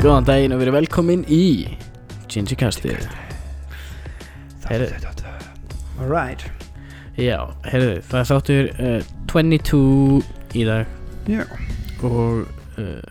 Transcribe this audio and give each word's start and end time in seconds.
Góðan 0.00 0.24
daginn 0.24 0.54
og 0.56 0.62
verið 0.62 0.74
velkomin 0.78 1.22
í 1.28 1.76
Gingy 2.32 2.56
Heyrðu, 4.70 4.86
Alright. 6.00 6.44
Já, 7.20 7.50
heyrðu, 7.66 7.98
það 8.08 8.20
er 8.20 8.28
þáttur 8.30 8.68
uh, 8.80 9.10
22 9.28 9.80
í 10.56 10.62
dag. 10.64 10.94
Já. 11.28 11.42
Og 12.06 12.46
uh, 12.80 13.10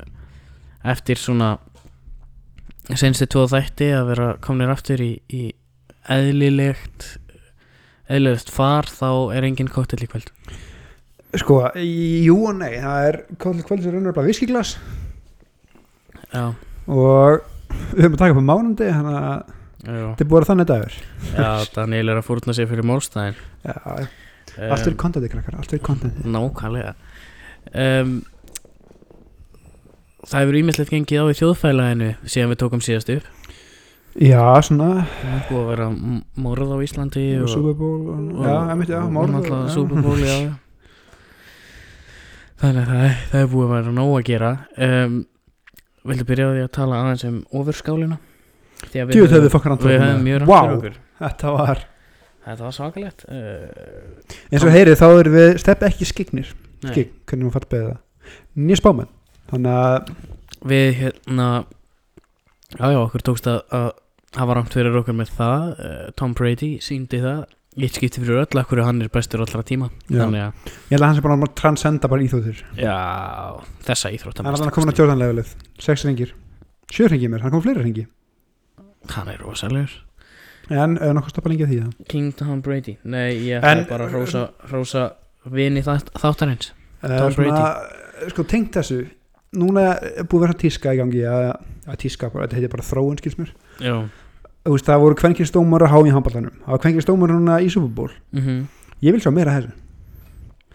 eftir 0.89 1.19
svona 1.21 1.51
senstu 2.97 3.27
tvo 3.29 3.43
þætti 3.51 3.91
að 3.93 4.09
vera 4.09 4.29
komnir 4.41 4.71
aftur 4.73 5.03
í, 5.03 5.11
í 5.29 5.51
eðlilegt 6.09 7.19
eðlilegt 8.09 8.49
far 8.49 8.89
þá 8.89 9.35
er 9.37 9.45
engin 9.45 9.69
kóttel 9.69 10.01
í 10.01 10.09
kvöld. 10.09 10.33
Sko, 11.37 11.59
jú 11.77 12.39
og 12.49 12.57
nei 12.57 12.79
Það 12.81 13.11
er 13.11 13.19
kvöld 13.37 13.61
kvöld 13.67 13.85
sem 13.85 13.93
raunur 13.93 14.15
bara 14.17 14.25
viskiglas 14.25 14.73
Já, 16.33 16.55
og 16.89 17.45
við 17.93 18.01
höfum 18.03 18.15
að 18.15 18.21
taka 18.23 18.33
upp 18.35 18.41
á 18.41 18.49
mánundi 18.49 18.87
þannig 18.89 19.17
að 19.19 19.37
þetta 19.85 20.23
er 20.25 20.29
búið 20.33 20.41
að 20.43 20.49
þannig 20.49 20.67
dagur. 20.73 20.95
Já 21.37 21.49
Daniel 21.75 22.09
er 22.13 22.17
að 22.19 22.27
fórna 22.27 22.55
sig 22.57 22.67
fyrir 22.71 22.87
málstæðin. 22.89 23.37
Já, 23.63 23.75
allt 24.59 24.83
fyrir 24.83 24.97
kontenti 24.99 25.29
krakkar, 25.31 25.55
allt 25.61 25.71
fyrir 25.71 25.85
kontenti 25.85 26.19
Nákvæmlega. 26.35 26.91
Um, 27.73 28.09
Það 30.29 30.41
hefur 30.43 30.57
ímislegt 30.59 30.91
gengið 30.91 31.21
á 31.23 31.25
í 31.31 31.35
þjóðfælaginu 31.39 32.07
síðan 32.29 32.49
við 32.51 32.57
tókum 32.61 32.81
síðast 32.83 33.07
upp. 33.13 33.27
Já, 34.19 34.41
svona. 34.67 34.89
Það 35.21 35.31
er 35.37 35.45
búið 35.47 35.61
að 35.61 35.69
vera 35.69 35.85
morð 36.43 36.73
á 36.75 36.77
Íslandi 36.83 37.23
og 37.39 37.47
og, 37.55 37.67
Já, 38.43 38.55
einmitt, 38.73 38.91
já, 38.91 38.99
morð 39.15 39.31
náttúrulega 39.37 40.27
já. 40.27 40.35
Þannig 42.59 42.81
að 42.83 42.89
það, 42.91 43.03
er- 43.07 43.21
það 43.31 43.39
er 43.45 43.49
búið 43.53 43.65
að 43.69 43.73
vera 43.77 43.93
nóg 43.95 44.11
að 44.17 44.27
gera. 44.27 44.51
Um, 44.89 45.15
Vildu 46.07 46.25
byrja 46.29 46.47
á 46.47 46.51
því 46.55 46.63
að 46.63 46.73
tala 46.79 46.99
aðeins 47.03 47.25
um 47.27 47.37
ofurskálina? 47.59 48.17
Djú, 48.89 49.25
þau 49.27 49.39
við 49.43 49.49
fokkar 49.51 49.75
við 49.83 49.97
hefum 49.99 50.21
mjög 50.23 50.45
Vá, 50.47 50.59
fyrir 50.59 50.75
okkur. 50.77 50.99
Þetta 51.19 51.55
var 51.57 51.85
Þetta 52.49 52.63
var 52.65 52.73
svakalegt 52.73 53.25
uh, 53.27 54.35
eins 54.49 54.63
og 54.63 54.71
heyrið 54.73 54.95
þá 55.01 55.07
erum 55.11 55.35
við 55.35 55.49
stepp 55.61 55.83
ekki 55.85 56.07
skignir 56.07 56.53
nei. 56.55 56.93
skign, 56.93 57.09
hvernig 57.27 57.49
maður 57.49 57.57
fatt 57.57 57.71
beðið 57.73 57.89
það 57.89 58.31
Nýja 58.59 58.79
spámenn. 58.79 59.09
Þannig 59.49 59.75
að 59.83 60.13
Við 60.69 60.87
hérna 60.99 61.49
Já, 62.77 62.85
já, 62.93 62.99
okkur 63.01 63.23
tókst 63.25 63.47
að, 63.49 63.61
að 63.73 63.87
hafa 64.37 64.55
rangt 64.55 64.75
fyrir 64.77 64.97
okkur 64.99 65.15
með 65.17 65.31
það. 65.33 65.63
Uh, 65.73 66.01
Tom 66.19 66.35
Brady 66.37 66.75
síndi 66.85 67.17
það 67.23 67.39
Eitt 67.79 67.95
skipti 67.95 68.19
fyrir 68.21 68.41
öll 68.43 68.59
Akkur 68.59 68.81
hann 68.83 68.99
er 69.05 69.09
bestur 69.13 69.41
allra 69.43 69.61
tíma. 69.63 69.87
Já. 70.09 70.19
Þannig 70.23 70.41
að, 70.43 70.69
ég 70.89 70.93
held 70.95 71.01
að 71.03 71.07
hann 71.07 71.17
sé 71.19 71.23
bara 71.25 71.37
að 71.39 71.53
transcenda 71.59 72.09
bara 72.11 72.25
íþjóðir 72.25 72.61
já, 72.75 72.95
þessa 73.87 74.11
íþróttam 74.15 74.47
Hann 74.49 74.55
er 74.55 74.59
alltaf 74.59 74.75
komin 74.75 74.91
að 74.93 74.99
Jordan 75.01 75.21
levelið 75.21 75.53
Sex 75.79 76.03
ringir 76.07 76.33
Sjö 76.91 77.07
ringir 77.11 77.31
mér, 77.31 77.45
hann 77.45 77.53
kom 77.53 77.63
fleiri 77.63 77.85
ringi 77.85 78.05
Hann 79.13 79.31
er 79.31 79.39
rosalegur. 79.45 79.93
En 80.69 80.97
uh, 80.99 81.13
nokkuð 81.17 81.33
stoppa 81.33 81.49
lengi 81.53 81.65
að 81.65 81.71
því 81.71 81.77
það 81.85 82.09
King 82.11 82.33
Tom 82.37 82.59
Brady. 82.65 82.97
Nei, 83.09 83.31
ég 83.47 83.63
En- 83.63 83.79
hef 83.83 83.87
bara 83.89 84.09
hrósa, 84.11 84.43
hrósa 84.69 85.05
vini 85.49 85.81
þátt, 85.85 86.11
þáttarins. 86.19 86.73
Uh, 87.01 87.15
Tom 87.15 87.31
svona, 87.33 87.63
Sko 88.33 88.43
tengt 88.43 88.75
þessu. 88.75 88.99
Núna 89.57 89.85
er 89.97 90.27
búið 90.29 90.43
að 90.43 90.43
vera 90.43 90.57
tíska 90.61 90.91
í 90.93 90.99
gangi 90.99 91.23
að, 91.25 91.45
að 91.89 91.97
tíska, 92.03 92.27
bara, 92.29 92.45
þetta 92.45 92.59
heitir 92.59 92.73
bara 92.75 92.85
þróun 92.85 93.17
skils 93.21 93.39
mér. 93.39 93.53
Já 93.81 93.95
veist, 94.67 94.87
það 94.89 95.03
voru 95.05 95.15
kvenkinstómar 95.15 95.85
að 95.85 95.93
há 95.93 95.99
í 96.03 96.13
handballanum 96.13 96.55
það 96.65 96.73
var 96.73 96.81
kvenkinstómar 96.83 97.31
núna 97.31 97.61
í 97.63 97.69
Super 97.71 97.93
Bowl. 97.95 98.11
Mm 98.35 98.67
ég 98.99 99.15
vil 99.15 99.21
sjá 99.23 99.31
meira 99.31 99.55
þessu. 99.55 99.75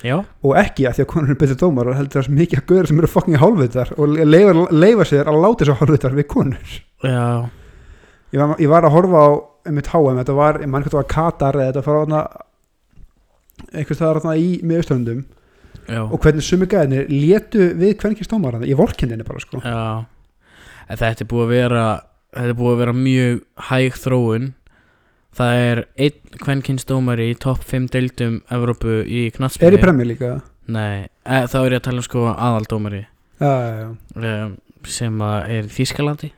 Já, 0.05 0.19
og 0.21 0.57
ekki 0.61 0.85
að 0.89 0.97
því 0.97 1.05
að 1.05 1.09
konur 1.09 1.33
er 1.33 1.37
betur 1.41 1.57
dómar 1.61 1.89
og 1.89 1.97
heldur 1.97 2.19
það 2.19 2.27
sem 2.27 2.35
mikið 2.37 2.59
að 2.61 2.71
göður 2.71 2.89
sem 2.91 2.99
eru 2.99 3.09
fokking 3.09 3.39
hálfvitar 3.41 3.93
og 3.97 4.17
leifa, 4.27 4.65
leifa 4.75 5.05
sér 5.09 5.31
að 5.31 5.39
láta 5.41 5.65
þessu 5.65 5.77
hálfvitar 5.79 6.17
við 6.19 6.27
konur. 6.29 6.73
Já, 7.05 7.23
ég 8.35 8.43
var, 8.43 8.57
ég 8.61 8.73
var 8.73 8.85
að 8.85 8.97
horfa 8.99 9.23
á 9.25 9.29
um 9.65 9.79
mitt 9.79 9.89
HM, 9.89 10.19
þetta 10.21 10.37
var, 10.37 10.59
ég 10.61 10.69
mann 10.69 10.85
hvað 10.85 10.93
það 10.93 11.01
var 11.01 11.09
Katar 11.15 11.61
eða 11.61 11.77
þetta 11.79 11.95
var 11.95 12.27
einhvers 13.73 14.01
það 14.01 14.13
þarna 14.19 14.35
í 14.37 14.51
miðaustöndum 14.67 15.23
og 16.05 16.19
hvernig 16.21 16.45
sumi 16.45 16.69
gæðinir 16.69 17.09
létu 17.13 17.71
við 17.79 17.97
kvenkinstómar 18.03 18.61
ég 18.67 18.77
vorkindinni 18.77 19.25
bara 19.25 19.41
sko. 19.41 19.63
Já. 19.65 20.05
En 20.85 21.01
Þetta 21.01 21.25
er 21.25 21.31
búið 21.31 21.47
að 21.47 21.55
vera 21.55 21.85
Þetta 22.35 22.51
er 22.51 22.57
búið 22.59 22.73
að 22.75 22.81
vera 22.83 22.95
mjög 22.99 23.41
hæg 23.71 23.99
þróun. 24.03 24.47
Það 25.35 25.61
er 25.69 25.81
einn 25.99 26.39
kvenkinsdómari 26.45 27.29
í 27.33 27.39
topp 27.43 27.65
5 27.67 27.89
deildum 27.95 28.37
Evrópu 28.55 29.01
í 29.03 29.25
er 29.27 29.33
knattspyrnu 29.35 29.79
í 29.79 29.83
premmi 29.83 30.05
líka 30.07 30.29
Nei, 30.71 31.09
e, 31.27 31.41
þá 31.51 31.57
er 31.61 31.75
ég 31.75 31.81
að 31.81 31.87
tala 31.89 32.01
um 32.01 32.07
sko 32.07 32.23
aðaldómari. 32.33 33.01
Já. 33.43 33.51
um, 34.15 34.53
sem 34.87 35.19
að 35.27 35.49
er 35.57 35.67
í 35.67 35.73
Þískalandi 35.75 36.31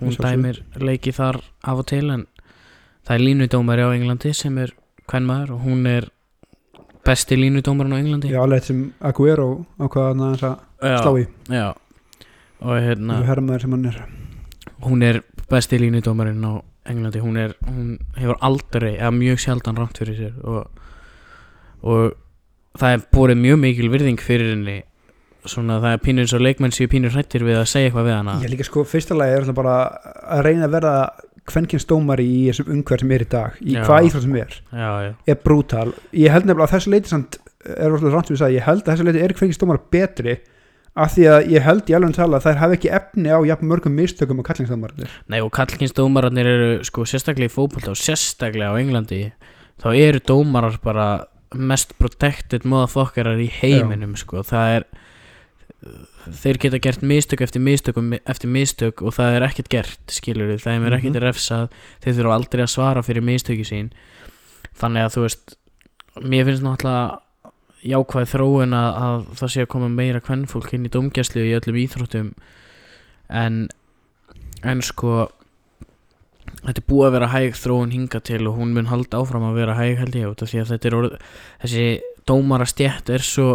hún 0.00 0.10
Ég 0.12 0.18
sjá 0.18 0.20
svo. 0.20 0.26
dæmir 0.28 0.60
leiki 0.84 1.14
þar 1.16 1.38
af 1.64 1.80
og 1.80 1.86
til 1.88 2.10
en 2.12 2.26
það 3.08 3.14
er 3.16 3.24
línudómari 3.24 3.86
á 3.88 3.90
Englandi 3.96 4.34
sem 4.36 4.58
er 4.60 4.74
kvenmaður 5.08 5.54
og 5.56 5.64
hún 5.64 5.86
er 5.88 6.08
besti 7.06 7.38
línudómarin 7.40 7.96
á 7.96 7.98
Englandi. 8.02 8.30
Já 8.34 8.42
alveg 8.44 8.68
sem 8.68 8.84
Aguero 9.00 9.64
ákvaða 9.80 10.30
að 10.36 10.46
Já, 10.82 10.98
slá 11.00 11.12
í. 11.16 11.26
já. 11.48 11.72
og 12.60 12.76
hérna 12.84 13.20
og 13.22 13.26
herrmaður 13.30 13.60
sem 13.64 13.70
hann 13.76 13.86
er 13.86 13.98
hún 14.84 15.04
er 15.06 15.22
besti 15.50 15.78
línudómarinn 15.80 16.44
á 16.44 16.60
Englandi. 16.86 17.22
Hún, 17.22 17.36
er, 17.36 17.56
hún 17.66 17.96
hefur 18.16 18.38
aldrei 18.46 18.96
eða 18.96 19.12
mjög 19.14 19.40
sjaldan 19.42 19.78
rámt 19.78 19.98
fyrir 19.98 20.18
sér 20.18 20.34
og, 20.46 20.82
og 21.82 22.14
það 22.78 22.96
er 22.96 23.06
búið 23.14 23.40
mjög 23.42 23.62
mikil 23.64 23.90
virðing 23.92 24.22
fyrir 24.22 24.52
henni. 24.54 24.80
Svona 25.46 25.78
það 25.82 25.94
er 25.94 26.02
pínur 26.02 26.34
og 26.34 26.42
leikmenn 26.42 26.74
séu 26.74 26.90
pínur 26.90 27.14
hrættir 27.14 27.44
við 27.46 27.60
að 27.60 27.68
segja 27.70 27.90
eitthvað 27.90 28.08
við 28.08 28.16
hana. 28.16 28.36
Ég 28.42 28.52
líka 28.52 28.66
sko, 28.66 28.82
fyrsta 28.86 29.14
lagi 29.18 29.36
er 29.38 29.52
bara 29.54 29.76
að 30.26 30.44
reyna 30.48 30.66
að 30.66 30.74
verða 30.74 30.94
kvenkinstómari 31.46 32.26
í 32.26 32.40
þessum 32.48 32.72
umhverf 32.74 33.04
sem 33.04 33.12
er 33.14 33.22
í 33.22 33.28
dag 33.30 33.60
í 33.62 33.76
Já. 33.76 33.82
hvað 33.86 34.08
íþrótt 34.08 34.24
sem 34.26 34.38
er. 34.40 34.56
Já, 34.72 34.88
já, 35.04 35.12
er 35.30 35.38
brútal, 35.44 35.86
ég 36.10 36.34
held 36.34 36.48
nefnilega 36.48 36.66
að 36.66 36.74
þessu 36.74 36.92
leiti 36.94 37.12
samt, 37.12 37.38
er 37.76 37.94
rámt 37.94 38.32
við 38.32 38.42
að 38.42 38.56
ég 38.56 38.66
held 38.66 38.82
að 38.82 38.90
þessu 38.90 39.06
leiti 39.06 39.22
er 39.22 39.34
kvenkinstómar 39.38 39.82
betri 39.94 40.36
af 40.96 41.12
því 41.14 41.24
að 41.28 41.48
ég 41.52 41.62
held 41.66 41.90
í 41.90 41.94
alveg 41.96 42.10
að 42.14 42.16
tala 42.22 42.38
að 42.40 42.44
þær 42.46 42.60
hafa 42.62 42.76
ekki 42.78 42.90
efni 42.96 43.28
á 43.28 43.38
jafn 43.44 43.68
mörgum 43.68 43.96
mistökum 43.98 44.38
og 44.40 44.46
kallingstómarnir 44.48 45.10
Nei 45.28 45.40
og 45.44 45.50
kallkins 45.52 45.92
dómararnir 45.96 46.46
eru 46.48 46.68
sko 46.88 47.04
sérstaklega 47.04 47.50
í 47.50 47.52
fótbolta 47.52 47.92
og 47.92 48.00
sérstaklega 48.00 48.72
á 48.72 48.80
Englandi 48.80 49.20
þá 49.82 49.88
eru 49.92 50.20
dómarar 50.24 50.78
bara 50.82 51.08
mest 51.54 51.92
protected 52.00 52.64
motherfuckerar 52.64 53.38
í 53.40 53.50
heiminum 53.60 54.16
sko. 54.18 54.40
Það 54.42 54.72
er 54.78 54.86
þeir 56.40 56.58
geta 56.64 56.80
gert 56.82 57.02
mistök 57.06 57.42
eftir 57.44 57.62
mistök 57.62 57.98
eftir 58.26 58.50
mistök 58.50 59.02
og 59.06 59.14
það 59.14 59.36
er 59.36 59.44
ekkert 59.46 59.68
gert 59.70 60.14
skilur 60.16 60.48
við, 60.50 60.64
þeim 60.64 60.86
er 60.88 60.90
Mhm. 60.90 60.98
ekkert 60.98 61.22
refsað. 61.22 61.68
Þeir 62.02 62.14
þurfa 62.18 62.34
aldrei 62.34 62.62
að 62.64 62.72
svara 62.74 63.02
fyrir 63.06 63.22
mistöki 63.22 63.64
sín. 63.68 63.92
Þannig 64.80 65.04
að 65.06 65.14
þú 65.14 65.20
veist 65.26 65.56
mér 66.24 66.44
finnst 66.48 66.62
náttúrulega 66.64 67.18
jákvæð 67.86 68.28
þróun 68.32 68.76
að, 68.76 69.00
að 69.06 69.24
það 69.40 69.52
sé 69.54 69.64
að 69.64 69.72
koma 69.76 69.90
meira 69.92 70.22
kvennfólk 70.24 70.74
inn 70.76 70.86
í 70.88 70.92
dómgæslu 70.92 71.44
í 71.46 71.54
öllum 71.58 71.80
íþróttum 71.82 72.32
en 73.30 73.66
en 74.66 74.82
sko 74.84 75.26
þetta 76.62 76.80
er 76.80 76.86
búið 76.88 77.06
að 77.08 77.14
vera 77.16 77.30
hæg 77.32 77.56
þróun 77.58 77.94
hinga 77.94 78.20
til 78.26 78.42
og 78.48 78.58
hún 78.58 78.74
mun 78.74 78.90
halda 78.90 79.20
áfram 79.20 79.46
að 79.48 79.60
vera 79.60 79.76
hæg 79.78 80.00
held 80.02 80.18
ég 80.18 80.30
út 80.30 80.42
af 80.42 80.50
því 80.50 80.62
að 80.62 80.72
þetta 80.72 80.88
er 80.88 80.98
orð, 80.98 81.16
þessi 81.62 81.86
dómara 82.26 82.66
stjætt 82.68 83.12
er 83.14 83.24
svo 83.24 83.48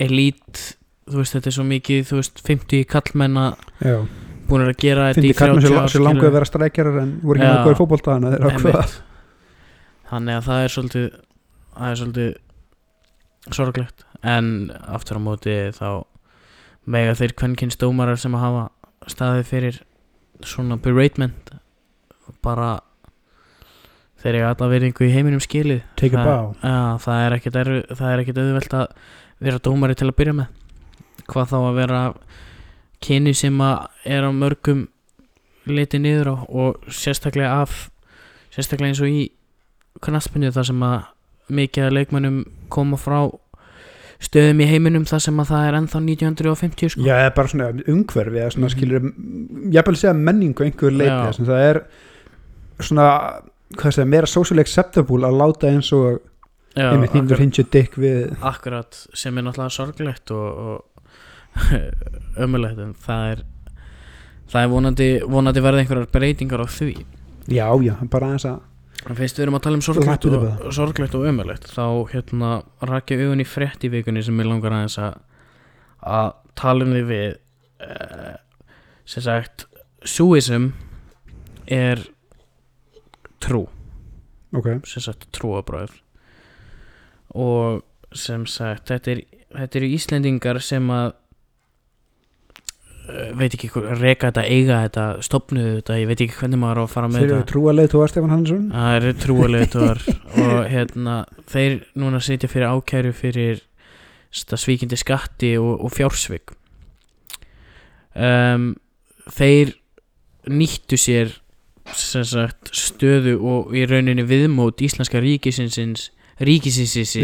elít 0.00 0.64
þú 1.08 1.20
veist 1.20 1.36
þetta 1.36 1.50
er 1.50 1.56
svo 1.58 1.66
mikið 1.68 2.08
þú 2.08 2.20
veist 2.20 2.42
50 2.46 2.88
kallmenna 2.88 3.46
já, 3.82 3.98
búin 4.48 4.66
að 4.66 4.74
gera 4.80 5.10
þetta 5.10 5.26
í 5.26 5.36
kallmenn 5.36 5.64
30 5.64 5.68
sér, 5.68 5.78
ár 5.80 5.92
sér 5.92 6.04
langu 6.04 6.20
skilurðu. 6.20 6.30
að 6.30 6.36
vera 6.38 6.50
streikjarar 6.52 7.00
en 7.02 7.14
voru 7.22 7.40
ekki 7.40 7.48
með 7.48 7.64
góður 7.68 7.80
Einmitt. 8.52 8.98
þannig 10.12 10.38
að 10.38 10.46
það 10.48 10.64
er 10.64 10.74
svolítið 10.76 11.08
það 11.78 11.90
er 11.90 12.00
svolítið 12.02 12.36
sorglegt. 13.56 14.04
En 14.22 14.70
aftur 14.88 15.18
á 15.18 15.22
móti 15.22 15.54
þá 15.76 16.04
mega 16.88 17.14
þeir 17.18 17.36
kvennkins 17.38 17.78
dómarar 17.80 18.20
sem 18.20 18.34
að 18.34 18.44
hafa 18.46 18.64
staðið 19.08 19.48
fyrir 19.48 19.80
svona 20.44 20.78
beratement 20.80 21.52
bara 22.44 22.78
þeir 24.22 24.34
eru 24.34 24.48
alla 24.50 24.70
verðingu 24.72 25.06
í 25.06 25.12
heiminum 25.14 25.42
skilið. 25.42 25.82
Take 26.00 26.18
a 26.18 26.98
það, 27.02 27.24
er 27.24 27.36
ekkit 27.38 27.58
ekkit 27.58 28.40
auðvelt 28.42 28.78
að 28.78 28.86
vera 29.38 29.62
dómari 29.62 29.98
til 29.98 30.08
að 30.10 30.16
byrja 30.18 30.36
með. 30.40 30.54
Hvað 31.28 31.52
þá 31.52 31.58
að 31.60 31.78
vera 31.78 32.00
kyni 33.04 33.34
sem 33.36 33.60
að 33.62 34.08
er 34.08 34.26
á 34.26 34.30
mörgum 34.34 34.86
liti 35.68 36.00
niður 36.00 36.32
á 36.32 36.36
og 36.48 36.88
sérstaklega 36.90 37.60
af 37.62 37.88
sérstaklega 38.54 38.90
eins 38.94 39.02
og 39.04 39.12
í 39.12 39.28
knaspinu 40.02 40.50
þar 40.54 40.68
sem 40.70 40.84
að 40.86 40.98
mikið 41.50 41.86
að 41.88 41.94
leikmönnum 41.98 42.38
koma 42.68 42.96
frá 43.00 43.20
stöðum 44.18 44.60
í 44.64 44.66
heiminum 44.66 45.04
þar 45.06 45.20
sem 45.22 45.36
að 45.38 45.50
það 45.52 45.66
er 45.68 45.76
ennþá 45.78 46.00
1950 46.02 46.88
sko. 46.94 47.02
já, 47.06 47.14
eða 47.22 47.34
bara 47.36 47.48
svona 47.52 47.68
umhverfi 47.86 48.40
eða 48.42 48.50
svona 48.54 48.66
Mhm. 48.66 48.74
skilur 48.74 49.02
ég 49.72 49.86
vil 49.86 49.96
segja 49.96 50.14
menningu 50.14 50.64
einhver 50.64 50.90
að 50.90 51.38
það 51.46 51.62
er 51.70 51.82
svona 52.80 53.06
hvað 53.76 53.92
segja, 53.94 54.06
meira 54.08 54.26
socially 54.26 54.60
acceptable 54.60 55.26
að 55.28 55.38
láta 55.38 55.68
eins 55.70 55.92
og 55.92 56.20
Já, 56.76 56.92
einmitt 56.92 57.10
akkurat, 57.14 57.38
hinju 57.38 57.64
dykk 57.70 57.94
við 57.98 58.36
akkurat 58.42 59.06
sem 59.14 59.38
er 59.38 59.42
náttúrulega 59.42 59.70
sorglegt 59.70 60.30
og, 60.30 60.58
og 60.58 60.84
ömulegt 62.44 62.78
en 62.82 62.94
það 62.94 63.30
er 63.32 63.42
það 64.48 64.62
er 64.62 64.68
vonandi, 64.72 65.08
vonandi 65.28 65.60
verða 65.64 65.82
einhverjar 65.82 66.10
breytingar 66.12 66.62
á 66.64 66.66
því 66.70 66.92
já, 67.48 67.66
já, 67.82 67.94
bara 68.10 68.26
aðeins 68.32 68.46
að 68.50 68.60
fyrst 69.06 69.38
við 69.38 69.46
erum 69.46 69.56
að 69.58 69.64
tala 69.66 69.78
um 69.78 69.84
sorglegt 69.84 70.26
og, 70.28 70.66
sorglegt 70.74 71.16
og 71.16 71.26
ömulegt 71.30 71.70
þá 71.70 71.86
hérna 72.12 72.50
rakja 72.90 73.18
augun 73.22 73.44
í 73.44 73.46
frétt 73.48 73.86
í 73.86 73.92
vikunni 73.92 74.24
sem 74.26 74.38
ég 74.42 74.48
langar 74.48 74.74
aðeins 74.74 74.98
að 75.00 75.20
að 76.08 76.28
tala 76.58 76.86
um 76.86 76.94
því 76.94 77.04
við 77.08 77.38
uh, 77.86 78.36
sem 79.08 79.24
sagt 79.24 79.66
Suism 80.06 80.70
er 81.66 82.00
trú. 83.42 83.64
Ok, 84.54 84.68
sem 84.88 85.02
sagt 85.04 85.26
trúabröð 85.34 85.96
og 87.36 87.82
sem 88.16 88.46
sagt 88.48 88.88
þetta 88.88 89.12
er 89.12 89.24
þetta 89.52 89.80
eru 89.80 89.90
Íslendingar 89.96 90.60
sem 90.64 90.86
að 90.92 91.12
veit 93.40 93.54
ekki 93.56 93.70
hvað, 93.72 93.88
reka 94.00 94.30
þetta, 94.30 94.44
eiga 94.48 94.80
þetta 94.84 95.06
stopnuðu 95.26 95.72
þetta, 95.78 95.96
ég 96.00 96.10
veit 96.10 96.22
ekki 96.24 96.38
hvernig 96.40 96.62
maður 96.62 96.80
á 96.80 96.84
að 96.84 96.92
fara 96.94 97.08
með 97.08 97.18
þeir 97.18 97.28
eru 97.28 97.38
þetta. 97.38 97.50
trúarleið 97.52 97.90
tóa 97.94 98.08
Stefán 98.12 98.34
Hansson 98.34 98.68
Það 98.74 98.98
eru 98.98 99.14
trúaleitur 99.24 100.02
og 100.44 100.58
hérna 100.72 101.16
þeir 101.52 101.78
núna 102.02 102.22
sitja 102.24 102.50
fyrir 102.52 102.74
ákæru 102.74 103.14
fyrir 103.16 103.64
svíkindi 104.30 104.98
skatti 105.00 105.54
og, 105.56 105.78
og 105.86 105.94
fjársvik. 105.96 106.52
Um, 108.18 108.74
Þeir 109.28 109.74
nýttu 110.48 110.96
sér 111.00 111.34
sagt 111.94 112.70
stöðu 112.76 113.38
og 113.44 113.74
í 113.76 113.84
rauninni 113.88 114.24
viðmót 114.28 114.80
íslenska 114.84 115.20
ríkisinsins 115.24 116.10
ríkisinsins 116.44 117.16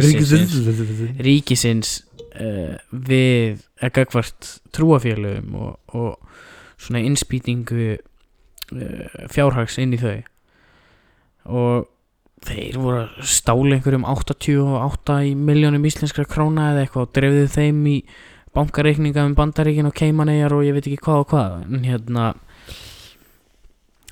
ríkisins. 1.22 1.94
uh, 2.40 2.74
við 2.90 3.62
að 3.80 3.94
gagvart 4.00 4.50
trúafélögum 4.74 5.56
og, 5.60 5.78
og 5.94 6.18
svona 6.80 7.02
innspýtingu 7.06 7.94
uh, 7.94 9.26
fjárhags 9.32 9.78
inn 9.82 9.94
í 9.94 10.00
þau. 10.02 10.16
Og 11.44 11.90
þeir 12.44 12.78
voru 12.80 13.02
að 13.04 13.26
stála 13.28 13.76
einhverjum 13.78 14.06
88 14.08 15.18
í 15.30 15.34
miljónum 15.38 15.84
íslenskra 15.88 16.26
króna 16.28 16.72
eða 16.72 16.84
eitthvað 16.84 17.06
og 17.06 17.12
drefðu 17.16 17.44
þeim 17.54 17.84
í 17.88 17.98
bankareikninga 18.54 19.24
um 19.26 19.36
bandaríkin 19.38 19.88
og 19.88 19.96
keimaneyjar 19.98 20.54
og 20.54 20.66
ég 20.66 20.76
veit 20.76 20.86
ekki 20.86 21.02
hvað 21.06 21.22
og 21.22 21.30
hvað. 21.32 21.54
En 21.68 21.86
hérna 21.86 22.26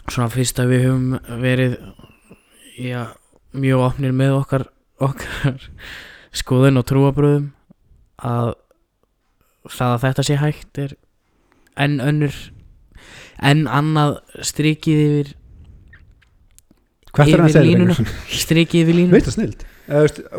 svona 0.08 0.30
fyrst 0.32 0.58
að 0.62 0.72
við 0.72 0.86
höfum 0.88 1.42
verið 1.42 1.76
já, 2.80 3.02
mjög 3.54 3.84
opnir 3.86 4.16
með 4.16 4.38
okkar 4.40 4.66
okkar 5.08 5.68
skoðun 6.42 6.80
og 6.80 6.88
trúabröðum 6.88 7.50
að 8.22 8.54
það 9.70 9.94
að 9.94 10.02
þetta 10.06 10.26
sé 10.26 10.38
hægt 10.40 10.82
er 10.82 10.96
enn 11.80 12.00
önnur 12.02 12.38
enn 13.42 13.66
annað 13.70 14.18
strikið 14.44 15.04
yfir 15.06 15.32
er 17.12 17.42
að 17.44 17.50
Yfir 17.52 17.66
línuna. 17.66 17.94
Strikið 18.32 18.82
yfir 18.86 18.96
línu 18.96 19.12
veit 19.12 19.26
það 19.28 19.36
snild 19.36 19.64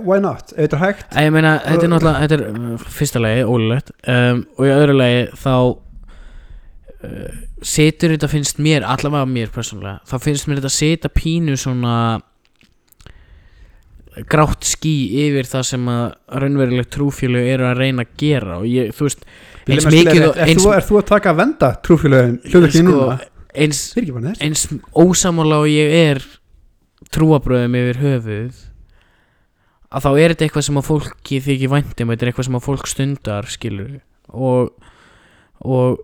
why 0.02 0.22
not, 0.24 0.54
þetta 0.56 0.78
er 0.78 0.82
hægt 0.82 1.18
ég 1.20 1.34
meina, 1.36 1.58
þetta 1.62 1.86
er 1.86 1.92
náttúrulega 1.92 2.22
þetta 2.24 2.38
er 2.38 2.44
uh, 2.50 2.86
fyrsta 2.98 3.22
lagi, 3.22 3.44
ólulegt 3.46 3.92
um, 4.10 4.44
og 4.58 4.66
í 4.66 4.72
öðru 4.74 4.96
lagi 4.98 5.26
þá 5.44 5.56
uh, 5.60 7.42
setur 7.64 8.16
þetta 8.16 8.30
finnst 8.32 8.62
mér, 8.64 8.88
allavega 8.88 9.30
mér 9.30 9.52
persónulega 9.54 10.00
þá 10.10 10.16
finnst 10.24 10.50
mér 10.50 10.62
þetta 10.62 10.74
setja 10.74 11.12
pínu 11.14 11.58
svona 11.60 11.98
grátt 14.30 14.68
ský 14.68 14.94
yfir 15.26 15.50
það 15.50 15.66
sem 15.72 15.90
að 15.94 16.04
raunverulegt 16.44 16.92
trúfélög 16.94 17.50
eru 17.56 17.68
að 17.70 17.82
reyna 17.82 18.06
að 18.06 18.16
gera 18.22 18.60
og 18.60 18.68
ég, 18.70 18.92
þú 18.94 19.08
veist 19.08 19.26
eins 19.64 19.88
mikið 19.90 20.28
og 20.28 20.42
eins, 20.46 20.68
er 20.78 20.88
þú 20.88 21.00
að 21.00 21.08
taka 21.10 21.34
að 21.34 21.40
venda 21.42 21.72
trúfélögin 21.88 22.38
hljóðu 22.46 22.70
ekki 22.70 22.84
sko, 22.84 22.92
núna? 22.92 23.18
eins, 23.54 23.82
eins 24.44 24.68
ósamála 24.94 25.64
og 25.64 25.72
ég 25.72 25.98
er 26.12 26.24
trúabröðum 27.14 27.80
yfir 27.82 28.02
höfuð 28.04 28.64
að 29.94 30.08
þá 30.08 30.10
er 30.14 30.34
þetta 30.34 30.48
eitthvað 30.48 30.66
sem 30.68 30.80
að 30.80 30.88
fólki 30.90 31.40
þykir 31.46 31.72
væntum, 31.74 32.10
þetta 32.14 32.26
er 32.26 32.32
eitthvað 32.32 32.48
sem 32.48 32.58
að 32.58 32.66
fólk 32.66 32.90
stundar 32.90 33.50
skilur. 33.54 33.92
Og 34.34 34.72
og 35.64 36.02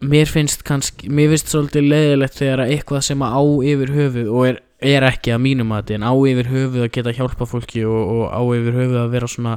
mér 0.00 0.28
finnst 0.28 0.64
kannski, 0.66 1.10
mér 1.12 1.32
finnst 1.34 1.52
svolítið 1.52 1.88
leiðilegt 1.88 2.40
þegar 2.40 2.64
að 2.64 2.74
eitthvað 2.74 3.06
sem 3.06 3.22
að 3.24 3.36
á 3.36 3.42
yfir 3.72 3.94
höfuð 3.94 4.32
og 4.32 4.48
er, 4.48 4.60
er 4.80 5.06
ekki 5.06 5.34
að 5.34 5.42
mínum 5.44 5.72
að 5.76 5.94
en 5.96 6.06
á 6.06 6.12
yfir 6.12 6.50
höfuð 6.50 6.86
að 6.86 6.92
geta 6.94 7.14
hjálpa 7.16 7.48
fólki 7.48 7.84
og, 7.84 8.00
og 8.00 8.22
á 8.32 8.40
yfir 8.56 8.78
höfuð 8.78 8.98
að 9.02 9.14
vera 9.14 9.30
svona 9.30 9.54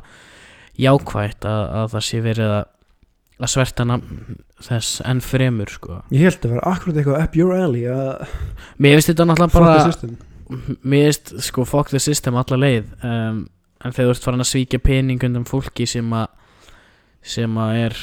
jákvætt 0.80 1.48
að, 1.48 1.64
að 1.80 1.90
það 1.94 2.06
sé 2.10 2.22
verið 2.26 2.54
að, 2.58 2.68
að 3.40 3.52
sverta 3.54 3.88
þess 4.64 5.02
enn 5.08 5.24
fremur 5.24 5.72
sko. 5.72 6.02
Ég 6.14 6.28
held 6.28 6.46
að 6.48 6.56
vera 6.56 6.74
akkurat 6.74 7.00
eitthvað 7.02 7.24
up 7.24 7.40
your 7.40 7.56
alley 7.58 7.88
Mér 8.78 8.98
finnst 8.98 9.12
þetta 9.14 9.28
náttúrulega 9.30 9.58
bara 9.58 10.78
Mér 10.84 11.10
finnst 11.10 11.34
sko 11.48 11.66
fuck 11.68 11.94
the 11.94 12.02
system 12.04 12.38
alla 12.40 12.60
leið 12.60 12.90
um, 13.04 13.44
En 13.84 13.92
þegar 13.92 14.10
þú 14.10 14.16
ert 14.16 14.28
farin 14.28 14.44
að 14.44 14.52
svíkja 14.52 14.80
pening 14.84 15.24
undan 15.28 15.48
fólki 15.48 15.88
sem 15.90 16.08
að 16.16 16.30
sem 17.24 17.58
að 17.60 17.78
er 17.86 18.00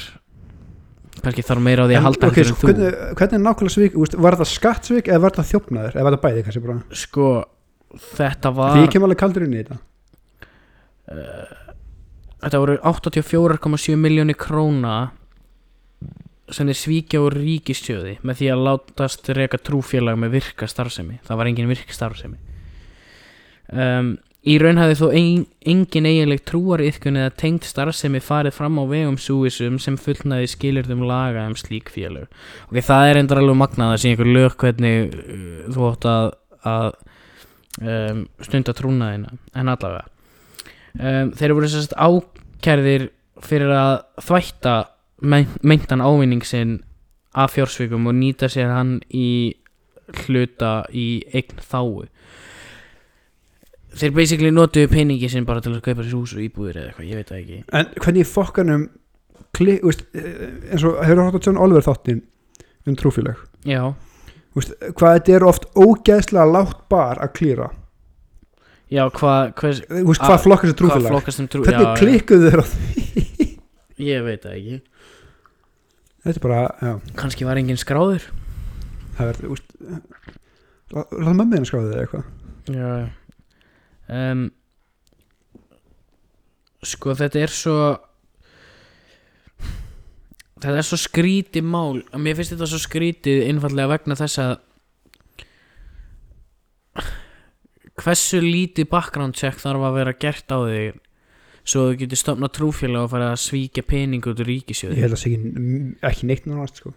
kannski 1.24 1.46
þarf 1.46 1.64
meira 1.64 1.84
á 1.84 1.88
því 1.88 1.96
að 1.98 2.04
halda 2.08 2.28
ok, 2.30 2.36
heldur 2.40 2.50
en 2.50 2.58
sko, 2.58 2.66
hvernig, 2.70 2.98
hvernig 3.20 3.38
er 3.38 3.44
nákvæmlega 3.46 3.76
svík 3.76 3.96
úst, 4.00 4.18
var 4.26 4.36
það 4.40 4.50
skattsvík 4.54 5.10
eða 5.10 5.22
var 5.24 5.36
það 5.38 5.48
þjófnaður? 5.52 5.96
Eða 5.96 6.06
var 6.08 6.16
það 6.16 6.24
bæði 6.26 6.44
kannski 6.46 6.64
bara? 6.66 6.76
Sko 7.04 7.30
þetta 8.16 8.52
var 8.58 8.76
því 8.76 8.84
ég 8.84 8.92
kem 8.94 9.06
alveg 9.08 9.22
kaldur 9.24 9.46
inn 9.46 9.56
í 9.56 9.62
þetta. 9.62 9.80
Uh, 11.10 11.56
Þetta 12.40 12.60
voru 12.62 12.76
84,7 12.88 13.96
miljónir 14.00 14.36
króna 14.40 15.10
sem 16.50 16.66
þeir 16.70 16.78
svíkja 16.80 17.20
úr 17.22 17.36
ríkistjóði 17.36 18.16
með 18.26 18.40
því 18.40 18.48
að 18.54 18.62
látast 18.66 19.28
reka 19.36 19.60
trúfélag 19.60 20.16
með 20.18 20.38
virka 20.38 20.68
starfsemi. 20.70 21.18
Það 21.26 21.40
var 21.40 21.50
engin 21.50 21.68
virk 21.70 21.92
starfsemi. 21.94 22.40
Um, 23.70 24.14
Í 24.48 24.54
raun 24.56 24.78
hafði 24.80 24.94
þó 24.96 25.08
ein, 25.18 25.40
engin 25.68 26.06
eiginleg 26.08 26.40
trúariðkun 26.48 27.18
eða 27.20 27.32
tengt 27.42 27.66
starfsemi 27.68 28.22
farið 28.24 28.54
fram 28.56 28.78
á 28.80 28.84
vegum 28.88 29.18
súisum 29.20 29.76
sem 29.82 29.98
fullnaði 30.00 30.46
skilurðum 30.48 31.02
laga 31.04 31.42
um 31.44 31.56
slík 31.60 31.90
félög. 31.92 32.24
Ok, 32.70 32.78
það 32.86 33.08
er 33.10 33.20
endur 33.20 33.40
alveg 33.42 33.58
magnað 33.60 33.92
að 33.92 34.00
sé 34.00 34.12
einhver 34.14 34.30
lög 34.32 34.56
hvernig 34.62 35.12
uh, 35.12 35.66
þú 35.76 35.84
átt 35.90 36.08
að, 36.08 36.30
að 36.72 36.88
um, 37.84 38.22
stunda 38.48 38.76
trúnaðina. 38.80 39.34
En 39.60 39.72
allavega 39.74 40.06
um, 40.96 41.34
Þeir 41.36 41.54
voru 41.58 41.68
sérst 41.74 41.92
ákærðir 42.00 43.10
fyrir 43.44 43.74
að 43.76 43.94
þvætta 44.24 44.74
mein- 45.20 45.52
meintan 45.60 46.00
ávinning 46.00 46.44
sinn 46.48 46.78
af 47.36 47.52
fjársvikum 47.58 48.08
og 48.08 48.16
nýta 48.16 48.48
sér 48.50 48.72
hann 48.72 48.96
í 49.12 49.52
hluta 50.24 50.86
í 50.96 51.20
eign 51.36 51.60
þáu 51.60 52.08
Þeir 53.90 54.12
basically 54.14 54.50
notuðu 54.54 54.88
peningi 54.92 55.28
sinn 55.32 55.46
bara 55.48 55.60
til 55.64 55.72
að 55.74 55.80
kaupa 55.82 56.04
sér 56.06 56.14
hús 56.14 56.34
og 56.36 56.42
íbúðir 56.44 56.76
eða 56.78 56.90
eitthvað, 56.92 57.08
ég 57.10 57.18
veit 57.18 57.30
það 57.32 57.40
ekki. 57.40 57.56
En 57.80 57.88
hvernig 58.04 58.22
í 58.22 58.28
fokkanum 58.30 58.84
klik, 59.56 59.82
úst, 59.90 60.04
eins 60.14 60.84
og 60.86 61.00
hefur 61.02 61.24
hótt 61.26 61.38
að 61.40 61.48
John 61.48 61.58
Oliver 61.64 61.82
þáttin 61.88 62.20
um 62.86 62.96
trúfélag? 63.00 63.40
Já, 63.66 63.82
úst, 64.56 64.76
hvað 64.94 65.16
þetta 65.18 65.34
er 65.40 65.46
oft 65.50 65.66
ógeðslega 65.74 66.46
látt 66.54 66.84
bar 66.92 67.18
að 67.24 67.32
klýra 67.40 67.66
já, 68.90 69.02
hvað 69.10 69.50
hvað, 69.58 69.82
úst, 70.04 70.22
hvað 70.22 70.36
Ah, 70.36 70.40
flokkar 70.46 70.70
þessi 70.70 70.76
hvað 70.76 70.80
trúfélag? 70.84 71.10
flokkast 71.14 71.42
um 71.42 71.48
trú 71.50 71.64
hvernig 71.66 71.86
já, 71.86 71.98
klikkuðu 72.00 72.48
þeir 72.50 72.62
á 72.62 72.66
því? 72.70 73.04
Já, 73.98 74.06
Ég 74.10 74.22
veit 74.24 74.46
það 74.46 74.54
ekki. 74.56 74.76
Þetta 76.24 76.38
er 76.38 76.44
bara, 76.46 76.60
já, 76.80 76.92
Kannski 77.20 77.44
var 77.44 77.58
engin 77.60 77.76
skráður. 77.80 78.22
Það 79.18 79.28
verður 79.32 79.50
úst, 79.58 79.74
láta 80.94 81.34
mömmuðina 81.36 81.68
skráði 81.68 81.90
þeir 81.92 82.04
eitthvað. 82.06 82.30
Já 82.70 82.90
um, 84.10 84.46
Sko 86.86 87.14
þetta 87.18 87.44
er 87.44 87.52
svo 87.52 87.76
Þetta 90.60 90.76
er 90.76 90.86
svo 90.86 90.98
skrítið 91.00 91.64
mál 91.64 92.00
Mér 92.20 92.38
finnst 92.38 92.54
þetta 92.54 92.68
svo 92.68 92.80
skrítið 92.82 93.46
einfallega 93.48 93.92
vegna 93.94 94.16
þess 94.18 94.42
að 94.44 94.56
Hversu 98.00 98.40
lítið 98.40 98.88
background 98.92 99.36
check 99.36 99.60
þarf 99.60 99.84
að 99.84 99.96
vera 99.98 100.16
gert 100.16 100.52
á 100.52 100.58
þig 100.64 101.00
Svo 101.70 101.90
þú 101.90 101.96
getur 102.00 102.18
stopnað 102.18 102.54
trúfélag 102.56 103.04
og 103.04 103.12
fara 103.12 103.32
að 103.34 103.42
svíkja 103.44 103.84
pening 103.86 104.24
út 104.24 104.40
úr 104.40 104.48
ég 104.48 104.62
ríkisjóði 104.64 105.02
held 105.02 105.12
að 105.12 105.16
það 105.16 105.22
sé 105.22 105.32
ekki, 105.36 105.50
ekki 106.08 106.28
neitt 106.30 106.46
náttúrulega 106.48 106.80
sko. 106.80 106.92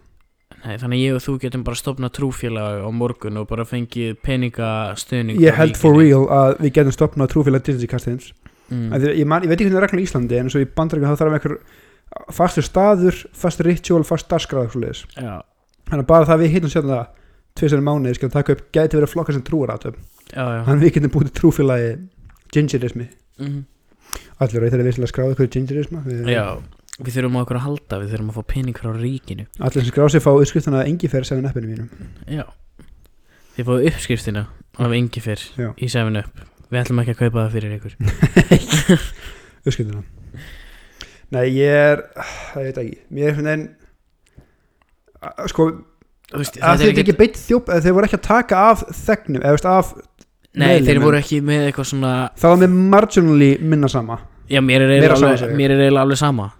Nei, 0.64 0.78
Þannig 0.80 0.96
að 0.96 1.02
ég 1.02 1.16
og 1.18 1.22
þú 1.24 1.34
getum 1.42 1.64
bara 1.66 1.76
stopnað 1.76 2.12
trúfélag 2.18 2.84
á 2.84 2.90
morgun 2.94 3.40
og 3.40 3.48
bara 3.50 3.66
fengið 3.68 4.14
peningastöðning 4.24 5.42
ég 5.42 5.58
held 5.58 5.76
for 5.76 5.98
real 5.98 6.24
að 6.32 6.54
við 6.64 6.76
getum 6.78 6.94
stopnað 6.96 7.32
trúfélag 7.34 7.66
Disney 7.66 7.90
Castins 7.90 8.30
mm. 8.70 8.86
mm. 8.86 9.08
ég, 9.10 9.26
man, 9.28 9.44
ég 9.44 9.52
veit 9.52 9.58
ekki 9.58 9.68
hvernig 9.68 9.76
það 9.76 9.82
er 9.82 9.86
regla 9.88 10.00
í 10.00 10.06
Íslandi 10.08 10.38
en 10.40 10.52
svo 10.54 10.62
í 10.64 10.70
bandaríkjum 10.78 11.12
þá 11.12 11.20
þarf 11.20 11.36
einhver 11.38 11.58
fastur 12.32 12.64
staður, 12.64 13.20
fast 13.34 13.60
ritual, 13.64 14.04
fast. 14.06 14.30
Já, 15.18 15.42
þannig 15.90 16.04
að 16.04 16.10
bara 16.10 16.28
það 16.28 16.34
að 16.36 16.42
við 16.44 16.52
hittum 16.54 16.72
sér 16.72 16.88
það 16.88 17.04
tvisar 17.58 17.84
mánuði 17.84 18.16
skal 18.18 18.32
taka 18.34 18.56
upp, 18.56 18.64
gæti 18.74 18.98
verið 18.98 19.12
flokka 19.12 19.34
sem 19.34 19.44
trúar 19.46 19.74
átöf 19.74 19.98
þannig 20.32 20.72
að 20.72 20.84
við 20.84 20.94
getum 20.96 21.12
búið 21.14 21.28
til 21.28 21.36
trúfélagi 21.38 21.90
gingerismi 22.54 23.06
mm. 23.38 23.60
allir 24.42 24.64
veit 24.64 24.74
skilja 24.96 25.10
skráða 25.10 25.36
hverju 25.38 25.52
gingerisma 25.58 26.02
við, 26.98 27.12
þurfum 27.16 27.38
á 27.38 27.42
okkur 27.42 27.58
að 27.58 27.64
halda 27.68 28.00
við 28.02 28.12
þurfum 28.14 28.30
að 28.30 28.38
fá 28.38 28.50
pening 28.54 28.78
frá 28.78 28.90
ríkinu. 28.94 29.46
Allir 29.58 29.82
sem 29.82 29.90
skrá 29.90 30.08
sig 30.12 30.22
fá 30.22 30.30
uppskriftuna 30.32 30.84
engifer 30.86 31.26
7 31.26 31.40
appinu 31.48 31.70
mínum 31.70 31.88
já. 32.30 32.44
Þið 33.54 33.68
fáðu 33.68 33.88
uppskriftina 33.90 34.44
af 34.82 34.94
engifer 34.96 35.42
Já. 35.54 35.68
í 35.78 35.88
7up 35.90 36.42
við 36.70 36.80
ætlum 36.80 37.00
ekki 37.04 37.14
að 37.14 37.20
kaupa 37.20 37.44
það 37.44 37.52
fyrir 37.54 37.74
ykkur. 37.76 37.92
Uppskriftuna 39.66 40.02
nei 41.34 41.44
ég 41.56 41.74
er 41.74 42.04
það 42.54 42.68
veit 42.68 42.80
ekki. 42.84 42.98
Mér 43.14 43.30
er 43.30 43.38
svona 43.38 43.54
en 43.58 43.68
sko 45.50 45.70
veist, 46.34 46.58
að 46.58 46.82
þetta 46.84 47.04
ekki 47.04 47.18
beitt 47.20 47.38
þjóp 47.40 47.70
eða 47.70 47.86
þeir 47.86 47.96
voru 47.98 48.10
ekki 48.10 48.20
að 48.20 48.26
taka 48.28 48.66
af 48.72 48.84
þegnum 49.04 49.42
eða 49.42 49.54
veist 49.56 49.70
af 49.70 49.94
nei 50.54 50.68
þeir 50.68 50.82
meðlimum. 50.82 51.06
voru 51.08 51.18
ekki 51.22 51.40
með 51.42 51.68
eitthvað 51.68 51.88
svona 51.90 52.12
þá 52.38 52.44
var 52.52 52.60
með 52.62 52.76
marginally 52.94 53.54
minna 53.62 53.90
sama. 53.90 54.20
Já 54.50 54.60
er 54.60 54.66
mér 54.66 54.84
er 54.84 54.92
eiginlega 55.00 56.02
alveg 56.04 56.20
sama 56.20 56.50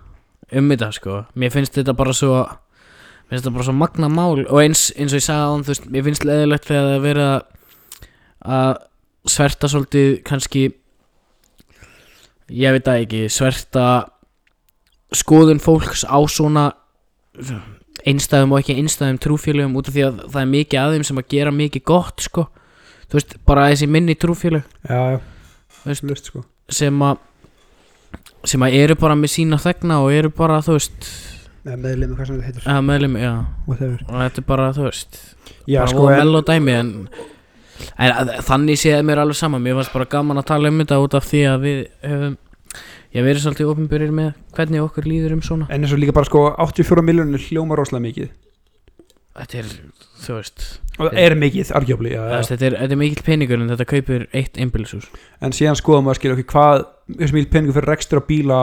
um 0.52 0.68
þetta 0.70 0.90
sko. 0.92 1.24
Mér 1.34 1.50
finnst 1.54 1.74
þetta 1.78 1.94
bara 1.96 2.12
svo 2.12 2.34
mér 2.44 3.30
finnst 3.32 3.44
þetta 3.46 3.54
bara 3.56 3.64
svo 3.68 3.72
magna 3.78 4.08
mál 4.12 4.44
og 4.44 4.60
eins, 4.60 4.90
eins 4.96 5.12
og 5.14 5.20
ég 5.20 5.24
sagði 5.26 5.44
án 5.54 5.64
þú 5.64 5.72
veist 5.72 5.86
mér 5.90 6.04
finnst 6.08 6.24
leðilegt 6.28 6.68
þegar 6.68 6.88
það 6.88 6.96
er 6.98 7.04
verið 7.08 7.28
að 7.30 7.42
að 8.54 8.74
sverta 9.34 9.68
svolítið 9.72 10.10
kannski 10.28 10.64
ég 12.52 12.74
veit 12.76 12.84
það 12.84 13.04
ekki 13.06 13.22
sverta 13.32 13.84
skoðun 15.14 15.62
fólks 15.64 16.02
á 16.04 16.18
svona 16.28 16.66
einstæðum 18.04 18.52
og 18.52 18.60
ekki 18.60 18.76
einstæðum 18.82 19.18
trúfélögum 19.24 19.78
út 19.80 19.88
af 19.88 19.94
því 19.96 20.04
að 20.08 20.18
það 20.34 20.40
er 20.42 20.50
mikið 20.52 20.80
að 20.82 20.94
þeim 20.96 21.06
sem 21.08 21.20
að 21.22 21.28
gera 21.32 21.52
mikið 21.54 21.84
gott 21.88 22.24
sko. 22.26 22.44
Þú 23.08 23.16
veist 23.18 23.32
bara 23.48 23.68
þessi 23.70 23.88
minni 23.88 24.16
trúfélög. 24.18 24.66
Já, 24.84 24.98
já, 25.14 25.20
Veist- 25.86 26.04
lust 26.04 26.28
sko. 26.28 26.44
sem 26.68 27.00
að 27.00 27.18
sem 28.50 28.64
að 28.66 28.76
eru 28.82 28.96
bara 29.00 29.16
með 29.18 29.32
sína 29.34 29.58
þegna 29.62 30.00
og 30.04 30.12
eru 30.14 30.30
bara 30.34 30.60
þú 30.64 30.76
veist 30.78 31.08
eða 31.64 31.78
meðlum, 31.80 32.14
hvað 32.16 32.28
sem 32.28 32.40
þetta 32.40 32.48
heitir. 32.50 32.66
að 32.74 32.82
meðlum, 32.90 33.14
já. 33.20 33.32
Whatever. 33.68 34.02
og 34.08 34.18
þetta 34.20 34.42
er 34.42 34.48
bara 34.50 34.70
þú 34.76 34.86
veist 34.88 35.20
já, 35.64 35.78
bara 35.80 35.92
sko, 35.92 36.06
mell 36.12 36.38
og 36.40 36.46
dæmi 36.48 36.76
en, 36.76 36.92
en 37.96 38.14
að, 38.14 38.32
þannig 38.48 38.80
séð 38.80 39.04
mér 39.08 39.22
alveg 39.24 39.38
sama. 39.40 39.60
Mér 39.62 39.78
fannst 39.80 39.94
bara 39.96 40.10
gaman 40.16 40.42
að 40.42 40.48
tala 40.52 40.72
um 40.72 40.80
þetta 40.82 41.00
út 41.04 41.18
af 41.18 41.28
því 41.30 41.44
að 41.50 41.68
við 41.68 41.84
höfum 42.04 42.40
ég 43.14 43.22
verið 43.28 43.44
svolítið 43.44 43.70
ofinbyrjir 43.70 44.14
með 44.14 44.30
hvernig 44.56 44.82
okkur 44.82 45.06
líður 45.06 45.36
um 45.36 45.44
svona. 45.46 45.68
En 45.70 45.84
eins 45.84 45.94
og 45.94 46.00
líka 46.02 46.14
bara 46.16 46.28
sko 46.28 46.48
84 46.50 47.04
miljónir 47.06 47.44
hljóma 47.48 47.78
rosalega 47.78 48.08
mikið 48.08 48.32
þetta 49.34 49.60
er, 49.60 49.70
þú 50.24 50.38
veist 50.38 50.66
það 50.96 51.20
er 51.24 51.36
mikið, 51.38 51.70
argjöfli 51.80 52.14
þetta 52.50 52.68
er, 52.70 52.76
er 52.86 52.98
mikill 52.98 53.24
peningur 53.26 53.60
en 53.60 53.72
þetta 53.72 53.88
kaupir 53.90 54.26
eitt 54.32 54.60
einbýlisús 54.60 55.08
en 55.42 55.56
síðan 55.56 55.78
skoðum 55.80 56.08
við 56.08 56.14
að 56.14 56.20
skilja 56.20 56.36
okkur 56.38 56.50
hvað 56.52 56.84
hversu 57.14 57.38
mikil 57.38 57.52
peningur 57.56 57.78
fyrir 57.78 57.90
rekstur 57.94 58.22
á 58.22 58.28
bíla 58.28 58.60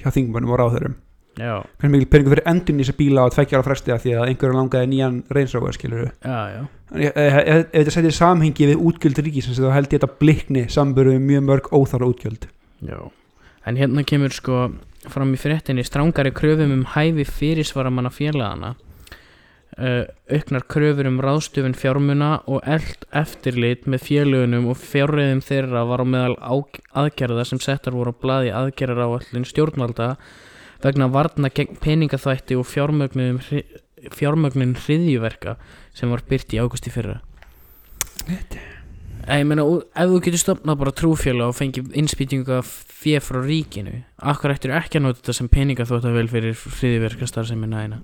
hjá 0.00 0.08
þingmönnum 0.12 0.54
og 0.54 0.62
ráðherrum? 0.62 0.96
Já, 1.36 1.60
hversu 1.76 1.92
mikil 1.92 2.10
peningur 2.14 2.36
fyrir 2.36 2.48
endun 2.54 2.80
í 2.80 2.86
þessa 2.86 3.00
bíla 3.02 3.26
á 3.28 3.32
tveggja 3.34 3.60
ára 3.60 3.68
fresti 3.68 3.92
af 3.92 4.02
því 4.04 4.16
að 4.16 4.32
einhverju 4.32 4.56
langaði 4.56 4.90
nýjan 4.94 5.20
reynsráður 5.36 5.76
skilur 5.76 6.08
já 6.08 6.64
ef 6.94 7.70
þetta 7.72 7.94
setjið 7.94 8.14
samhengi 8.14 8.68
við 8.70 8.82
útgjöld 8.88 9.18
ríkisins 9.26 9.58
þá 9.58 9.72
held 9.74 9.90
ég 9.90 9.98
þetta 9.98 10.18
blikni 10.20 10.66
samböru 10.70 11.16
við 11.16 11.24
mjög 11.26 11.46
mörg 11.48 11.70
óþára 11.74 12.10
útgjöld. 12.12 12.46
Já, 12.86 12.98
en 13.66 13.78
hérna 13.80 14.04
kemur 14.06 14.34
sko 14.34 14.68
fram 15.10 15.34
í 15.34 15.40
fréttinni 15.40 15.84
strángari 15.86 16.32
kröfum 16.34 16.72
um 16.74 16.84
hæfi 16.94 17.26
fyrirsvaramanna 17.26 18.12
félagana 18.14 18.74
auknar 19.76 20.64
kröfur 20.64 21.06
um 21.10 21.18
ráðstöfun 21.20 21.76
fjármuna 21.76 22.38
og 22.48 22.64
eld 22.64 23.04
eftirlit 23.12 23.84
með 23.84 24.06
félögunum 24.06 24.70
og 24.72 24.78
fjárreiðum 24.80 25.42
þeirra 25.44 25.82
var 25.90 26.00
á 26.00 26.06
meðal 26.08 26.36
aðgerða 26.96 27.44
sem 27.44 27.60
settar 27.60 27.92
voru 27.92 28.14
á 28.16 28.20
blaði 28.22 28.54
aðgerðar 28.56 29.04
á 29.04 29.16
allin 29.18 29.44
stjórnvalda 29.44 30.14
vegna 30.84 31.10
varna 31.12 31.50
gegn 31.52 31.76
peningaþvætti 31.82 32.56
og 32.56 32.64
fjármögnum 32.70 33.42
fjármögnun 34.16 34.76
hriðjuverka 34.80 35.58
sem 35.96 36.08
var 36.12 36.24
byrt 36.28 36.56
í 36.56 36.60
águsti 36.60 36.92
fyrra. 36.92 37.20
Ég 39.26 39.44
meina, 39.44 39.64
ef 39.66 40.08
þú 40.08 40.18
getur 40.22 40.40
stopnað 40.40 40.80
bara 40.80 40.96
trúfélag 40.96 41.50
og 41.50 41.56
fengið 41.58 41.92
innspýtingu 41.98 42.60
af 42.60 42.68
fjö 42.96 43.18
frá 43.20 43.40
ríkinu 43.42 44.04
Akkur 44.22 44.54
ættir 44.54 44.72
ekki 44.76 45.00
að 45.00 45.08
nota 45.08 45.20
þetta 45.20 45.34
sem 45.40 45.48
peninga 45.50 45.86
þótt 45.88 46.06
að 46.06 46.20
vel 46.20 46.28
fyrir 46.30 46.60
hriðiverkastar 46.78 47.48
sem 47.48 47.64
er 47.66 47.72
næina 47.72 47.98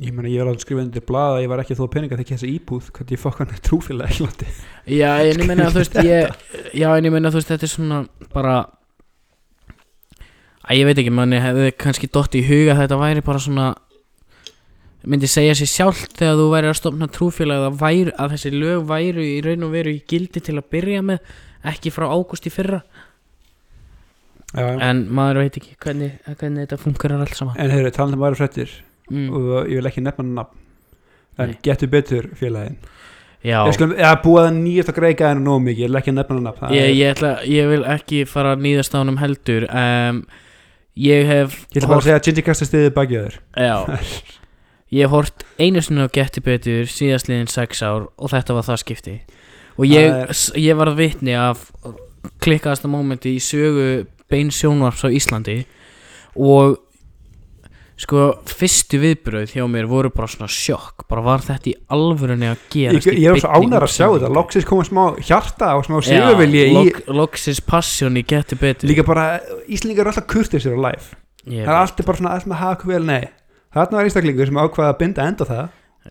ég 0.00 0.12
meina 0.16 0.30
ég 0.30 0.40
var 0.40 0.48
alveg 0.48 0.62
skrifað 0.64 0.86
undir 0.86 1.04
blað 1.04 1.34
að 1.36 1.42
ég 1.44 1.50
var 1.52 1.60
ekki 1.60 1.74
að 1.74 1.80
þó 1.82 1.88
peninga 1.92 2.16
þegar 2.16 2.30
þessi 2.32 2.52
íbúð 2.54 2.86
hvernig 2.96 3.12
ég 3.12 3.20
fokk 3.20 3.40
hann 3.42 3.50
er 3.52 3.64
trúfélag 3.66 4.14
Já, 4.88 5.10
en 5.20 5.42
ég 5.42 5.48
meina 5.48 5.68
þú 5.68 5.82
veist 5.82 5.98
ég, 6.00 6.36
Já, 6.72 6.88
en 6.96 7.08
ég 7.08 7.12
meina 7.12 7.32
þú 7.32 7.40
veist 7.40 7.52
þetta 7.52 7.68
er 7.68 7.72
svona 7.74 7.98
bara 8.32 8.54
Æ, 10.62 10.78
ég 10.78 10.86
veit 10.86 11.00
ekki, 11.02 11.12
manni 11.12 11.40
hefði 11.42 11.72
kannski 11.76 12.08
dott 12.08 12.36
í 12.38 12.44
huga 12.46 12.76
að 12.76 12.84
þetta 12.84 12.98
væri 13.02 13.24
bara 13.26 13.42
svona 13.42 13.72
myndi 15.02 15.28
segja 15.28 15.56
sér 15.58 15.68
sjálft 15.68 16.14
þegar 16.20 16.38
þú 16.38 16.44
væri 16.52 16.70
að 16.70 16.78
stopna 16.78 17.08
trúfélag 17.10 17.66
að, 17.66 17.78
væri, 17.80 18.12
að 18.14 18.36
þessi 18.36 18.52
lög 18.54 18.84
væru 18.88 19.24
í 19.26 19.40
raun 19.44 19.66
og 19.66 19.74
veru 19.74 19.96
í 19.96 20.04
gildi 20.08 20.40
til 20.40 20.54
að 20.60 20.68
byrja 20.72 21.02
með 21.08 21.34
ekki 21.72 21.92
frá 21.94 22.06
ágúst 22.10 22.46
í 22.46 22.54
fyrra. 22.54 22.80
Já, 24.52 24.62
en, 24.62 24.80
en 24.86 25.02
maður 25.14 25.42
veit 25.42 25.58
ekki 25.58 25.74
hvernig, 25.82 26.16
hvernig 26.30 26.64
þetta 26.64 26.80
fungerar 26.80 27.26
allt 27.26 27.38
saman. 27.38 27.58
En 27.58 27.74
hefur 27.74 27.94
talað 27.98 28.18
um 28.20 28.24
mm. 29.10 29.28
og 29.30 29.70
ég 29.70 29.80
vil 29.80 29.90
ekki 29.90 30.04
nefna 30.04 30.28
nafn 30.40 30.58
en 31.40 31.48
Nei. 31.52 31.60
getur 31.64 31.90
betur 31.92 32.28
félagin 32.38 32.76
Já, 33.42 33.64
ég 33.66 33.74
skal, 33.74 33.88
eða 33.96 34.14
búið 34.22 34.44
að 34.44 34.58
nýjast 34.60 34.90
að 34.92 34.98
greika 35.00 35.32
en 35.34 35.40
nóg 35.42 35.64
mikið 35.64 35.82
ég 35.82 35.90
vil 35.90 35.98
ekki 35.98 36.12
nefna 36.14 36.42
nafn 36.44 36.74
ég, 36.76 36.92
ég, 36.94 37.16
ætla, 37.16 37.32
ég 37.48 37.72
vil 37.72 37.82
ekki 37.90 38.22
fara 38.30 38.52
að 38.54 38.62
nýðast 38.68 38.94
á 38.94 39.00
honum 39.00 39.18
heldur 39.18 39.66
um, 39.66 40.22
Ég 40.92 41.24
hef 41.24 41.54
ég 41.72 41.80
ætla 41.80 41.88
bara 41.88 42.02
að 42.02 42.06
segja 42.06 42.18
að 42.18 42.26
Gingy 42.26 42.42
Kasta 42.44 42.66
stiðið 42.68 42.90
bakið 42.96 43.22
þér. 43.24 43.36
Já. 43.56 43.76
Ég 44.92 45.06
hef 45.06 45.12
hort 45.14 45.44
einu 45.56 45.80
sinni 45.80 46.04
á 46.04 46.12
Getty 46.12 46.42
Betur 46.44 46.90
síðastliðin 46.92 47.48
sex 47.48 47.80
ár 47.80 48.10
og 48.20 48.28
þetta 48.28 48.56
var 48.58 48.66
það 48.66 48.80
skipti. 48.82 49.14
Og 49.80 49.88
ég, 49.88 50.34
ég 50.60 50.76
var 50.76 50.90
vitni 50.98 51.32
af 51.32 51.62
klikkaðasta 52.44 52.90
mómenti 52.92 53.32
í 53.32 53.40
sögu 53.40 54.04
bein 54.28 54.52
sjónvarps 54.52 55.00
á 55.00 55.08
Íslandi 55.08 55.62
og 56.36 56.76
sko 58.02 58.22
fyrstu 58.50 58.98
viðbröð 59.02 59.52
hjá 59.54 59.64
mér 59.70 59.86
voru 59.90 60.10
bara 60.14 60.28
svona 60.30 60.48
sjokk. 60.50 61.04
Bara 61.10 61.22
var 61.24 61.44
þetta 61.44 61.70
í 61.70 61.74
alvörunni 61.94 62.48
að 62.50 62.56
ég, 62.58 62.96
gerast 62.98 63.10
ég 63.12 63.34
var 63.34 63.42
svo 63.42 63.52
ánæður 63.58 63.86
að 63.86 63.92
sjá 63.94 64.06
þetta. 64.08 64.30
loksins 64.38 64.66
koma 64.68 64.86
smá 64.88 65.02
hjarta 65.22 65.68
og 65.78 65.84
smá 65.86 65.98
sigurvilji 66.06 66.64
í 66.64 66.72
lok, 66.76 67.02
Loksis 67.12 67.60
passion 67.64 68.18
í 68.18 68.24
Getty 68.26 68.58
Betur. 68.58 68.90
Líka 68.90 69.06
bara 69.06 69.26
Íslingar 69.68 70.06
eru 70.06 70.14
alltaf 70.14 70.26
kurtisir 70.30 70.74
á 70.74 70.80
live. 70.88 71.20
Ég 71.46 71.62
það 71.66 71.74
er 71.74 71.80
alltaf 71.82 72.08
bara 72.08 72.20
svona 72.22 72.34
að 72.38 72.58
hafa 72.62 72.90
vel? 72.90 73.04
Nei. 73.06 73.22
Þarna 73.72 73.98
var 73.98 74.08
einstaklingur 74.08 74.50
sem 74.50 74.60
ákvaða 74.60 74.90
að 74.92 74.98
binda 75.00 75.28
enda 75.30 75.48
það. 75.48 75.68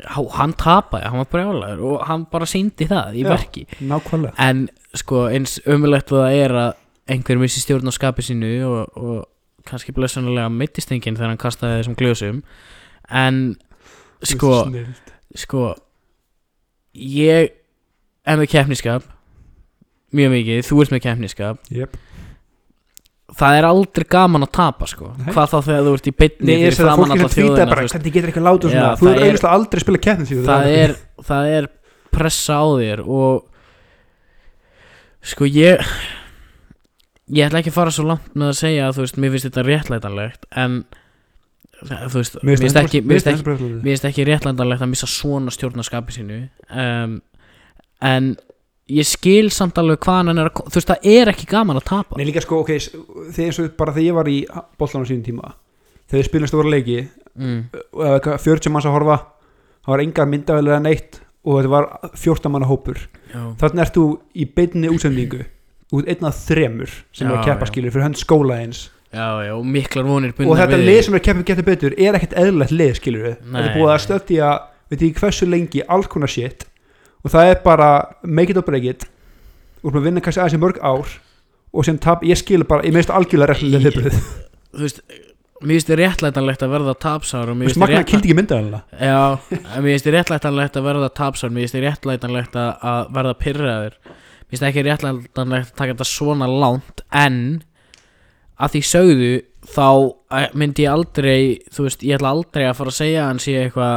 Há- 0.08 0.32
hann 0.38 0.54
tapaði, 0.56 1.04
hann 1.12 1.20
var 1.20 1.28
brjálæður 1.34 1.82
og 1.90 2.06
hann 2.08 2.24
bara 2.32 2.48
síndi 2.48 2.88
það 2.88 3.18
í 3.20 3.26
Já. 3.26 3.30
verki. 3.34 3.66
nákvæmlega. 3.84 4.34
En 4.40 4.70
sko 4.96 5.28
eins 5.28 5.60
ömulegt 5.68 6.12
og 6.16 6.24
það 6.24 6.38
er 6.46 6.52
að 6.52 6.72
einhver 7.12 7.38
missi 7.42 7.60
stjórn 7.60 7.92
á 7.92 7.94
skapi 7.94 8.24
sínu 8.24 8.52
og, 8.66 8.98
og 8.98 9.26
kannski 9.68 9.94
blessunulega 9.96 10.50
mittist 10.54 10.92
enginn 10.92 11.16
þegar 11.18 11.34
hann 11.34 11.42
kastaði 11.42 11.80
þessum 11.82 11.98
glösum. 12.00 12.44
En 13.10 13.42
sko, 14.24 14.66
sko 15.38 15.66
ég 16.96 17.52
er 18.26 18.38
með 18.42 18.52
keppniskap. 18.54 19.04
Mjög 20.12 20.34
mikið, 20.36 20.64
þú 20.68 20.82
ert 20.84 20.92
með 20.96 21.04
keppniskap. 21.08 21.62
Jep. 21.72 21.94
það 23.32 23.58
er 23.62 23.64
aldrei 23.64 24.04
gaman 24.12 24.44
að 24.44 24.50
tapa 24.58 24.88
sko. 24.92 25.14
Nei. 25.16 25.30
hvað 25.32 25.52
þá 25.54 25.58
þegar 25.70 25.86
þú 25.86 25.92
ert 25.96 26.08
í 26.10 26.12
bytni 26.20 26.48
Nei, 26.50 26.56
tvíta 26.68 26.88
bara. 26.92 27.06
þú 27.08 27.86
veist, 27.86 27.94
hvernig 27.96 28.14
getur 28.18 28.32
ekki 28.34 28.42
að 28.42 28.48
láta 28.50 28.72
svona 28.74 28.90
þú 29.00 29.08
er- 29.08 29.22
auðvitað 29.22 29.54
aldrei 29.56 29.80
að 29.80 29.86
spila 29.86 30.02
keppnis 30.04 30.34
það 30.50 30.66
er, 30.82 30.94
það 31.30 31.52
er 31.56 31.68
pressa 32.12 32.58
á 32.60 32.66
þér 32.76 33.04
og 33.08 33.46
sko 35.32 35.48
ég 35.48 35.80
ég 37.32 37.48
ætla 37.48 37.62
ekki 37.62 37.72
að 37.72 37.78
fara 37.78 37.94
svo 37.96 38.06
langt 38.08 38.34
með 38.36 38.52
að 38.52 38.60
segja 38.60 38.88
að 38.88 38.98
þú 38.98 39.06
veist, 39.06 39.18
mér 39.22 39.34
finnst 39.34 39.48
þetta 39.48 39.64
réttlætanlegt 39.68 40.48
en 40.62 40.78
þú 41.82 42.20
veist, 42.20 42.38
mér 42.46 42.62
finnst 42.62 42.80
ekki 42.82 43.02
mér 43.06 43.24
finnst 43.24 44.08
ekki, 44.10 44.26
réttlætanlegt 44.28 44.86
að 44.86 44.92
missa 44.92 45.10
svona 45.10 45.54
stjórn 45.54 45.82
á 45.82 45.86
skapi 45.88 46.16
sínu. 46.16 46.40
Um, 46.70 47.18
en 48.04 48.32
ég 48.92 49.08
skil 49.08 49.52
samt 49.54 49.80
alveg 49.80 50.02
hvaðan 50.04 50.34
hann 50.34 50.44
er 50.44 50.52
að 50.52 50.64
þú 50.66 50.78
veist, 50.80 50.92
það 50.92 51.10
er 51.14 51.32
ekki 51.32 51.50
gaman 51.50 51.80
að 51.80 51.88
tapa. 51.94 52.20
Nei 52.20 52.28
líka 52.28 52.44
sko, 52.44 52.62
ok, 52.66 52.74
þegar 53.38 53.64
og 53.64 53.76
bara 53.80 53.96
þegar 53.96 54.08
ég 54.08 54.20
var 54.20 54.32
í 54.32 54.38
bollan 54.82 55.08
á 55.08 55.10
sínum 55.10 55.26
tíma 55.26 55.54
þegar 56.12 56.20
við 56.20 56.28
spilum 56.28 56.52
stóra 56.52 56.74
leiki 56.74 57.00
mm, 57.40 57.60
og 57.72 58.02
það 58.02 58.10
var 58.10 58.18
eitthvað 58.20 58.46
40 58.50 58.76
manns 58.76 58.90
að 58.90 58.96
horfa 58.98 59.18
það 59.86 59.94
var 59.94 60.04
engar 60.04 60.30
myndavælir 60.30 60.78
en 60.78 60.88
neitt 60.90 61.22
og 61.42 61.58
þetta 61.58 61.72
var 61.72 61.88
14 62.12 62.54
manna 62.54 62.68
hópur. 62.70 63.00
Þannig 63.32 63.84
ert 63.86 63.96
þú 63.96 64.06
í 64.38 64.46
beinni 64.52 64.92
útsendingu 64.92 65.46
út 65.92 66.10
einn 66.12 66.28
af 66.28 66.42
þremur 66.48 66.92
sem 67.12 67.28
er 67.28 67.36
að 67.36 67.40
Já, 67.42 67.46
keppa 67.52 67.68
já. 67.68 67.72
skilur 67.72 67.96
fyrir 67.96 68.08
hönd 68.08 68.20
skóla 68.20 68.60
eins. 68.64 68.84
Já, 69.12 69.28
já, 69.44 69.54
og 69.58 69.66
miklar 69.68 70.08
vonir 70.08 70.32
og 70.40 70.54
þetta 70.56 70.78
við 70.78 70.86
lið 70.88 71.02
sem 71.04 71.16
er 71.16 71.20
að 71.20 71.26
keppa 71.26 71.48
getur 71.50 71.68
betur 71.68 71.96
er 72.00 72.16
ekkert 72.16 72.36
eðlilegt 72.40 72.76
lið 72.76 72.94
skilur 73.02 73.26
við 73.28 73.34
þetta 73.42 73.66
er 73.66 73.74
búið 73.76 73.92
að 73.92 74.04
stöðja, 74.06 74.52
veit 74.92 75.02
ég 75.04 75.20
hversu 75.20 75.50
lengi 75.52 75.84
alls 75.92 76.08
konar 76.12 76.32
shit. 76.32 76.64
Og 77.22 77.34
það 77.34 77.52
er 77.52 77.60
bara 77.66 77.90
make 78.24 78.54
it 78.54 78.58
or 78.58 78.66
break 78.66 78.88
it. 78.88 79.04
Og 79.84 79.92
við 79.94 80.08
vinna 80.08 80.24
kannski 80.24 80.42
aðeins 80.42 80.56
í 80.58 80.62
mörg 80.64 80.80
ár 80.80 81.12
og 81.72 81.88
sem 81.88 82.00
tap, 82.02 82.24
ég 82.28 82.40
skilur 82.40 82.68
bara, 82.68 82.86
ég 82.88 82.96
meðist 82.96 83.12
algjörlega 83.16 83.56
reglum 83.56 83.86
viðbröð 83.86 84.18
þú 84.72 84.86
veist 84.86 85.02
mér 85.62 85.76
finnst 85.78 85.92
þið 85.92 86.00
réttlætanlegt 86.02 86.66
að 86.66 86.74
verða 86.74 86.96
tapsár 87.06 87.52
mér 87.54 87.70
finnst 87.70 87.94
réttlætanlegt 87.94 88.90
Já, 88.98 89.20
að 90.82 90.88
verða 90.88 91.12
tapsár 91.16 91.54
Mér 91.54 91.66
finnst 91.66 91.78
þið 91.78 91.86
réttlætanlegt 91.86 92.58
að 92.62 93.14
verða 93.16 93.36
pyrraður 93.40 93.98
Finnst 94.52 94.66
ekki 94.68 94.84
réttlætanlegt 94.84 95.72
að 95.72 95.78
taka 95.80 95.94
þetta 95.94 96.08
svona 96.10 96.50
langt 96.52 97.04
En 97.16 97.38
að 98.60 98.76
því 98.76 98.82
sögðu 98.90 99.32
Þá 99.72 99.88
eh, 100.36 100.48
myndi 100.58 100.86
ég 100.86 100.92
aldrei 100.92 101.44
Þú 101.72 101.86
veist, 101.88 102.04
ég 102.04 102.18
ætla 102.18 102.34
aldrei 102.36 102.66
að 102.68 102.76
fara 102.82 102.92
að 102.92 102.98
segja 102.98 103.22
að 103.24 103.30
Hann 103.30 103.44
sé 103.44 103.56
eitthvað 103.62 103.96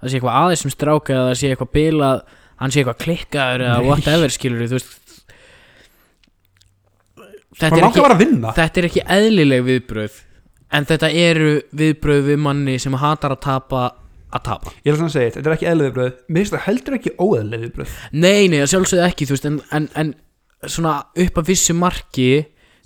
að 0.00 0.08
sé 0.08 0.16
eitthvað 0.16 0.38
aðeins 0.40 0.64
sem 0.64 0.72
stráka 0.72 1.16
Eða 1.16 1.28
að 1.34 1.38
sé 1.42 1.52
eitthvað 1.52 1.72
bilað 1.76 2.24
Hann 2.60 2.72
sé 2.72 2.80
eitthvað 2.80 3.02
klikkaður 3.04 3.66
eða 3.66 3.84
whatever 3.84 4.32
skilur 4.32 4.66
Þú 4.70 4.78
veist. 4.78 4.96
Þetta 7.60 7.76
er, 7.76 7.86
ekki, 7.90 8.26
þetta 8.56 8.80
er 8.80 8.86
ekki 8.88 9.02
eðlileg 9.04 9.64
viðbröð 9.66 10.20
En 10.70 10.86
þetta 10.86 11.10
eru 11.12 11.56
viðbröð 11.76 12.28
við 12.30 12.38
manni 12.40 12.76
sem 12.80 12.94
hatar 12.96 13.34
að 13.34 13.42
tapa 13.44 13.80
að 14.30 14.44
tapa. 14.46 14.72
Ég 14.84 14.92
er 14.92 14.98
svona 14.98 15.10
að 15.10 15.16
segja, 15.16 15.34
þetta 15.36 15.50
er 15.50 15.56
ekki 15.56 15.68
eðlið 15.70 15.88
viðbröð 15.88 16.10
Mér 16.28 16.40
finnst 16.40 16.54
það 16.54 16.66
heldur 16.66 16.96
ekki 16.96 17.12
óeðlið 17.18 17.64
viðbröð 17.66 17.94
Nei, 18.12 18.42
nei, 18.52 18.58
að 18.60 18.70
sjálfsögðu 18.74 19.06
ekki 19.06 19.28
þú 19.28 19.36
veist, 19.36 19.48
en, 19.50 19.60
en, 19.76 19.88
en 20.00 20.12
svona 20.70 20.94
upp 21.24 21.40
að 21.40 21.50
vissu 21.50 21.76
marki 21.76 22.30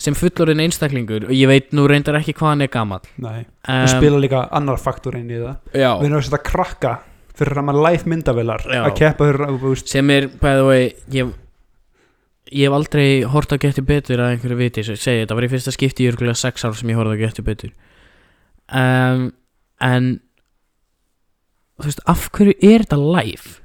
sem 0.00 0.16
fullorðin 0.18 0.64
einstaklingur 0.64 1.28
og 1.28 1.34
ég 1.34 1.48
veit 1.48 1.72
nú 1.76 1.86
reyndar 1.88 2.18
ekki 2.18 2.34
hvað 2.36 2.50
hann 2.50 2.64
er 2.66 2.72
gamall. 2.72 3.04
Nei, 3.22 3.44
um, 3.68 3.84
við 3.84 3.92
spila 3.94 4.20
líka 4.22 4.42
annar 4.54 4.80
faktor 4.82 5.16
inn 5.18 5.30
í 5.30 5.38
það. 5.38 5.54
Já, 5.70 5.90
Við 6.00 6.08
erum 6.08 6.18
að 6.18 6.26
setja 6.28 6.42
krakka 6.44 6.92
fyrir 7.38 7.60
að 7.60 7.66
maður 7.68 7.86
live 7.88 8.10
myndavilar 8.10 8.66
Já. 8.68 8.82
að 8.82 8.92
keppa 9.00 9.30
fyrir 9.30 9.80
sem 9.90 10.12
er, 10.14 10.28
by 10.42 10.58
the 10.58 10.66
way 10.66 10.84
ég, 11.14 11.32
ég 12.50 12.68
hef 12.68 12.76
aldrei 12.76 13.06
hort 13.30 13.54
að 13.54 13.64
geti 13.66 13.86
betur 13.86 14.22
að 14.22 14.34
einhverju 14.34 14.58
viti, 14.60 14.84
segi 14.86 15.24
þetta 15.24 15.38
var 15.38 15.46
í 15.46 15.50
fyrsta 15.54 15.74
skipti 15.74 16.06
í 16.06 16.10
örgulega 16.12 16.38
sex 16.38 16.66
ár 16.66 16.76
sem 16.78 16.92
ég 16.92 17.00
horfði 17.00 17.16
að 17.16 17.24
geti 17.24 17.46
betur. 17.46 17.74
Um, 18.70 19.28
en 19.82 20.12
þú 21.80 21.90
veist, 21.90 22.02
af 22.10 22.26
hverju 22.34 22.56
er 22.60 22.86
þetta 22.86 23.00
live? 23.02 23.58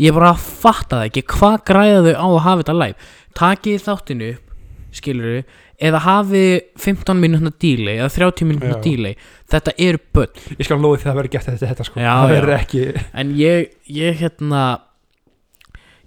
Ég 0.00 0.14
bara 0.16 0.34
fatta 0.40 1.00
það 1.02 1.08
ekki, 1.10 1.26
hvað 1.34 1.58
græða 1.68 2.04
þau 2.06 2.14
á 2.16 2.26
að 2.28 2.44
hafa 2.46 2.62
þetta 2.62 2.78
live? 2.80 3.10
Takið 3.40 3.82
þáttinu 3.84 4.30
upp, 4.34 4.54
skilur 4.96 5.42
eða 5.80 6.02
hafið 6.04 6.50
15 6.80 7.20
minútna 7.20 7.52
dílei 7.62 7.96
eða 7.96 8.10
30 8.12 8.48
minútna 8.48 8.74
Já. 8.76 8.82
dílei 8.84 9.14
þetta 9.50 9.74
eru 9.80 10.00
börn 10.12 10.42
ég 10.58 10.66
skal 10.66 10.76
því 10.76 10.90
að 10.92 11.06
það 11.06 11.18
verður 11.20 11.32
gett 11.34 11.48
þetta, 11.48 11.70
þetta 11.70 11.86
sko. 11.88 12.02
Já, 12.02 12.10
það 12.10 12.34
verður 12.34 12.56
ekki 12.58 12.82
En 13.22 13.32
ég, 13.38 13.70
ég 13.88 14.20
hérna 14.20 14.64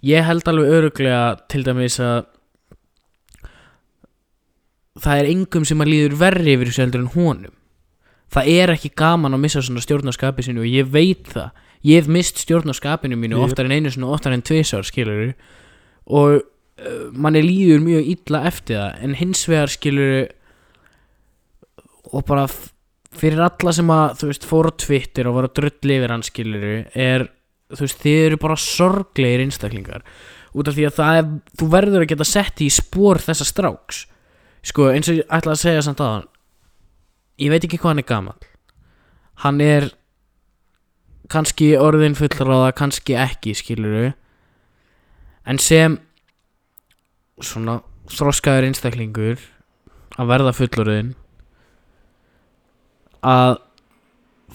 Ég 0.04 0.26
held 0.28 0.50
alveg 0.52 0.78
öruglega 0.78 1.24
til 1.50 1.64
dæmis 1.66 1.98
að 2.04 2.26
Það 5.04 5.20
er 5.24 5.30
engum 5.32 5.66
sem 5.66 5.82
að 5.82 5.90
líður 5.90 6.18
verri 6.20 6.54
yfir 6.54 6.70
þessu 6.70 6.84
heldur 6.84 7.02
en 7.06 7.14
honum 7.16 7.60
Það 8.34 8.50
er 8.50 8.74
ekki 8.74 8.90
gaman 8.98 9.36
að 9.38 9.44
missa 9.44 9.62
svona 9.62 9.84
stjórnarskapi 9.84 10.46
sinu 10.48 10.64
og 10.64 10.70
ég 10.72 10.88
veit 10.90 11.28
það. 11.30 11.52
Ég 11.86 12.00
hef 12.02 12.08
mist 12.10 12.40
stjórnarskapinu 12.42 13.18
mínu 13.20 13.38
Ég- 13.38 13.44
oftar 13.46 13.68
en 13.68 13.76
einu 13.76 13.92
svona 13.94 14.14
oftar 14.16 14.34
en 14.34 14.42
tvisar 14.42 14.86
skilur 14.88 15.34
og 16.08 16.40
uh, 16.40 17.10
manni 17.14 17.42
líður 17.44 17.84
mjög 17.84 18.08
illa 18.16 18.42
eftir 18.50 18.80
það 18.80 19.04
en 19.06 19.14
hins 19.20 19.44
vegar 19.52 19.72
skilur 19.72 20.32
og 22.14 22.26
bara 22.28 22.48
fyrir 23.14 23.42
alla 23.46 23.74
sem 23.76 23.90
að 23.94 24.18
þú 24.22 24.30
veist 24.32 24.48
fór 24.50 24.70
á 24.70 24.74
Twitter 24.86 25.30
og 25.30 25.38
var 25.38 25.48
að 25.50 25.56
drulli 25.60 25.98
yfir 26.00 26.14
hann 26.14 26.26
skiluru 26.26 26.74
er 26.98 27.28
þú 27.74 27.86
veist 27.86 28.02
þið 28.04 28.20
eru 28.28 28.40
bara 28.42 28.58
sorglegir 28.60 29.44
einstaklingar. 29.46 30.04
Út 30.54 30.68
af 30.70 30.76
því 30.78 30.84
að 30.90 30.98
það 31.00 31.20
er 31.20 31.30
þú 31.62 31.70
verður 31.74 32.04
að 32.06 32.12
geta 32.14 32.28
sett 32.30 32.62
í 32.62 32.68
spór 32.74 33.22
þessa 33.24 33.48
stráks. 33.50 34.04
Sko 34.64 34.90
eins 34.94 35.10
og 35.10 35.18
ég 35.20 35.30
ætla 35.34 35.56
að 35.56 35.64
segja 35.64 35.86
samt 35.86 36.02
aðan 36.04 36.28
ég 37.42 37.50
veit 37.54 37.64
ekki 37.66 37.80
hvað 37.82 37.94
hann 37.94 38.04
er 38.04 38.10
gamall. 38.10 38.48
Hann 39.44 39.62
er 39.62 39.90
kannski 41.34 41.72
orðin 41.80 42.18
fullráða 42.18 42.74
kannski 42.78 43.16
ekki 43.18 43.56
skiluru 43.58 44.12
en 45.50 45.60
sem 45.60 45.98
svona 47.44 47.80
þroskaður 48.12 48.68
einstaklingur 48.70 49.42
að 50.20 50.30
verða 50.30 50.54
fullorðin 50.54 51.14
að 53.24 53.56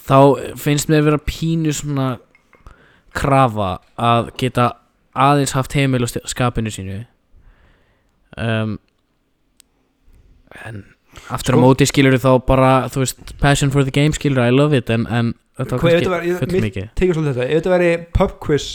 þá 0.09 0.19
finnst 0.61 0.91
mér 0.93 1.07
vera 1.09 1.21
pínu 1.25 1.73
svona 1.75 2.11
krafa 3.17 3.79
að 3.99 4.31
geta 4.39 4.69
aðeins 5.19 5.57
haft 5.57 5.75
heimil 5.75 6.05
sti- 6.07 6.23
skapinu 6.31 6.71
sínu. 6.71 6.99
Um, 8.39 8.77
en 10.63 10.85
aftur 11.35 11.55
á 11.55 11.59
Sko- 11.59 11.63
móti 11.65 11.87
skilur 11.89 12.17
þá 12.23 12.31
bara 12.47 12.71
þú 12.93 13.03
veist, 13.05 13.35
passion 13.43 13.71
for 13.75 13.85
the 13.85 13.95
game 13.95 14.13
skilur 14.17 14.45
I 14.47 14.51
love 14.55 14.77
it 14.77 14.91
en, 14.91 15.07
en 15.07 15.35
þetta 15.59 15.77
var 15.77 15.83
kannski 15.83 15.99
þetta 16.05 16.15
var- 16.15 16.27
ég- 16.29 16.39
full 16.43 16.53
mitt- 16.55 16.67
mikið 16.69 16.89
tekið 16.95 17.15
svolítið 17.19 17.35
þetta, 17.41 17.49
ef 17.51 17.63
þetta 17.63 17.75
væri 17.75 17.91
pub 18.19 18.39
quiz 18.45 18.67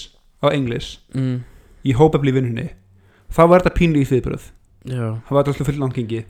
á 0.43 0.47
englis 0.51 0.89
mm, 1.15 1.37
í 1.87 1.95
hópefli 1.97 2.33
vinnunni 2.35 2.69
þá 3.33 3.41
var 3.49 3.63
þetta 3.63 3.77
pínu 3.79 4.01
í 4.03 4.07
þviðbröð 4.09 4.47
já, 4.91 5.05
það 5.27 5.31
var 5.37 5.45
þetta 5.47 5.65
full 5.69 5.79
langengi. 5.81 6.23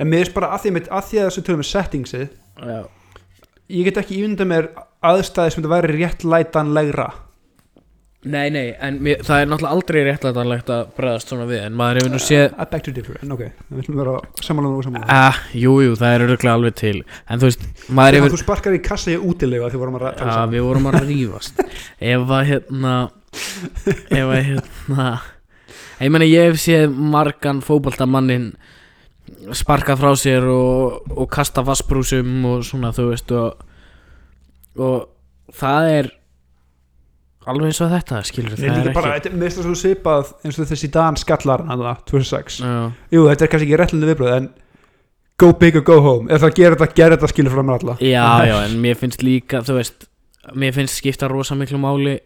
En 0.00 0.08
mér 0.08 0.22
finnst 0.24 0.34
bara 0.34 0.52
að 0.54 0.62
því, 0.62 0.70
að, 0.78 0.86
að 0.96 1.10
þessu 1.26 1.42
tölum 1.44 1.60
með 1.60 1.68
settingsið 1.68 2.28
já. 2.64 2.78
ég 3.76 3.84
get 3.90 3.98
ekki 4.00 4.16
ímynda 4.22 4.46
mér 4.48 4.68
aðstæði 5.04 5.52
sem 5.52 5.62
þetta 5.62 5.72
væri 5.74 5.96
réttlætanlegra 6.00 7.08
nei 8.26 8.46
nei 8.52 8.64
en 8.82 8.98
mér, 9.02 9.20
það 9.26 9.42
er 9.42 9.50
náttúrulega 9.50 9.76
aldrei 9.76 10.00
réttlætanlegt 10.06 10.72
að 10.74 10.82
bregðast 10.96 11.30
svona 11.32 11.46
við 11.48 11.62
en 11.66 11.76
maður 11.78 12.00
hefur 12.00 12.12
nú 12.14 12.20
séð 12.22 12.46
I 12.56 12.66
beg 12.72 12.84
to 12.86 12.94
differ, 12.96 13.20
en 13.22 13.34
ok 13.36 13.44
við 13.46 13.90
að 13.92 14.00
vera 14.00 14.16
samanlega 14.42 14.80
og 14.80 14.86
samanlega 14.88 15.18
ah, 15.28 15.40
jú, 15.54 15.76
jú, 15.84 15.94
það 16.00 16.16
er 16.16 16.26
öruglega 16.26 16.56
alveg 16.58 16.76
til 16.80 16.96
en 17.02 17.42
þú 17.42 17.50
veist, 17.50 17.66
maður 18.00 18.18
hefur 18.20 18.34
þú 18.34 18.42
sparkar 18.42 18.76
í 18.76 18.82
kassa 18.88 19.14
í 19.14 19.18
útilega 19.20 19.70
því 19.72 19.82
vorum 19.82 19.98
að 20.00 20.06
tala 20.06 20.16
Já, 20.16 20.34
saman. 20.40 20.54
við 20.56 20.66
vorum 20.66 20.90
að 20.90 20.98
rífast. 21.06 21.62
Ef 22.12 22.34
að 22.38 22.44
hérna 22.50 22.96
Ef 24.10 24.26
að 24.26 24.42
hérna 24.50 25.08
Ég 25.96 26.12
meina 26.12 26.28
ég 26.28 26.50
hef 26.50 26.60
séð 26.60 26.92
margan 26.92 27.62
fótboltamannin 27.64 28.50
sparka 29.56 29.96
frá 29.98 30.12
sér 30.18 30.44
og, 30.50 31.06
og 31.08 31.28
kasta 31.32 31.64
vassbrúsum 31.66 32.44
og 32.50 32.66
svona 32.68 32.92
þú 32.94 33.06
veist 33.10 33.32
og, 33.34 33.62
og 34.76 35.54
það 35.56 35.88
er 35.94 36.10
alveg 37.46 37.70
eins 37.70 37.80
og 37.84 37.90
þetta 37.92 38.20
skilur 38.26 38.56
það 38.58 38.78
er 38.80 38.92
bara, 38.96 39.14
ekki 39.16 39.28
þetta- 39.28 39.38
mér 39.40 39.46
finnst 39.50 39.58
það 39.60 39.66
svo 39.68 39.76
svipað 39.82 40.30
eins 40.44 40.58
og 40.58 40.68
þessi 40.70 40.90
Dan 40.96 41.16
skallar 41.20 41.64
hann 41.68 41.82
að 41.82 42.00
2006 42.10 42.60
Já, 42.62 42.72
Jú, 43.14 43.26
þetta 43.30 43.46
er 43.46 43.52
kannski 43.52 43.68
ekki 43.68 43.80
réttlændi 43.82 44.10
viðbröð 44.10 44.36
en 44.36 44.48
go 45.38 45.52
big 45.52 45.76
or 45.76 45.82
go 45.84 46.00
home. 46.00 46.30
Ef 46.32 46.40
það 46.40 46.54
gerir 46.56 46.76
þetta, 46.80 46.94
gerir 46.96 47.16
þetta 47.18 47.28
skilur 47.28 47.52
fram 47.52 47.66
með 47.68 47.82
alla. 47.82 47.96
Já, 48.00 48.26
já, 48.50 48.56
en 48.64 48.76
mér 48.80 48.96
finnst 48.96 49.22
líka 49.22 49.60
þú 49.66 49.76
veist, 49.80 50.06
mér 50.56 50.72
finnst 50.76 50.96
skipta 51.02 51.28
rosa 51.28 51.54
miklu 51.58 51.78
máli 51.82 52.18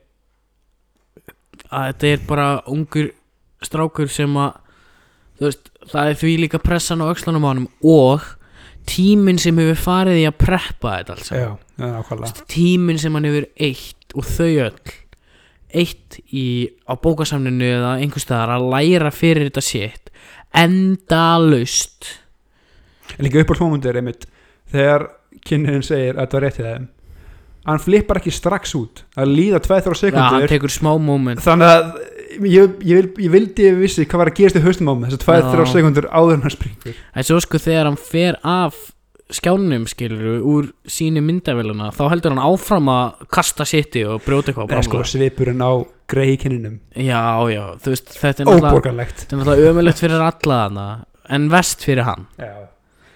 að 1.71 1.87
þetta 1.91 2.11
er 2.15 2.23
bara 2.29 2.49
ungur 2.71 3.11
strákur 3.63 4.09
sem 4.11 4.37
að 4.41 4.55
þú 5.41 5.49
veist, 5.49 5.71
það 5.91 6.11
er 6.13 6.19
því 6.23 6.33
líka 6.45 6.61
pressan 6.63 7.03
á 7.05 7.11
öxlanum 7.13 7.45
á 7.47 7.51
honum 7.53 7.69
og 7.87 8.25
tíminn 8.91 9.39
sem 9.41 9.59
hefur 9.61 9.79
farið 9.79 10.23
í 10.23 10.25
að 10.29 10.39
preppa 10.41 10.97
þetta 11.03 11.17
alls 11.17 12.35
tíminn 12.51 12.99
sem 13.01 13.15
hann 13.17 13.29
hefur 13.29 13.47
eitt 13.61 14.17
og 14.19 14.27
þau 14.27 14.51
öll 14.67 14.95
eitt 15.77 16.21
í, 16.33 16.71
á 16.87 16.95
bókasamninu 16.99 17.67
eða 17.67 17.97
einhvers 18.01 18.27
staðar 18.27 18.57
að 18.57 18.69
læra 18.75 19.13
fyrir 19.15 19.49
þetta 19.49 19.65
shit. 19.65 20.13
Endalaust. 20.57 22.15
En 23.17 23.27
líka 23.27 23.43
upp 23.43 23.53
á 23.55 23.59
hlómundir 23.59 23.99
einmitt 24.01 24.27
þegar 24.71 25.09
kynniðin 25.47 25.87
segir 25.87 26.17
að 26.17 26.25
þetta 26.25 26.39
var 26.39 26.47
rétt 26.47 26.61
í 26.61 26.67
þeim. 26.67 26.89
Hann 27.69 27.83
flippar 27.85 28.19
ekki 28.23 28.33
strax 28.33 28.73
út 28.79 29.03
að 29.21 29.35
líða 29.37 29.61
2-3 29.61 29.75
Já, 29.77 29.83
hann 29.91 29.99
sekundur 30.01 30.49
tekur 30.49 30.73
smá 30.73 30.95
moment. 30.97 31.43
Þannig 31.45 31.73
að 31.75 31.91
ég, 32.49 32.79
ég, 32.89 33.03
vil, 33.03 33.11
ég 33.27 33.35
vildi 33.35 33.67
ég 33.67 33.77
vissi 33.83 34.07
hvað 34.07 34.23
var 34.23 34.31
að 34.33 34.39
gerast 34.39 34.59
í 34.59 34.63
haustum 34.65 34.89
á 34.89 34.95
mig 34.97 35.11
þessar 35.11 35.45
2-3 35.53 35.67
Já. 35.67 35.73
sekundur 35.75 36.09
áður 36.09 36.41
hann 36.41 36.55
springur. 36.55 37.03
En 37.13 37.29
svo 37.29 37.41
sko 37.45 37.61
þegar 37.61 37.91
hann 37.91 38.01
fer 38.01 38.41
af 38.41 38.79
skjánum 39.37 39.87
skilur 39.91 40.41
úr 40.47 40.71
síni 40.91 41.23
myndavéluna 41.25 41.91
þá 41.97 42.03
heldur 42.13 42.35
hann 42.35 42.43
áfram 42.45 42.91
að 42.93 43.25
kasta 43.33 43.67
sitti 43.69 44.05
og 44.09 44.25
brjóta 44.25 44.53
eitthvað 44.53 44.75
Nei, 44.75 44.87
sko, 44.89 45.05
svipurinn 45.07 45.63
á 45.63 45.73
greiði 46.11 46.41
kynninum 46.45 46.81
Já, 46.97 47.23
já, 47.53 47.63
þú 47.83 47.95
veist 47.95 48.13
þetta 48.19 48.45
er 48.45 48.53
óborgarlegt 48.55 49.25
þetta 49.25 49.37
er 49.37 49.43
náttúrulega 49.43 49.73
ömulegt 49.75 50.03
fyrir 50.05 50.27
alla 50.27 50.61
hana 50.65 50.89
en 51.31 51.49
vest 51.51 51.85
fyrir 51.87 52.07
hann. 52.07 52.27
Já. 52.41 52.67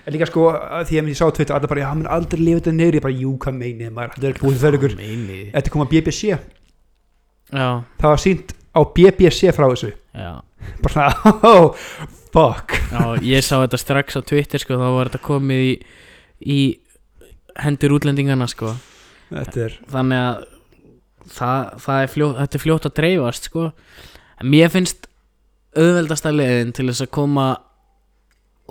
En 0.05 0.12
líka 0.12 0.29
sko, 0.29 0.50
því 0.85 0.98
að 1.00 1.09
ég 1.11 1.16
sá 1.18 1.24
Twitter 1.33 1.57
allir 1.57 1.70
bara, 1.70 1.81
já, 1.81 1.88
hann 1.88 2.03
mun 2.03 2.11
aldrei 2.12 2.42
lifa 2.42 2.61
þetta 2.61 2.74
neyri 2.77 3.00
ég 3.00 3.05
bara, 3.07 3.16
jú, 3.24 3.31
hvað 3.40 3.57
meinið 3.57 3.94
maður, 3.96 4.18
þetta 4.18 4.29
er 4.29 4.42
búið 4.42 4.59
fyrir 4.61 4.79
ykkur 4.79 4.96
Meini 4.98 5.38
Þetta 5.55 5.72
kom 5.72 5.85
að 5.85 5.94
BBC, 5.94 6.35
Já, 7.55 7.68
það 8.00 8.11
var 8.11 8.20
sínt 8.22 8.55
á 8.74 8.81
BBC 8.96 9.53
frá 9.55 9.66
þessu. 9.70 9.90
Já. 10.16 10.33
Bara, 10.85 11.07
oh, 11.50 11.74
fuck. 12.35 12.77
Já, 12.92 13.03
ég 13.24 13.44
sá 13.46 13.57
þetta 13.62 13.81
strax 13.81 14.18
á 14.18 14.20
Twitter 14.27 14.62
sko 14.62 14.79
þá 14.81 14.87
var 14.96 15.11
þetta 15.11 15.22
komið 15.24 15.64
í, 15.64 15.74
í 16.44 16.61
hendur 17.64 17.96
útlendingana 17.96 18.48
sko. 18.50 18.74
Er, 19.35 19.78
þannig 19.90 20.20
að 20.20 20.42
það, 21.35 21.61
það 21.85 22.00
er 22.00 22.11
fljótt, 22.12 22.38
þetta 22.40 22.59
er 22.59 22.64
fljótt 22.64 22.88
að 22.88 22.96
dreifast 23.00 23.48
sko. 23.50 23.68
En 24.42 24.50
mér 24.52 24.72
finnst 24.72 25.09
auðveldasta 25.74 26.33
leiðin 26.35 26.74
til 26.74 26.88
þess 26.90 27.07
að 27.07 27.14
koma 27.16 27.46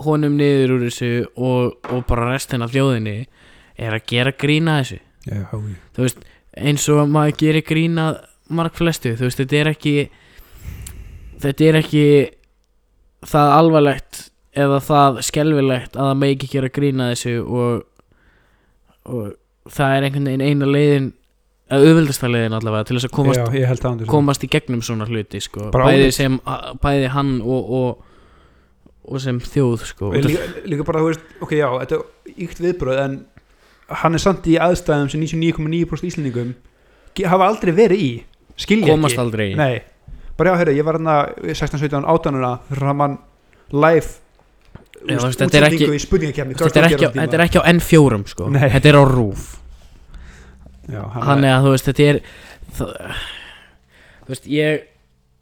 honum 0.03 0.38
niður 0.39 0.77
úr 0.77 0.86
þessu 0.88 1.12
og, 1.36 1.79
og 1.93 2.05
bara 2.09 2.31
restin 2.31 2.63
af 2.65 2.73
þjóðinni 2.73 3.17
er 3.77 3.95
að 3.95 4.07
gera 4.09 4.33
grína 4.33 4.79
þessu. 4.81 4.99
Já. 5.23 5.45
þú 5.95 6.03
veist, 6.03 6.23
eins 6.59 6.86
og 6.91 7.05
maður 7.07 7.38
gerir 7.39 7.63
grína 7.63 8.07
marg 8.51 8.75
flestu, 8.75 9.13
þú 9.15 9.29
veist, 9.29 9.39
þetta 9.39 9.59
er 9.62 9.69
ekki 9.71 9.93
þetta 11.43 11.67
er 11.69 11.77
ekki 11.79 12.05
það 13.29 13.53
alvarlegt 13.55 14.19
eða 14.53 14.79
það 14.83 15.19
skelfilegt 15.25 15.97
að 15.97 16.09
það 16.09 16.21
megi 16.21 16.37
ekki 16.37 16.51
gera 16.51 16.69
grína 16.73 17.09
þessu 17.13 17.35
og, 17.41 17.83
og 19.09 19.33
það 19.73 19.97
er 19.97 20.07
einhvern 20.07 20.29
veginn 20.29 20.45
eina 20.45 20.69
leiðin 20.69 21.11
að 21.73 21.85
auðvildasta 21.87 22.29
leiðin 22.29 22.57
allavega 22.57 22.87
til 22.87 22.97
þess 22.97 23.07
að 23.07 23.13
komast, 23.17 23.39
já, 23.39 23.75
undir 23.89 24.09
komast 24.11 24.43
í 24.45 24.49
gegnum 24.51 24.81
svona 24.85 25.07
hluti 25.09 25.41
sko. 25.41 25.69
Bæði 25.73 26.09
sem 26.15 26.35
bæði 26.83 27.11
hann 27.13 27.37
og, 27.41 27.71
og, 27.79 28.91
og 29.07 29.23
sem 29.23 29.39
þjóð 29.41 29.87
sko. 29.89 30.11
Líka, 30.17 30.49
líka 30.69 30.87
bara, 30.87 31.01
þú 31.01 31.13
veist, 31.13 31.31
ok, 31.39 31.55
já, 31.57 31.67
þetta 31.85 31.99
er 31.99 32.43
ykt 32.45 32.61
viðbröð 32.63 33.01
en 33.05 33.17
hann 34.03 34.17
er 34.17 34.23
samt 34.23 34.49
í 34.49 34.57
aðstæðum 34.61 35.09
sem 35.13 35.23
99,9% 35.23 36.11
íslendingum 36.11 36.53
hafa 37.29 37.49
aldrei 37.49 37.73
verið 37.77 38.03
í 38.03 38.11
skilja 38.59 38.93
komast 38.93 39.15
ekki 39.15 39.23
aldrei 39.23 39.47
í. 39.51 39.57
Nei, 39.57 40.19
bara 40.37 40.53
já, 40.53 40.59
heyrðu, 40.61 40.77
ég 40.77 40.87
var 40.87 40.99
hérna 40.99 41.17
16, 41.45 41.81
17, 41.81 42.05
18 42.09 42.39
þegar 42.69 42.99
mann 42.99 43.17
live 43.73 44.22
Er 45.03 45.67
ekki- 45.67 45.89
í 45.91 45.99
spurningakefni 45.99 46.55
þetta 46.55 46.79
er, 46.79 46.87
ekki, 46.91 47.05
á- 47.09 47.15
þetta 47.17 47.33
er 47.39 47.43
ekki 47.47 47.59
á 47.59 47.63
N4 47.73 48.19
sko. 48.31 48.49
Nei. 48.49 48.69
þetta 48.69 48.89
er 48.93 48.97
á 48.99 49.03
RÚF 49.09 49.43
hann 50.93 51.27
hann 51.27 51.43
er 51.47 51.53
að 51.57 51.63
þú 51.67 51.71
veist 51.75 51.87
þetta 51.89 52.07
er 52.09 52.19
það, 52.77 52.89
þú 54.23 54.33
veist 54.33 54.47
ég 54.51 54.81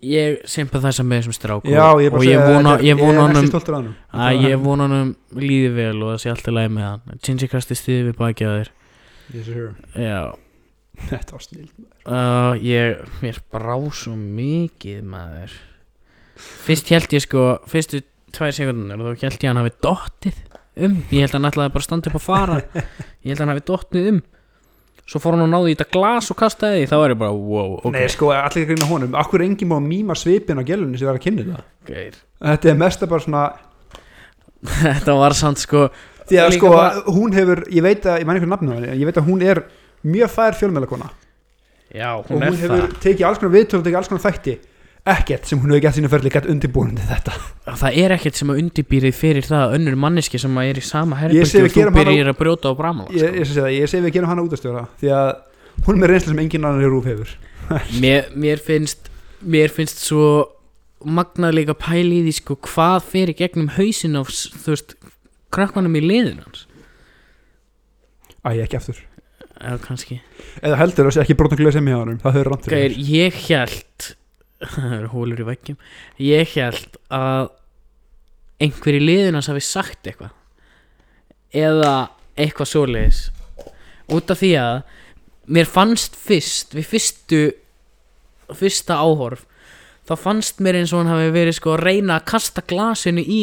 ég 0.01 0.37
sympathæsa 0.49 1.03
með 1.05 1.19
þessum 1.21 1.35
strák 1.37 1.65
já, 1.69 1.85
ég 2.01 2.07
er 2.09 2.13
bara 2.13 2.17
og 2.17 2.21
að 2.21 2.25
ég 2.25 2.31
segja 2.31 2.41
er- 2.41 2.85
ég 2.89 2.97
vona 3.01 3.25
er 3.29 3.35
ekki 3.37 3.51
stoltur 3.51 3.75
af 3.77 3.89
að 4.25 4.45
ég 4.49 4.61
vona 4.63 4.87
honum 4.87 5.15
líði 5.37 5.73
vel 5.75 5.97
og 6.03 6.13
það 6.15 6.21
sé 6.23 6.31
alltaf 6.33 6.53
læg 6.57 6.69
með 6.73 6.85
hann. 6.87 7.19
Gingy 7.21 7.47
kasti 7.51 7.77
stiði 7.77 8.07
við 8.09 8.15
baki 8.17 8.47
að 8.49 8.55
þér. 8.61 8.71
Yes, 9.33 9.45
sir. 9.45 9.75
já. 9.95 10.35
Þetta 11.07 11.31
var 11.31 11.41
snill 11.45 11.69
uh, 12.05 12.53
ég 12.61 12.97
mér 13.21 13.37
brá 13.53 13.77
svo 13.93 14.15
mikið 14.17 15.03
maður. 15.03 15.53
Fyrst 16.65 16.89
held 16.89 17.13
ég 17.13 17.21
sko 17.21 17.45
fyrstu 17.69 18.01
tvær 18.37 18.55
sekundunar 18.57 19.01
og 19.01 19.07
þá 19.17 19.25
held 19.27 19.37
ég 19.37 19.41
að 19.43 19.49
hann 19.51 19.61
hafi 19.61 19.73
dottið 19.85 20.37
um. 20.85 20.95
Ég 21.11 21.25
held 21.25 21.31
að 21.31 21.37
hann 21.39 21.49
ætlaði 21.51 21.73
bara 21.75 21.81
að 21.83 21.87
standa 21.87 22.11
upp 22.11 22.19
og 22.19 22.23
fara. 22.25 22.59
Ég 23.21 23.31
held 23.31 23.37
að 23.39 23.43
hann 23.45 23.53
hafi 23.55 23.65
dottið 23.71 24.09
um. 24.11 24.21
Svo 25.11 25.19
fór 25.19 25.35
hann 25.35 25.43
og 25.43 25.49
náði 25.51 25.73
í 25.73 25.75
þetta 25.75 25.89
glas 25.91 26.29
og 26.31 26.37
kastaði 26.39 26.83
því. 26.83 26.89
Þá 26.91 26.95
er 27.03 27.13
ég 27.15 27.19
bara 27.19 27.33
wow 27.35 27.73
ok. 27.81 27.89
Nei, 27.95 28.05
sko, 28.13 28.29
allir 28.31 28.63
að 28.63 28.69
greina 28.69 28.87
honum 28.87 29.17
Akkur 29.19 29.41
er 29.41 29.47
enginn 29.49 29.71
má 29.71 29.75
mýma 29.83 30.15
svipin 30.15 30.61
á 30.61 30.63
gælunni 30.63 30.99
sem 31.01 31.09
var 31.09 31.17
að 31.19 31.25
kynna 31.25 31.43
þetta? 31.49 31.65
Geir. 31.89 32.19
Þetta 32.45 32.69
er 32.71 32.77
mesta 32.79 33.09
bara 33.11 33.25
svona 33.25 33.41
þetta 34.85 35.15
var 35.19 35.35
samt 35.35 35.59
sko 35.63 35.87
Því 36.29 36.39
að 36.39 36.55
sko, 36.55 36.69
bara- 36.71 37.03
hún 37.11 37.33
hefur 37.35 37.63
Ég 37.73 37.83
veit 37.83 38.05
að, 38.07 38.21
ég 38.21 38.29
mæni 38.29 38.39
einhvern 38.39 38.53
nafnum 38.55 38.75
henni 38.77 38.93
Ég 39.01 39.09
veit 39.09 39.19
að 39.19 39.27
hún 39.27 39.43
er 39.43 39.63
mjög 40.07 40.31
fær 40.37 40.57
fjölmjölakona 40.61 41.09
já 41.91 42.07
Og 42.21 42.29
hún 42.31 42.45
hefur 42.47 42.93
tekið 43.03 43.25
alls 43.27 43.41
konar 43.41 43.55
viðtöl 43.57 43.81
og 43.81 43.87
tekið 43.89 43.99
alls 43.99 44.11
konar 44.13 44.23
þætti 44.29 44.53
Ekkert 45.01 45.47
sem 45.49 45.57
hún 45.57 45.71
hefur 45.73 45.81
gett 45.81 45.95
sínu 45.97 46.09
ferli 46.11 46.29
gett 46.29 46.45
undirbúin 46.45 46.91
til 46.93 47.05
þetta. 47.09 47.33
Það 47.65 47.95
er 48.03 48.13
ekkert 48.13 48.37
sem 48.37 48.51
að 48.53 48.59
undirbýrið 48.61 49.15
fyrir 49.17 49.47
það 49.47 49.63
að 49.63 49.77
önnur 49.79 49.95
manneski 50.03 50.41
sem 50.41 50.59
að 50.61 50.67
er 50.69 50.81
í 50.81 50.83
sama 50.85 51.17
Ég 51.33 51.47
við 51.49 51.63
og 51.63 51.73
þú 51.73 51.93
byrjir 51.95 52.29
að 52.29 52.37
brjóta 52.37 52.69
á 52.69 52.73
bramala 52.77 53.15
Ég, 53.15 53.39
ég, 53.39 53.47
sé 53.49 53.57
það, 53.57 53.71
ég 53.79 53.89
segi 53.89 54.05
við 54.05 54.13
gerum 54.19 54.29
hana 54.29 54.45
útastjóra 54.45 54.83
Því 55.01 55.11
að 55.17 55.31
hún 55.87 55.97
er 55.97 56.03
með 56.03 56.13
reynslu 56.13 56.35
sem 56.35 56.43
enginn 56.43 56.69
annar 56.69 56.85
í 56.85 56.91
rúf 56.91 57.09
hefur. 57.09 57.33
Mér, 58.03 58.29
mér 58.37 58.61
finnst 58.61 59.09
mér 59.41 59.73
finnst 59.73 60.03
svo 60.05 60.27
magnað 61.01 61.57
líka 61.57 61.77
pæli 61.81 62.19
í 62.19 62.25
því 62.27 62.37
sko 62.37 62.59
hvað 62.69 63.15
í 63.33 63.37
gegnum 63.41 63.73
hausin 63.79 64.19
á 64.19 64.21
þú 64.21 64.75
veist 64.75 64.97
krakkanum 65.49 65.97
í 65.97 66.03
liðin 66.05 66.43
hans. 66.45 66.67
Æ, 68.45 68.61
ekki 68.61 68.77
aftur. 68.77 69.01
Eða 69.61 69.77
kannski. 69.81 70.21
Eða 70.61 70.77
heldur 70.79 71.09
það 71.09 71.15
sé 71.15 71.23
ekki 71.25 71.37
brotum 71.37 71.59
glöð 71.59 71.75
sem 71.77 71.89
hjá 71.89 71.97
hann 71.99 72.21
Það 72.21 72.37
höfður 72.37 72.53
fyrir 72.65 72.77
Gæir, 72.77 72.95
ég 73.09 73.41
held 73.49 74.07
það 74.61 74.93
eru 74.99 75.09
hólur 75.15 75.41
í 75.43 75.47
veggjum. 75.47 75.77
Ég 76.21 76.53
held 76.57 76.97
að 77.13 77.49
einhver 78.61 78.97
í 78.97 79.01
liðin 79.01 79.37
hans 79.39 79.49
hafi 79.49 79.63
sagt 79.65 80.05
eitthvað. 80.11 80.33
Eða 81.57 81.93
eitthvað 82.39 82.69
svoleiðis. 82.71 83.21
Út 84.11 84.31
af 84.33 84.39
því 84.41 84.51
að 84.59 84.75
mér 85.51 85.67
fannst 85.67 86.15
fyrst 86.19 86.75
við 86.77 86.85
fyrstu 86.93 87.41
fyrsta 88.55 88.97
áhorf 88.99 89.45
þá 90.07 90.13
fannst 90.19 90.59
mér 90.63 90.77
eins 90.81 90.91
og 90.93 91.01
hann 91.01 91.11
hafi 91.13 91.29
verið 91.33 91.55
sko 91.57 91.73
að 91.75 91.83
reyna 91.87 92.17
að 92.19 92.25
kasta 92.33 92.63
glasinu 92.67 93.23
í 93.23 93.41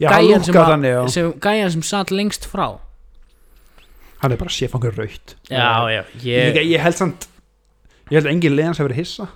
Já, 0.00 0.10
gæjan 0.12 0.44
sem, 0.44 0.56
að- 0.60 0.70
þannig 0.74 1.10
sem, 1.12 1.28
gæjan 1.40 1.72
sem 1.74 1.82
satt 1.88 2.10
lengst 2.12 2.44
frá. 2.48 2.66
Hann 4.20 4.32
er 4.34 4.40
bara 4.40 4.52
séfangur 4.52 4.92
raut 4.98 5.34
já, 5.48 5.88
já, 5.92 6.02
ég, 6.24 6.56
ég, 6.56 6.58
ég 6.74 6.80
held 6.84 6.96
samt 6.98 7.26
Ég 8.10 8.18
held 8.18 8.26
að 8.26 8.32
enginn 8.34 8.56
liðans 8.58 8.80
hefur 8.80 8.90
verið 8.90 9.00
hissa 9.04 9.28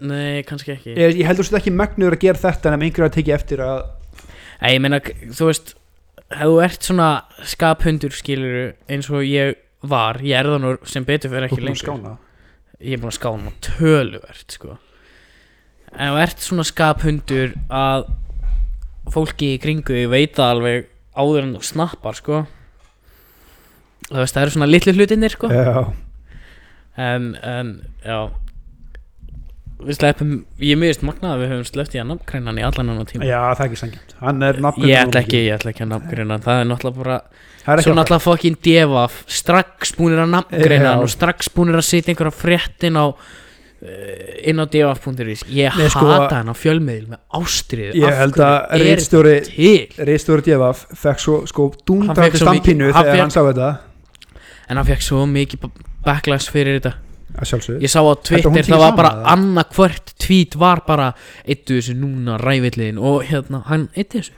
nei, 0.00 0.42
kannski 0.46 0.74
ekki. 0.74 0.94
Ég, 0.96 1.16
ég 1.20 1.26
held 1.28 1.38
að 1.38 1.42
þú 1.42 1.48
sett 1.48 1.58
ekki 1.60 1.72
megnuður 1.76 2.16
að 2.18 2.24
gera 2.26 2.42
þetta 2.42 2.72
En 2.72 2.76
ef 2.80 2.86
einhverju 2.86 3.08
að 3.08 3.16
tekið 3.16 3.34
eftir 3.38 3.62
að 3.64 3.78
Nei, 4.60 4.70
ég 4.72 4.80
meina, 4.84 5.00
þú 5.36 5.48
veist 5.50 5.74
ef 6.26 6.42
þú 6.42 6.56
ert 6.64 6.86
svona 6.88 7.08
skaphundur 7.46 8.14
skilur 8.16 8.72
eins 8.90 9.08
og 9.12 9.22
ég 9.28 9.54
var 9.86 10.18
ég 10.24 10.34
er 10.40 10.48
það 10.50 10.62
nú 10.64 10.70
sem 10.88 11.04
betur 11.06 11.30
fyrir 11.30 11.46
Þú 11.46 11.52
ekki 11.52 11.60
að 11.62 11.66
lengur. 11.68 11.82
skána 11.84 12.14
ég 12.80 12.96
er 12.96 13.02
búin 13.02 13.12
að 13.12 13.18
skána 13.20 13.52
töluvert 13.64 14.56
sko. 14.56 14.74
Ef 15.96 16.10
þú 16.10 16.20
ert 16.24 16.42
svona 16.44 16.64
skaphundur 16.66 17.54
að 17.72 18.08
fólki 19.14 19.52
í 19.54 19.60
kringu 19.62 19.94
þig 19.94 20.08
veit 20.10 20.34
það 20.36 20.50
alveg 20.56 20.88
áður 21.16 21.44
en 21.44 21.54
þú 21.56 21.62
snappar 21.70 22.18
sko 22.18 22.40
þú 24.10 24.18
veist, 24.20 24.34
það 24.34 24.42
eru 24.42 24.54
svona 24.56 24.68
litlu 24.70 24.92
hlutinir 24.96 25.32
sko. 25.34 25.48
Já, 25.50 25.86
en, 26.96 27.30
en, 27.42 27.70
já 28.04 28.18
við 29.84 29.98
sleppum, 29.98 30.30
ég 30.62 30.78
mjög 30.80 31.02
magnað 31.04 31.34
að 31.34 31.42
við 31.42 31.50
höfum 31.52 31.66
sleppt 31.68 31.96
í 31.96 32.00
að 32.00 32.08
nafngreina 32.12 32.50
hann 32.50 32.60
í 32.60 32.64
allan 32.64 32.92
annan 32.94 33.08
tíma. 33.10 33.26
Já, 33.28 33.40
það 33.52 33.62
er 33.62 33.66
ekki 33.66 33.80
sangilt 33.82 34.14
Hann 34.22 34.46
er 34.46 34.60
nafngreindur 34.64 34.92
ég 34.92 35.02
ætla 35.04 35.22
ekki, 35.22 35.40
ég 35.44 35.58
ætla 35.58 35.72
ekki 35.72 35.84
að 35.84 35.90
nafngreina 35.92 36.36
hann. 36.36 36.44
Það 36.46 36.60
er 36.62 36.68
náttúrulega 36.70 37.02
bara 37.02 37.18
er 37.66 37.82
Svo 37.84 37.96
náttúrulega 37.96 38.24
fokkin 38.24 38.58
devaf 38.64 39.18
strax 39.38 39.94
búinir 39.98 40.22
að 40.24 40.32
nafngreina 40.32 40.86
Já. 40.86 40.92
hann 40.94 41.04
og 41.04 41.12
strax 41.12 41.50
búinir 41.52 41.80
að 41.80 41.88
setja 41.90 42.14
einhverja 42.14 42.34
fréttin 42.40 42.96
á 42.96 43.04
uh, 43.12 44.48
inn 44.48 44.62
á 44.62 44.64
devaf.is 44.64 45.46
ég 45.52 45.76
Nei, 45.76 45.88
sko- 45.92 46.10
hata 46.12 46.40
hann 46.40 46.52
á 46.52 46.56
fjölmiðl 46.56 47.08
með 47.12 47.22
ástriðu 47.40 48.00
Ég 48.00 48.20
held 48.22 48.40
að 48.46 48.58
reitstjóri 48.84 49.38
til? 49.50 50.06
Reitstjóri 50.08 50.46
Djefaf 50.46 50.86
fekk 51.04 51.24
svo 51.26 51.40
sko 51.50 51.72
stampínu 51.76 52.92
hann 52.92 53.10
þegar 53.10 53.24
hann 53.26 53.34
sá 53.34 53.42
þetta. 53.44 53.72
En 54.70 54.80
hann 54.80 54.88
fekk 54.88 55.04
svo 55.04 55.26
mikið 55.30 55.68
backlash 56.06 56.48
fyrir 56.54 56.80
þetta 56.80 56.96
ég 57.82 57.90
sá 57.92 58.00
á 58.00 58.12
Twitter 58.22 58.64
það 58.66 58.82
var 58.82 58.96
bara 58.96 59.64
hvert 59.76 60.14
tweet 60.22 60.56
var 60.58 60.82
bara 60.86 61.12
eittu 61.44 61.80
þessu 61.80 61.96
núna 61.98 62.38
rævilliðin 62.40 62.98
og 62.98 63.24
hérna 63.28 63.62
hann 63.68 63.88
eittu 63.94 64.22
þessu 64.22 64.32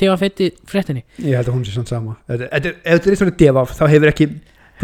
devaf 0.00 0.24
eitti 0.26 0.50
fréttinni 0.68 1.04
Ég 1.22 1.36
held 1.38 1.48
að 1.48 1.54
hún 1.56 1.64
sé 1.66 1.74
sann 1.76 1.86
sama 1.88 2.16
Ef 2.28 2.42
þetta 2.42 2.74
er 2.84 3.00
reitstjóri 3.06 3.36
Djefaf 3.38 3.76
þá 3.78 3.84
hefur 3.92 4.10
ekki 4.10 4.28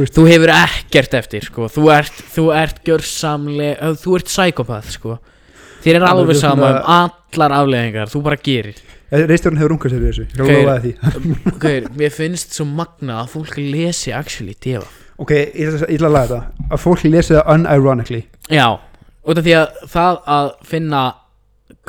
þú 0.01 0.27
hefur 0.29 0.53
ekkert 0.55 1.17
eftir 1.19 1.45
sko. 1.45 1.67
þú 1.69 1.91
ert, 1.97 2.23
þú 2.35 2.47
ert 2.55 2.79
gjörsamlega 2.87 3.91
þú 4.01 4.17
ert 4.21 4.31
psykopath 4.31 4.95
sko. 4.95 5.19
þér 5.83 5.99
er 6.01 6.07
alveg 6.07 6.39
svona- 6.39 6.55
sama 6.55 6.71
um 6.71 7.11
allar 7.35 7.57
afleðingar 7.61 8.13
þú 8.13 8.23
bara 8.23 8.37
gerir 8.37 8.79
Reitstjórin 9.11 9.59
hefur 9.59 9.73
rungað 9.75 9.91
sér 9.91 10.03
við 10.05 10.11
þessu 10.13 10.27
Ég 10.39 10.41
Ok. 10.41 11.07
okay. 11.51 11.59
Gauir, 11.59 11.89
mér 11.99 12.13
finnst 12.15 12.55
svo 12.55 12.65
magna 12.65 13.25
að 13.25 13.33
fólk 13.35 13.57
lesi 13.59 14.13
actually 14.15 14.55
defa 14.55 14.87
Ok, 15.21 15.31
ég 15.37 15.75
ætla 15.85 16.09
að 16.09 16.15
laga 16.15 16.27
þetta 16.29 16.69
Að 16.75 16.81
fólk 16.85 17.03
lesi 17.13 17.35
það 17.37 17.51
unironically 17.55 18.23
já, 18.51 18.67
út 19.27 19.41
af 19.41 19.45
því 19.47 19.57
að 19.59 19.83
það 19.93 20.21
að 20.37 20.53
finna 20.71 21.03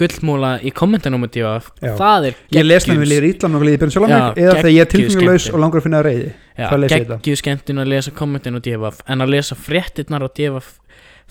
gullmúla 0.02 0.52
í 0.65 0.72
kommentunum 0.76 1.26
á 1.26 1.30
defa 1.32 1.54
Já. 1.82 1.94
það 2.00 2.28
er 2.30 2.36
Ég 2.56 2.65
les 2.67 2.86
það 2.86 3.00
með 3.02 3.10
líður 3.12 3.28
ítlan 3.32 3.56
og 3.58 3.63
líður 3.65 3.82
byrjum 3.82 3.94
sjálf 3.96 4.12
Eða 4.41 4.56
þegar 4.58 4.72
ég 4.72 4.82
er 4.82 4.91
skemmtun. 5.15 5.56
og 5.56 5.63
langar 5.63 5.82
að 5.82 5.86
finna 5.88 6.02
reyði 6.06 6.30
Það 6.62 6.78
les 6.84 6.91
ég 6.91 7.02
þetta. 7.06 7.17
geggju 7.22 7.39
skemmtun 7.41 7.82
að 7.82 7.89
lesa 7.91 8.12
kommentin 8.15 8.58
á 8.58 8.62
DFF 8.62 9.02
en 9.08 9.26
að 9.26 9.34
lesa 9.36 9.58
fréttirnar 9.58 10.26
á 10.26 10.30
DFF 10.30 10.70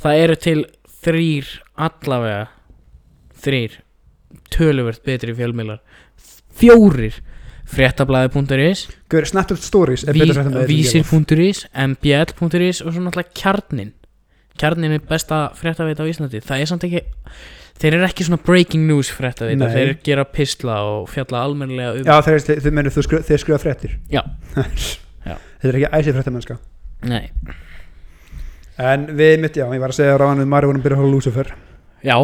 það 0.00 0.22
eru 0.24 0.36
til 0.46 0.58
þrýr 1.04 1.52
allavega 1.86 2.42
þrýr 3.44 3.78
töluvert 4.50 5.02
betri 5.06 5.34
fjölmiðlar 5.38 5.80
fjórir 6.60 7.20
fréttablaði.is 7.70 8.86
Snapchat 9.30 9.62
Stories 9.62 10.04
vísir.is 10.10 11.64
mbl.is 11.86 12.82
og 12.84 12.92
svo 12.92 13.04
náttúrulega 13.04 13.32
kjarnin 13.36 13.94
kjarnin 14.60 14.96
er 14.96 15.06
besta 15.08 15.48
fréttaveita 15.56 16.04
á 16.04 16.10
Íslandi. 16.10 16.42
Það 16.44 16.62
er 16.62 16.70
samt 16.70 16.86
ekki 16.88 17.02
þeir 17.80 17.96
eru 17.96 18.08
ekki 18.08 18.26
svona 18.26 18.40
breaking 18.44 18.84
news 18.88 19.12
fréttaveita. 19.14 19.62
Nei. 19.62 19.72
þeir 19.76 19.94
gera 20.04 20.26
pistla 20.28 20.80
og 20.88 21.08
fjalla 21.12 21.44
almennilega 21.46 21.94
um 21.96 22.10
Já, 22.10 22.18
þeir, 22.26 22.42
þeir, 22.48 22.60
þeir, 22.66 22.76
menu, 22.80 22.92
skru, 22.96 23.22
þeir 23.30 23.42
skrifa 23.44 23.62
fréttir. 23.62 23.96
Já. 24.12 24.22
Já. 25.28 25.36
Þetta 25.60 25.72
er 25.72 25.80
ekki 25.80 25.90
æsið 26.00 26.18
fréttamennska. 26.18 26.60
Nei. 27.08 27.24
En 28.80 29.10
við 29.16 29.34
mitt, 29.42 29.56
já, 29.60 29.66
ég 29.68 29.82
var 29.82 29.92
að 29.92 29.98
segja 29.98 30.14
ráðan 30.20 30.40
við 30.40 30.48
Mari 30.48 30.68
vorum 30.70 30.80
að 30.80 30.86
byrja 30.86 30.96
að 30.96 31.02
hóla 31.02 31.12
Lucifer. 31.12 31.50
Já, 32.00 32.16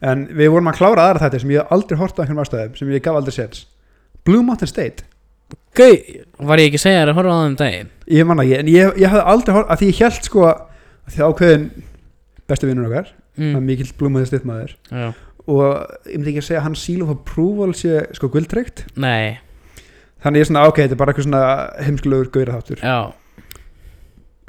En 0.00 0.24
við 0.32 0.48
vorum 0.54 0.70
að 0.70 0.78
klára 0.78 1.06
aðra 1.10 1.26
þetta 1.26 1.42
sem 1.42 1.50
ég 1.52 1.72
aldrei 1.76 1.98
hort 2.00 2.16
á 2.16 2.22
einhvern 2.24 2.40
ástæðum 2.40 2.76
sem 2.78 2.92
ég 2.94 3.02
gaf 3.04 3.18
aldrei 3.18 3.34
séns 3.36 3.66
Blue 4.26 4.42
Mountain 4.46 4.70
State 4.70 5.06
Gau, 5.78 5.92
var 6.50 6.60
ég 6.60 6.70
ekki 6.70 6.80
að 6.80 6.84
segja 6.84 7.02
þér 7.02 7.12
að 7.12 7.18
horfa 7.20 7.34
á 7.34 7.42
þeim 7.44 7.56
daginn 7.60 7.90
Ég 8.10 8.26
manna 8.26 8.46
ekki, 8.46 8.58
en 8.58 8.70
ég, 8.72 8.96
ég 9.00 9.12
hafði 9.12 9.24
aldrei 9.34 9.54
hort 9.56 9.70
að 9.70 9.82
því 9.82 9.90
ég 9.90 10.00
held 10.04 10.26
sko 10.26 10.46
að 10.50 11.14
því 11.14 11.26
ákveðin 11.26 11.66
bestu 12.50 12.68
vinnur 12.70 12.88
okkar, 12.88 13.12
mm. 13.38 13.52
mm. 13.52 13.68
mikill 13.68 13.92
Blue 13.98 14.10
Mountain 14.10 14.30
State 14.30 14.50
maður 14.50 14.74
Já. 14.90 15.12
og 15.46 15.62
ég 16.10 16.18
myndi 16.18 16.32
ekki 16.34 16.42
að 16.42 16.48
segja 16.48 16.60
að 16.62 16.66
hans 16.66 16.84
seal 16.86 17.04
of 17.04 17.14
approval 17.14 17.70
sé 17.78 18.02
sko 18.18 18.30
guldtryggt 18.34 18.84
Nei, 19.00 19.38
þannig 20.24 20.42
ég 20.42 20.46
er 20.46 20.50
svona, 20.50 20.66
ok, 20.70 20.82
þetta 20.82 20.96
er 20.96 21.02
bara 21.04 21.14
eitthvað 21.14 21.28
svona 21.28 21.44
heimskulegur 21.86 22.32
gauðra 22.34 22.58
þáttur 22.58 22.82
já, 22.82 22.98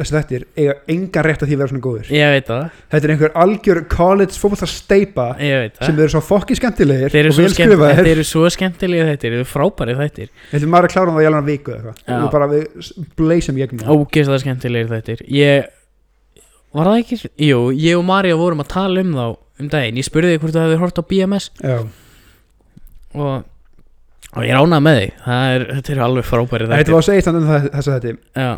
þessi 0.02 0.16
þettir 0.18 0.46
eiga 0.58 0.76
engan 0.92 1.26
rétt 1.28 1.44
að 1.46 1.50
því 1.52 1.56
að 1.56 1.62
vera 1.62 1.72
svona 1.72 1.84
góður 1.86 2.12
ég 2.16 2.32
veit 2.36 2.48
það. 2.52 2.80
Þetta 2.94 3.08
er 3.08 3.14
einhver 3.16 3.36
algjör 3.44 3.82
college 3.92 4.70
steipa 4.72 5.28
Ég 5.42 5.60
veit 5.62 5.76
það. 5.78 5.86
sem 5.86 6.00
eru 6.02 6.14
svo 6.16 6.22
fokki 6.26 6.58
skemmtilegir 6.60 7.14
Þeir 7.14 7.30
eru 7.30 7.50
skemmt, 7.56 7.86
þeir 8.02 8.12
eru 8.16 8.26
svo 8.28 8.46
skemmtilega 8.54 9.06
þettir, 9.12 9.36
þeir 9.36 9.38
eru 9.42 9.50
frábæri 9.52 9.98
þettir 10.00 10.32
Þetta 10.52 10.72
maður 10.72 10.88
er 10.88 10.90
að 10.90 10.96
klára 10.96 11.12
um 11.14 11.20
það 11.20 11.24
í 11.26 11.30
alveg 11.32 11.48
viku 11.52 11.76
eða 11.78 11.92
Já. 11.92 11.94
eitthvað 12.02 12.26
og 12.26 12.34
bara 12.36 12.50
við 12.52 12.92
bleysum 13.22 13.62
gegnum 13.62 13.84
það. 13.84 13.94
Ógeðslega 13.96 14.44
skemmtilegir 14.46 14.92
þettir 14.92 15.24
Ég, 15.32 15.70
var 16.76 16.92
það 16.92 17.00
ekki? 17.04 17.22
Jú, 17.48 17.62
ég 17.76 18.00
og 18.00 18.06
Marja 18.08 18.40
vorum 18.40 18.64
að 18.64 18.72
tala 18.76 19.06
um 19.06 19.16
þá 19.16 19.26
um 19.62 19.70
daginn. 19.72 20.00
Ég 20.00 20.08
spurði 20.08 20.36
þig 20.36 20.44
hvort 20.44 20.56
þú 20.56 20.66
hefur 20.66 20.84
hort 20.86 21.02
á 21.02 21.04
BMS 21.12 21.50
og, 23.12 23.42
og 24.32 24.46
ég 24.48 24.56
ránaði 24.56 24.86
með 24.88 25.00
þig. 25.02 25.16
Það 25.26 25.56
er, 25.56 25.66
þetta 25.76 25.94
eru 25.96 26.06
alveg 26.08 26.30
frábæri 26.30 26.70
Þetta 26.72 26.96
var 26.96 27.04
að 27.04 27.10
segja 27.10 27.26
þannig 27.28 27.42
um 27.44 27.52
það, 27.52 27.68
þess 27.76 27.92
að 27.92 27.98
þetta 27.98 28.52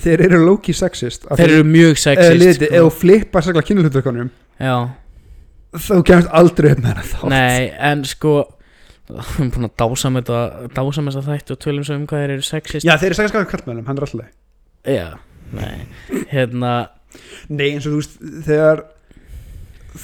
þeir 0.00 0.22
eru 0.28 0.38
low-key 0.46 0.74
sexist 0.76 1.26
Þeir 1.28 1.50
eru 1.58 1.64
mjög 1.68 1.98
sexist 2.00 2.58
sko. 2.62 2.68
ef 2.70 2.86
þú 2.86 2.90
flippar 3.02 3.44
sérlega 3.44 3.66
kynluhluturkonum 3.68 4.30
Já, 4.62 4.76
þá 5.76 5.94
kemst 6.08 6.32
aldrei 6.40 6.72
upp 6.72 6.82
með 6.84 6.98
það 7.02 7.12
þá 7.12 7.28
nei, 7.34 7.70
en 7.92 8.04
sko 8.08 8.34
Við 9.12 9.18
erum 9.42 9.50
búin 9.52 9.66
að 9.68 9.74
dásam 9.82 10.16
þetta 10.20 10.40
Dásam 10.76 11.08
þess 11.10 11.18
að 11.20 11.28
þætti 11.32 11.52
og 11.56 11.60
tölum 11.66 11.84
svo 11.84 11.96
um 11.98 12.04
hvað 12.08 12.22
þeir 12.22 12.32
eru 12.36 12.44
sexist. 12.46 12.86
Já, 12.86 12.94
þeir 12.96 13.10
eru 13.10 13.18
sexist 13.18 13.34
skakar 13.34 13.50
kallmennum, 13.50 13.86
hann 13.90 13.98
er 13.98 14.06
alltaf 14.06 14.30
Já, 14.88 15.08
nei 15.52 16.22
Hérna, 16.32 16.72
Nei, 17.52 17.66
eins 17.74 17.84
og 17.88 17.92
þú 17.92 17.98
veist, 18.00 18.14
þegar 18.46 18.84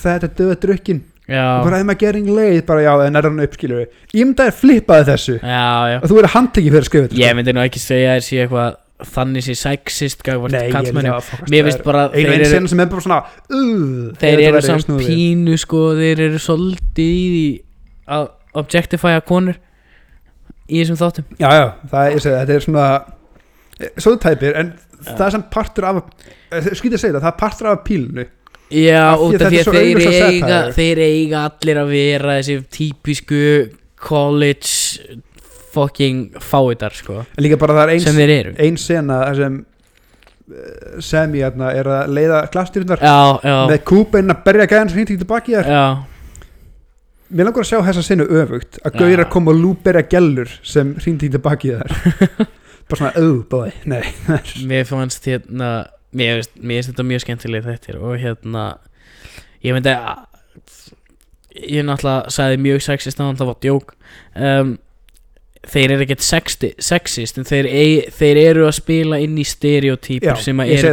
þetta 0.03 0.29
döða 0.37 0.57
drukkin 0.61 0.99
já. 1.29 1.45
bara 1.65 1.79
þeim 1.81 1.93
að 1.95 2.01
gering 2.03 2.29
leið, 2.37 2.59
bara 2.69 2.83
já, 2.85 2.91
en 3.07 3.17
er 3.17 3.29
hann 3.31 3.41
upp 3.47 3.57
skilur 3.57 3.81
við 3.81 4.21
Ímdaði 4.21 4.55
flippaði 4.59 5.07
þessu. 5.09 5.37
Já, 5.41 5.71
já. 5.95 5.97
Og 6.03 6.11
þú 6.11 6.19
verður 6.19 6.35
handtekið 6.35 6.75
fyrir 6.75 6.85
að 6.85 6.91
skrifa 6.91 7.09
þetta 7.09 7.23
Ég 7.23 7.39
myndi 7.39 7.55
nú 7.57 7.63
ekki 7.65 7.81
segja 7.83 8.13
að 8.19 8.27
sé 8.29 8.43
eitthvað 8.45 8.77
Þannig 8.99 9.45
sé 9.47 9.55
sexist 9.55 10.25
Mér 10.27 11.69
finnst 11.69 11.85
bara 11.87 12.09
Einu 12.11 12.17
þeir 12.17 12.33
einu 12.33 12.39
eru, 12.41 12.49
sen 12.51 12.67
sem 12.73 12.81
er 12.83 12.89
bara 12.91 13.05
svona 13.05 13.19
uh, 13.55 14.09
þeir 14.19 14.43
eru 14.49 14.63
samt 14.67 14.91
pínu 15.05 15.59
sko 15.61 15.83
Þeir 15.99 16.25
eru 16.27 16.41
svolítið 16.43 17.37
að 18.09 18.27
objectifya 18.59 19.21
konur 19.29 19.59
í 20.69 20.81
þessum 20.81 20.99
þáttum. 21.01 21.29
Já, 21.39 21.49
já, 21.55 21.67
það 21.93 22.09
er, 22.09 22.25
þetta 22.27 22.57
er 22.57 22.65
svona 22.67 22.89
Svo 24.03 24.17
tæpir, 24.19 24.57
en 24.59 24.73
það 25.07 25.25
er 25.29 25.35
samt 25.37 25.49
partur 25.55 25.87
af 25.89 26.03
Skýt 26.51 26.97
að 26.97 27.03
segja 27.05 27.15
það, 27.15 27.23
það 27.23 27.31
er 27.31 27.39
partur 27.45 27.71
af 27.71 27.85
pílunu 27.87 28.27
Já, 28.69 29.17
út 29.17 29.41
af 29.41 29.49
því 29.49 29.61
að 29.63 29.77
þeir 29.79 30.01
eiga, 30.29 30.57
þeir 30.77 30.99
eiga 31.01 31.45
allir 31.49 31.79
að 31.81 31.93
vera 31.95 32.35
þessi 32.37 32.57
típisku 32.75 33.39
college 33.97 35.17
fucking 35.79 36.39
fáiðar 36.45 36.95
sko. 36.99 37.23
En 37.25 37.45
líka 37.47 37.59
bara 37.61 37.77
það 37.79 37.95
er 37.95 38.05
sem 38.05 38.13
eins, 38.13 38.21
þeir 38.21 38.35
eru. 38.35 38.55
ein 38.67 38.79
sena 38.83 39.19
þar 39.25 39.41
sem 39.41 39.59
eh, 40.53 41.01
Semi 41.09 41.43
hérna, 41.43 41.73
er 41.77 41.91
að 41.95 42.15
leiða 42.19 42.45
klassstyrundar 42.53 43.03
Já, 43.03 43.17
já, 43.45 43.57
með 43.71 43.83
kúbein 43.89 44.35
að 44.35 44.45
berja 44.47 44.69
gæðan 44.71 44.93
sem 44.93 45.03
hýtti 45.03 45.17
ekki 45.17 45.25
tilbaki 45.25 45.59
þar. 45.59 45.73
Já. 45.75 45.85
Mér 47.29 47.51
langar 47.51 47.65
að 47.67 47.69
sjá 47.69 47.83
þessa 47.91 48.07
senu 48.07 48.25
öfugt 48.25 48.79
að 48.81 48.95
Já. 48.95 48.99
gauðir 49.03 49.25
að 49.25 49.31
koma 49.35 49.53
og 49.53 49.59
lúberja 49.61 50.07
gellur 50.09 50.55
sem 50.65 50.95
hýtti 50.97 51.29
ekki 51.29 51.35
tilbaki 51.37 51.75
þar. 51.77 51.97
Bara 52.89 53.03
svona, 53.03 53.13
oh 53.21 53.43
boy, 53.51 53.73
nei 53.85 54.01
Mér 54.71 54.87
fannst 54.89 55.27
hérna 55.29 55.73
Mér 56.17 56.39
finnst 56.39 56.55
mér 56.57 56.79
finnst 56.79 56.95
þetta 56.95 57.05
mjög 57.05 57.21
skemmtileg 57.27 57.67
þettir 57.67 57.99
og 58.01 58.15
hérna 58.17 58.63
ég 59.61 59.75
myndi 59.77 59.93
að 59.93 60.23
ég 61.59 61.85
náttúrulega 61.85 62.33
sagði 62.33 62.61
mjög 62.65 62.85
sexist 62.87 63.21
að 63.21 63.35
það 63.41 63.51
var 63.51 63.59
djók. 63.65 63.93
Um, 64.39 64.77
þeir 65.69 65.95
eru 65.95 66.05
ekkert 66.07 66.25
sexist 66.25 67.39
en 67.41 67.47
þeir, 67.49 67.69
ei, 67.69 67.93
þeir 68.15 68.41
eru 68.43 68.67
að 68.69 68.75
spila 68.79 69.21
inn 69.23 69.39
í 69.39 69.45
Já, 69.45 69.53
stereotypur 69.53 70.43
sem 70.45 70.63
að 70.63 70.73
er 70.75 70.89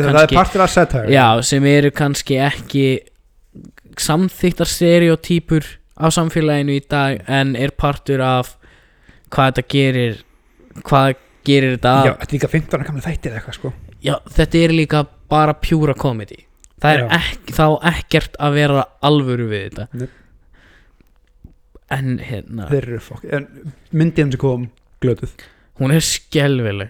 sem 1.49 1.67
eru 1.71 1.91
kannski 1.95 2.39
ekki 2.43 2.85
samþyktar 4.05 4.69
stereotypur 4.69 5.67
á 5.95 6.07
samfélaginu 6.11 6.75
í 6.75 6.83
dag 6.91 7.21
en 7.31 7.55
er 7.55 7.71
partur 7.71 8.23
af 8.25 8.55
hvað 9.31 9.51
þetta 9.51 9.67
gerir 9.71 10.17
hvað 10.83 11.13
gerir 11.47 11.77
þetta 11.77 11.95
Já, 11.95 12.11
að 12.11 12.19
þetta 12.19 12.33
er 12.33 12.35
líka 12.39 12.51
15 12.57 12.75
ára 12.75 12.89
gamla 12.89 13.05
þættir 13.05 13.31
eða 13.31 13.39
eitthvað 13.39 13.59
sko. 13.59 13.73
Já, 14.05 14.15
þetta 14.35 14.61
er 14.65 14.75
líka 14.75 15.05
bara 15.31 15.55
pjúra 15.57 15.95
comedy 15.97 16.43
Það 16.85 16.97
er 16.97 17.03
ekki, 17.15 17.55
þá 17.55 17.65
ekkert 17.89 18.37
að 18.43 18.57
vera 18.59 18.83
alvöru 19.05 19.47
við 19.49 19.63
þetta. 19.69 19.85
Nei. 19.95 20.07
En 21.93 22.17
hérna 22.17 22.65
Þeir 22.71 22.87
eru 22.89 22.99
fokk, 23.03 23.25
en 23.29 23.47
myndin 23.93 24.31
sem 24.33 24.39
kom 24.41 24.69
glötuð. 25.03 25.33
Hún 25.79 25.91
er 25.93 26.01
skelvileg 26.01 26.89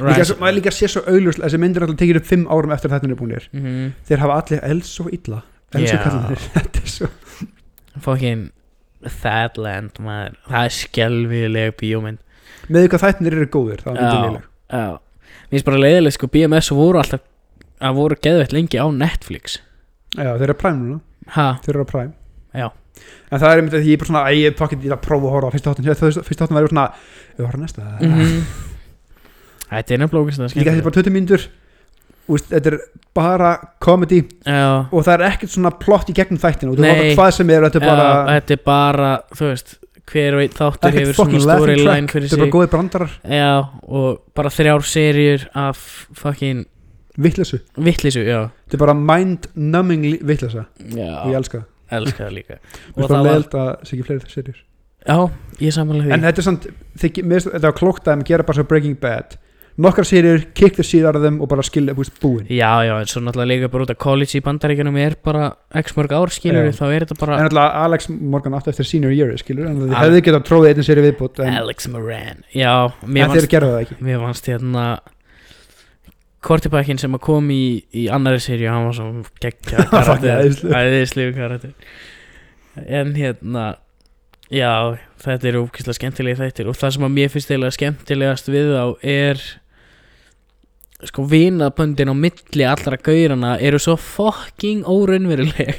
Líka, 0.00 0.24
svo- 0.24 0.38
maður 0.40 0.54
líka 0.60 0.70
sé 0.72 0.88
svo 0.88 1.02
auglust 1.10 1.38
þessi 1.42 1.58
myndir 1.60 1.82
er 1.82 1.86
alltaf 1.88 1.98
tekið 2.00 2.16
upp 2.22 2.28
5 2.30 2.44
árum 2.54 2.72
eftir 2.72 2.90
þetta 2.92 3.08
er 3.10 3.16
búinir 3.18 3.48
mm 3.52 3.88
þeir 4.08 4.20
hafa 4.22 4.36
allir 4.40 4.60
els 4.70 4.86
svo 4.96 5.08
illa 5.12 5.42
els 5.74 5.90
Já. 5.90 5.98
kallanir 6.02 6.38
þetta 6.54 6.80
er 6.84 6.92
svo 6.94 7.08
Fucking 8.00 8.50
Thatland 9.22 9.98
maður. 10.00 10.36
Það 10.48 10.64
er 10.64 10.72
skelvileg 10.74 11.74
bíómynd. 11.78 12.18
Með 12.72 12.86
hvað 12.94 13.02
þættinir 13.04 13.36
eru 13.36 13.48
góðir 13.52 13.82
það 13.84 13.98
er 13.98 14.06
Já, 14.06 14.22
léleg. 14.24 14.46
já. 14.72 14.86
Mér 15.44 15.50
finnst 15.58 15.66
bara 15.68 15.80
leiðileg 15.82 16.14
sko 16.16 16.28
BMS 16.32 16.70
voru 16.74 16.98
alltaf 17.02 17.20
að 17.84 17.98
voru 17.98 18.16
geðveitt 18.24 18.54
lengi 18.56 18.80
á 18.80 18.86
Netflix. 18.94 19.58
Já 20.16 20.30
þeir 20.38 20.46
eru 20.48 20.56
á 20.56 20.62
Prime 20.62 20.80
núna. 20.80 21.00
Ha, 21.36 21.46
þeir 21.66 21.74
eru 21.76 21.84
á 21.84 21.88
Prime. 21.92 22.12
Já. 22.54 22.68
En 23.30 23.40
það 23.42 23.48
er 23.50 23.60
einmitt 23.60 23.76
að 23.78 23.88
ég 23.88 23.96
er 23.96 24.00
bara 24.02 24.10
svona 24.10 24.22
að 24.28 24.38
ég 24.40 24.56
pokkið 24.58 24.86
í 24.86 24.92
að 24.94 25.02
prófa 25.04 25.28
að 25.28 25.34
horfa 25.34 25.50
á 25.50 25.54
fyrsta 25.54 25.74
þáttin 25.74 26.22
fyrsta 26.22 26.44
þáttin 26.44 26.58
væri 26.58 26.70
svona 26.72 26.86
við 27.34 27.46
horfum 27.46 27.64
næsta. 27.64 27.86
Mhm. 28.00 28.40
Þetta 29.74 29.94
er 29.94 30.02
nefnilega 30.04 30.48
líka 30.54 30.70
þetta 30.70 30.78
er 30.78 30.88
bara 30.88 30.98
20 31.02 31.14
mínútur. 31.14 31.46
Þetta 32.24 32.70
er 32.70 32.76
bara 33.14 33.48
comedy. 33.84 34.20
Já. 34.46 34.88
Og 34.90 35.04
það 35.04 35.14
er 35.14 35.24
ekkert 35.30 35.50
svona 35.54 35.72
plott 35.78 36.08
í 36.08 36.14
gegnum 36.16 36.40
þættinu 36.40 36.72
og 36.72 36.78
þú 36.78 36.86
horfa 36.88 37.16
hvað 37.18 37.32
sem 37.38 37.50
er 37.50 37.66
þetta 37.66 37.80
er 37.80 37.88
bara, 37.88 38.04
Já, 38.04 38.38
þetta 38.38 38.54
er 38.54 38.62
bara, 38.64 39.10
þú 39.34 39.48
veist 39.50 39.74
hver 40.04 40.36
og 40.36 40.42
einn 40.44 40.54
þáttur 40.54 40.96
hefur 40.98 41.16
svona 41.16 41.40
storyline 41.40 42.06
track. 42.06 42.12
fyrir 42.12 42.28
þetta 42.28 42.36
er 42.36 42.40
bara 42.40 42.46
sig. 42.46 42.54
góðir 42.54 42.72
brandarar. 42.74 43.12
Já, 43.24 43.52
og 43.88 44.22
bara 44.36 44.52
þrjár 44.52 44.84
serjur 44.84 45.46
af 45.54 45.84
fucking 46.12 46.64
vittlesu 47.16 47.60
þetta 47.78 48.74
er 48.74 48.80
bara 48.80 48.94
mind-numbing 48.98 50.06
vittlesa 50.26 50.64
já, 50.90 51.10
og 51.22 51.30
ég 51.30 51.38
elska 51.38 51.60
það 51.60 51.68
elska 51.90 52.24
það 52.24 52.34
líka. 52.38 52.58
Og 52.96 53.04
það 53.04 53.14
var, 53.16 53.24
leiðilt 53.30 53.54
að 53.54 53.70
sé 53.84 53.96
ekki 53.96 54.06
fleiri 54.08 54.34
serjur 54.34 54.60
já, 55.04 55.16
ég 55.60 55.72
samanlega 55.76 56.08
því. 56.08 56.12
En 56.16 56.22
þetta 56.24 56.40
er 56.40 56.46
samt, 56.50 56.68
þið, 57.00 57.24
mér 57.28 57.42
þetta 57.50 57.66
var 57.68 57.78
klókt 57.80 58.06
að 58.08 58.14
þeim 58.14 58.22
gera 58.30 58.42
bara 58.48 58.56
svo 58.60 58.64
Breaking 58.70 58.96
Bad. 59.00 59.38
Nokkar 59.74 60.06
serjur, 60.06 60.44
kick 60.54 60.76
the 60.76 60.84
shit 60.86 61.02
out 61.04 61.16
of 61.18 61.22
them 61.24 61.40
og 61.42 61.48
bara 61.50 61.62
skilja, 61.66 61.96
búist, 61.98 62.14
búin. 62.22 62.44
Já, 62.46 62.70
já, 62.86 62.92
en 63.02 63.08
svo 63.10 63.18
náttúrulega 63.26 63.50
líka 63.50 63.68
bara 63.72 63.82
út 63.82 63.90
af 63.90 63.98
college 63.98 64.38
í 64.38 64.42
bandaríkjunum 64.46 64.96
er 65.02 65.16
bara 65.26 65.48
x 65.82 65.96
mörg 65.98 66.14
ár 66.14 66.30
skilur 66.30 66.68
Já. 66.68 66.76
þá 66.78 66.84
er 66.94 67.06
þetta 67.08 67.16
bara 67.18 67.38
en 67.40 67.48
alltaf 67.48 67.74
Alex 67.82 68.06
Morgan 68.14 68.54
átti 68.54 68.70
eftir 68.70 68.86
senior 68.86 69.10
year 69.10 69.34
skilur, 69.42 69.66
en 69.66 69.80
þið 69.82 69.90
Al- 69.96 70.04
hefði 70.04 70.22
getað 70.28 70.44
tróðið 70.46 70.70
einnig 70.70 70.86
serju 70.86 71.04
viðbútt 71.08 71.42
en, 71.42 71.56
Alex 71.58 71.88
Moran. 71.90 72.44
Já, 72.54 72.70
mér 73.02 73.26
en 73.26 73.34
þeir 73.34 73.40
fannst, 73.40 73.50
gerðu 73.56 73.72
það 73.74 73.82
ekki. 73.82 73.98
mér 74.06 74.22
fannst 74.28 74.46
hérna 74.52 74.84
Kortibækin 76.44 77.00
sem 77.00 77.14
að 77.16 77.22
kom 77.24 77.48
í, 77.54 77.62
í 77.96 78.04
annari 78.12 78.42
serju, 78.42 78.68
hann 78.68 78.88
var 78.88 78.96
svo 78.98 79.08
geggja 79.40 79.86
æðislegur. 79.88 80.76
æðislegur 80.76 81.34
karakter. 81.38 81.72
En 82.84 83.14
hérna 83.16 83.64
já, 84.52 84.98
þetta 85.24 85.50
eru 85.50 85.64
ókvæslega 85.64 85.98
skemmtilegi 85.98 86.40
þættir. 86.42 86.68
Og 86.70 86.76
það 86.78 86.96
sem 86.96 87.06
að 87.08 87.14
mér 87.16 87.32
finnst 87.32 87.52
eiginlega 87.52 87.78
skemmtilegast 87.78 88.50
við 88.52 88.72
þá 88.74 89.08
er 89.14 89.44
sko 91.04 91.24
vinaböndin 91.28 92.12
á 92.12 92.16
milli 92.16 92.64
allra 92.68 92.96
gaurana 92.96 93.56
eru 93.60 93.80
svo 93.82 93.96
fucking 94.00 94.86
óraunveruleg 94.88 95.74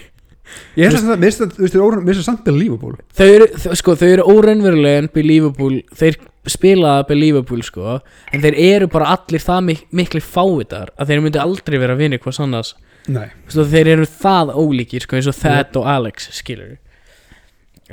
ég 0.78 0.88
held 0.90 1.00
að 1.00 1.06
það, 1.06 1.18
þú 1.56 1.66
veist, 1.66 1.76
finnst 1.76 2.20
það 2.20 2.28
samt 2.30 2.46
believable 2.46 2.96
þau 3.18 3.28
eru, 3.36 3.48
sko, 3.82 3.96
þau 4.00 4.08
eru 4.12 4.28
óraunveruleg 4.36 4.98
en 5.02 5.10
believable, 5.16 5.82
þeir 5.98 6.18
spila 6.48 6.96
believable 7.10 7.64
sko, 7.66 8.00
en 8.34 8.42
þeir 8.44 8.58
eru 8.68 8.88
bara 8.94 9.12
allir 9.16 9.42
það 9.42 9.62
mik 9.72 9.86
mikli 9.92 10.22
fáiðar 10.22 10.92
að 11.00 11.10
þeir 11.14 11.24
myndi 11.26 11.42
aldrei 11.42 11.80
vera 11.82 11.96
vinni 11.98 12.20
hvers 12.22 12.40
annars. 12.44 12.76
Nei, 13.10 13.28
Svo 13.50 13.66
þeir 13.70 13.88
eru 13.96 14.06
það 14.10 14.52
ólíkir 14.58 15.04
sko, 15.06 15.16
eins 15.18 15.28
og 15.30 15.36
Thad 15.38 15.76
og 15.78 15.86
Alex 15.90 16.30
skilur 16.40 16.78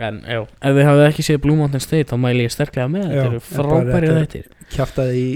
en 0.00 0.22
já, 0.24 0.38
ef 0.40 0.72
þið 0.72 0.86
hafið 0.88 1.02
ekki 1.10 1.24
séð 1.26 1.40
Blue 1.44 1.56
Mountain 1.58 1.82
State 1.84 2.08
þá 2.08 2.16
mæli 2.20 2.46
ég 2.46 2.52
sterklega 2.54 2.88
með 2.88 3.10
þetta 3.10 3.24
eru 3.26 3.26
en 3.26 3.42
bara 3.42 3.48
frábæri 3.52 4.08
þetta- 4.08 4.22
þættir. 4.22 4.46
kjaftaði 4.72 5.18
í 5.20 5.26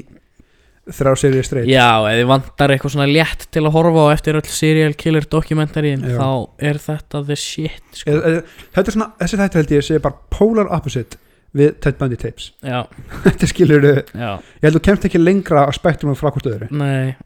þrjá 0.86 1.12
serjur 1.18 1.46
straight. 1.46 1.68
Já, 1.70 1.88
ef 2.06 2.16
þið 2.20 2.28
vantar 2.30 2.70
eitthvað 2.74 2.92
svona 2.94 3.06
létt 3.10 3.46
til 3.50 3.62
að 3.66 3.72
horfa 3.74 4.02
á 4.06 4.14
eftir 4.14 4.36
öll 4.38 4.50
serial 4.54 4.92
killer 4.94 5.24
dokumentarín 5.32 6.04
Já. 6.06 6.16
þá 6.20 6.28
er 6.70 6.78
þetta 6.84 7.22
the 7.26 7.36
shit 7.36 7.82
sko. 7.98 8.10
Eð- 8.12 8.26
eð- 8.30 8.52
þetta 8.76 8.86
er 8.92 8.96
svona, 8.96 9.08
þessi 9.22 9.40
þættir 9.40 9.60
held 9.62 9.72
ég 9.76 9.86
sé 9.88 9.98
bara 10.04 10.20
polar 10.30 10.70
opposite 10.76 11.18
við 11.56 11.72
Ted 11.82 11.98
Bundy 11.98 12.16
tapes. 12.20 12.52
Já, 12.62 12.84
þetta 13.24 13.48
skilur 13.50 13.88
ég 13.88 14.12
já 14.14 14.30
held 14.62 14.70
að 14.70 14.78
þú 14.78 14.84
kemst 14.90 15.08
ekki 15.10 15.22
lengra 15.22 15.66
á 15.66 15.70
spektrum 15.74 16.14
frá 16.18 16.30
hvort 16.30 16.46
öðru. 16.52 16.70
Nei, 16.70 17.16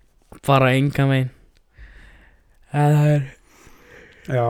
bara 0.46 0.72
enga 0.78 1.06
megin 1.10 1.30
Það 2.70 2.96
er 3.10 3.22
já, 4.30 4.44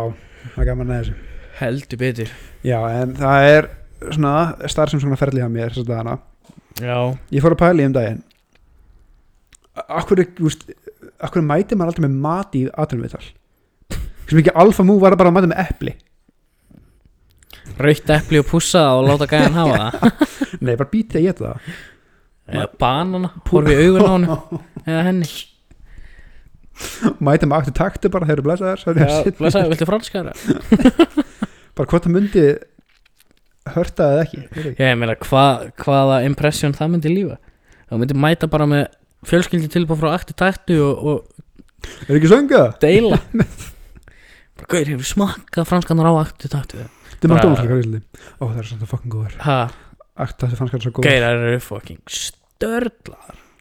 það 0.55 0.63
er 0.63 0.67
gaman 0.69 0.91
að 0.93 0.99
þessu. 1.01 1.15
Heldur 1.61 1.99
betur. 2.01 2.33
Já, 2.65 2.79
en 3.01 3.15
það 3.17 3.47
er 3.55 3.69
svona 4.13 4.33
starf 4.69 4.93
sem 4.93 5.01
svona 5.03 5.17
ferli 5.21 5.41
hjá 5.41 5.49
mér 5.53 5.73
þess 5.73 5.83
að 5.87 5.89
dagana. 5.95 6.19
Já, 6.81 6.99
ég 7.33 7.43
fór 7.45 7.57
að 7.57 7.63
pæla 7.65 7.83
í 7.83 7.89
um 7.89 7.95
daginn 7.97 8.21
akkur, 9.89 10.25
akkur 11.21 11.45
mæti 11.47 11.79
maður 11.79 11.95
alltaf 11.95 12.07
með 12.07 12.17
mat 12.25 12.57
í 12.59 12.65
aðrunviðtal 12.71 13.27
sem 14.31 14.39
ekki 14.39 14.55
alfa 14.63 14.87
mú 14.87 14.97
var 15.03 15.17
bara 15.19 15.33
að 15.33 15.37
mæta 15.37 15.51
með 15.51 15.63
epli. 15.65 15.95
Raukt 17.81 18.11
epli 18.15 18.41
og 18.41 18.49
pússa 18.51 18.83
það 18.85 18.99
og 19.01 19.09
láta 19.09 19.29
gæjan 19.31 19.57
hafa 19.57 19.79
það. 19.81 20.27
Nei, 20.65 20.75
bara 20.75 20.91
býti 20.93 21.19
að 21.19 21.27
geta 21.27 21.47
það. 21.47 21.71
Eða 22.51 22.67
banana, 22.83 23.31
horfi 23.51 23.75
í 23.77 23.87
augun 23.87 24.07
á 24.07 24.11
hann 24.11 24.27
Eða 24.91 25.05
henni. 25.07 25.31
Mæta 27.21 27.49
með 27.49 27.57
aktu 27.59 27.75
taktu 27.77 28.11
bara, 28.13 28.27
þeir 28.29 28.39
eru 28.39 28.47
blæsaðar 28.47 28.81
Já, 28.81 29.33
blessaði, 29.37 29.73
viltu 29.75 29.89
franskara? 29.89 30.33
bara 31.77 31.91
hvort 31.91 32.07
það 32.07 32.15
myndi 32.15 32.45
hörta 33.75 34.07
eða 34.15 34.23
ekki 34.25 34.41
ekki. 34.47 34.73
Ég 34.81 34.97
meina, 34.99 35.19
hva, 35.27 35.45
hvaða 35.83 36.23
impression 36.29 36.75
það 36.77 36.95
myndi 36.95 37.13
lífa? 37.13 37.37
Það 37.91 38.03
myndi 38.03 38.19
mæta 38.23 38.49
bara 38.51 38.69
með 38.71 38.87
fjölskyldi 39.29 39.69
tilbúð 39.73 40.01
frá 40.03 40.13
akti 40.17 40.37
taktu 40.39 40.79
og, 40.85 41.05
og 41.05 42.09
er 42.09 42.17
ekki 42.19 42.31
sönga? 42.31 42.63
deila. 42.83 43.19
Bara, 44.61 44.69
gauður, 44.69 44.91
hefur 44.95 45.09
smakkað 45.09 45.69
franskanar 45.69 46.11
á 46.11 46.15
akti 46.21 46.51
taktu 46.53 46.81
þetta 46.81 47.25
er 47.25 47.33
Bara- 47.33 47.39
McDonalds 47.41 47.63
líka 47.65 47.79
í 47.79 47.85
Íslandi. 47.85 48.03
ó 48.41 48.45
það 48.45 48.61
er 48.63 48.69
svona 48.71 48.91
fucking 48.91 49.15
góður. 49.15 49.39
Ha, 49.47 49.59
fannst 50.21 50.37
hvað 50.41 50.59
það 50.61 50.77
er 50.79 50.85
svo 50.85 50.93
góður 50.99 51.09
gauður 51.09 51.47
eru 51.51 51.63
fucking 51.65 52.15
störla 52.21 53.19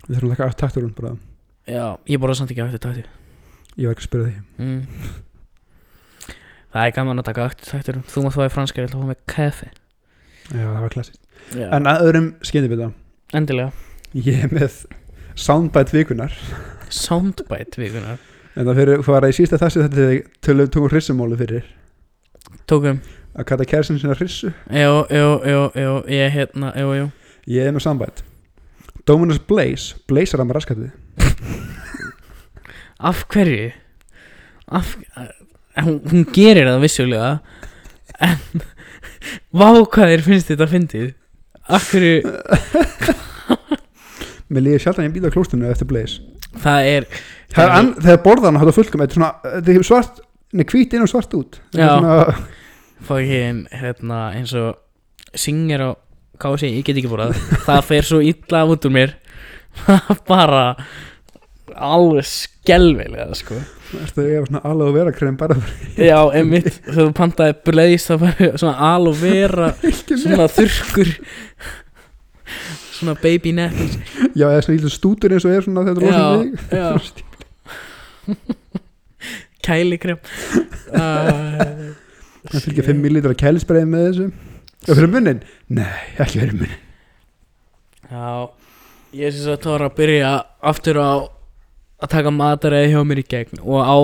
við 0.09 0.13
þurfum 0.17 0.29
að 0.29 0.35
taka 0.35 0.49
aktu 0.49 0.61
taktur 0.65 0.91
bara. 0.99 1.15
Já, 1.69 1.85
ég 2.09 2.21
borða 2.21 2.37
samt 2.39 2.53
ekki 2.53 2.65
akti 2.65 2.83
taktu 2.83 3.05
ég 3.79 3.87
var 3.87 3.95
ekki 3.95 4.03
að 4.03 4.09
spyrja 4.09 4.29
því. 4.29 4.37
Mm. 4.59 5.17
Það 6.69 6.85
er 6.85 6.95
gaman 6.99 7.21
að 7.21 7.27
taka 7.31 7.45
akti 7.49 7.69
taktu 7.69 7.95
Þú 8.11 8.23
mátt 8.25 8.35
fáið 8.35 8.51
franskar, 8.53 8.83
ég 8.83 8.89
ætla 8.91 8.99
að 8.99 9.05
fá 9.05 9.09
með 9.09 9.21
kaffi 9.33 9.69
já, 10.49 10.65
það 10.65 10.81
var 10.83 10.93
klassist 10.93 11.21
Já, 11.55 11.65
en 11.73 11.87
að 11.89 12.03
öðrum 12.05 12.25
skyndibita. 12.45 12.91
Endilega. 13.33 13.71
Ég 14.13 14.43
er 14.45 14.51
með 14.53 14.75
soundbite 15.39 15.95
vikunar 15.95 16.33
Soundbite 16.89 17.79
vikunar 17.79 18.19
en 18.59 18.67
það 18.67 18.79
fyrir 18.81 19.03
hvað 19.03 19.15
var 19.15 19.25
að 19.27 19.31
í 19.31 19.37
sísta 19.37 19.59
þessi 19.61 19.83
þetta 19.85 20.07
tölum 20.43 20.65
við 20.65 20.71
tókum 20.73 20.91
hrissumólu 20.91 21.37
fyrir. 21.39 21.67
Tókum, 22.67 22.97
að 23.37 23.45
kalla 23.47 23.67
kærsin 23.69 23.99
sinna 24.01 24.17
hrissu. 24.17 24.49
Jú, 24.73 24.95
jú, 25.13 25.27
jú, 25.47 25.61
jú 25.79 25.93
Ég 26.11 26.33
hérna, 26.33 26.73
jú, 26.75 26.89
jú 26.97 27.05
ég 27.49 27.69
er 27.69 27.73
með 27.73 27.85
soundbite. 27.85 28.25
Dominus 29.07 29.39
Blaze 29.39 29.95
Blaze 30.09 30.35
er 30.35 30.43
að 30.43 30.49
með 30.49 30.59
raskatið 30.59 30.89
Af 32.99 33.23
hverju? 33.31 33.69
Af, 34.75 34.97
eh, 35.15 35.31
hún, 35.85 36.01
hún 36.11 36.25
gerir 36.35 36.67
það 36.67 36.83
vissulega. 36.83 37.31
En 38.19 38.37
Vá 39.55 39.71
hvað 39.71 40.11
þér 40.11 40.23
finnst 40.25 40.51
þetta 40.51 40.67
fyndið. 40.67 41.07
Af 41.69 41.87
hverju 41.93 42.19
mér 44.49 44.65
líði 44.65 44.81
sjaldan 44.83 45.07
ég 45.09 45.15
býta 45.17 45.29
á 45.29 45.35
klóstunni 45.35 45.69
eftir 45.69 45.89
Blaze? 45.89 46.19
Það 46.63 46.87
er 46.95 47.05
Það 47.53 47.63
er 47.65 47.73
ann- 47.77 47.93
þegar 48.01 48.21
borðan 48.25 48.59
þetta 48.61 48.75
fullkom 48.79 49.03
þetta 49.03 49.13
er 49.13 49.19
svona 49.19 49.31
þetta 49.59 49.75
er 49.77 49.87
svart 49.91 50.21
Nei, 50.49 50.63
hvít 50.65 50.93
inn 50.97 51.03
og 51.05 51.09
svart 51.11 51.33
út. 51.37 51.59
Er 51.77 51.83
Já. 51.85 52.37
Fókin 53.05 53.59
hérna 53.69 54.21
eins 54.33 54.53
og 54.57 54.79
Syngir 55.37 55.83
á 55.85 55.89
kási, 56.41 56.71
ég 56.73 56.81
get 56.87 56.97
ekki 56.97 57.11
búrað 57.11 57.35
Það 57.67 57.83
fer 57.85 58.07
svo 58.07 58.17
illa 58.25 58.63
út 58.65 58.87
úr 58.89 58.95
mér. 58.95 59.13
Bara 60.29 60.63
Alveg 61.77 62.25
skelvilega 62.25 63.29
sko. 63.37 63.59
Ertu 64.01 64.23
að 64.23 64.31
ég 64.31 64.41
var 64.41 64.49
svona 64.49 64.63
alveg 64.71 64.89
að 64.89 64.97
vera 64.97 65.13
krem 65.15 65.37
bara 65.37 65.55
Já, 66.01 66.17
einmitt. 66.33 66.79
Þegar 66.87 66.97
þú 66.97 67.13
pantaði 67.21 67.55
bleis 67.69 68.07
Það 68.09 68.23
var 68.25 68.41
svona 68.61 68.89
aloe 68.89 69.15
vera 69.21 69.69
Svona 70.23 70.49
þurrkur 70.57 71.13
Svona 72.99 73.15
baby 73.23 73.51
nappings 73.55 73.95
Já, 74.35 74.45
eða 74.51 74.61
svona 74.65 74.75
lítið 74.77 74.93
stútur 74.93 75.33
eins 75.35 75.45
og 75.47 75.55
er 75.55 75.65
svona 75.65 75.85
þetta 75.87 76.03
Já, 76.03 76.05
rosa 76.05 76.23
mig 76.43 76.49
já. 76.75 76.89
Kælikrem. 79.69 80.19
Uh, 80.95 81.89
Það 82.49 82.63
fylgja 82.63 82.85
5 82.87 83.01
millítur 83.03 83.33
af 83.35 83.39
kælisbreið 83.41 83.89
með 83.91 84.05
þessu. 84.07 84.27
Já, 84.87 84.93
fyrir 84.95 85.09
munnin? 85.11 85.41
Nei, 85.75 85.89
ekki 86.23 86.39
fyrir 86.39 86.55
munnin 86.55 86.79
Já 88.09 88.29
Ég 89.19 89.33
syns 89.33 89.49
að 89.49 89.59
það 89.65 89.73
var 89.73 89.83
að 89.87 89.95
byrja 89.97 90.31
aftur 90.71 90.99
á 91.01 91.11
að 91.99 92.11
taka 92.13 92.31
mataræði 92.31 92.91
hjá 92.93 93.01
mér 93.09 93.21
í 93.23 93.25
gegn 93.33 93.59
og 93.65 93.79
á, 93.83 93.97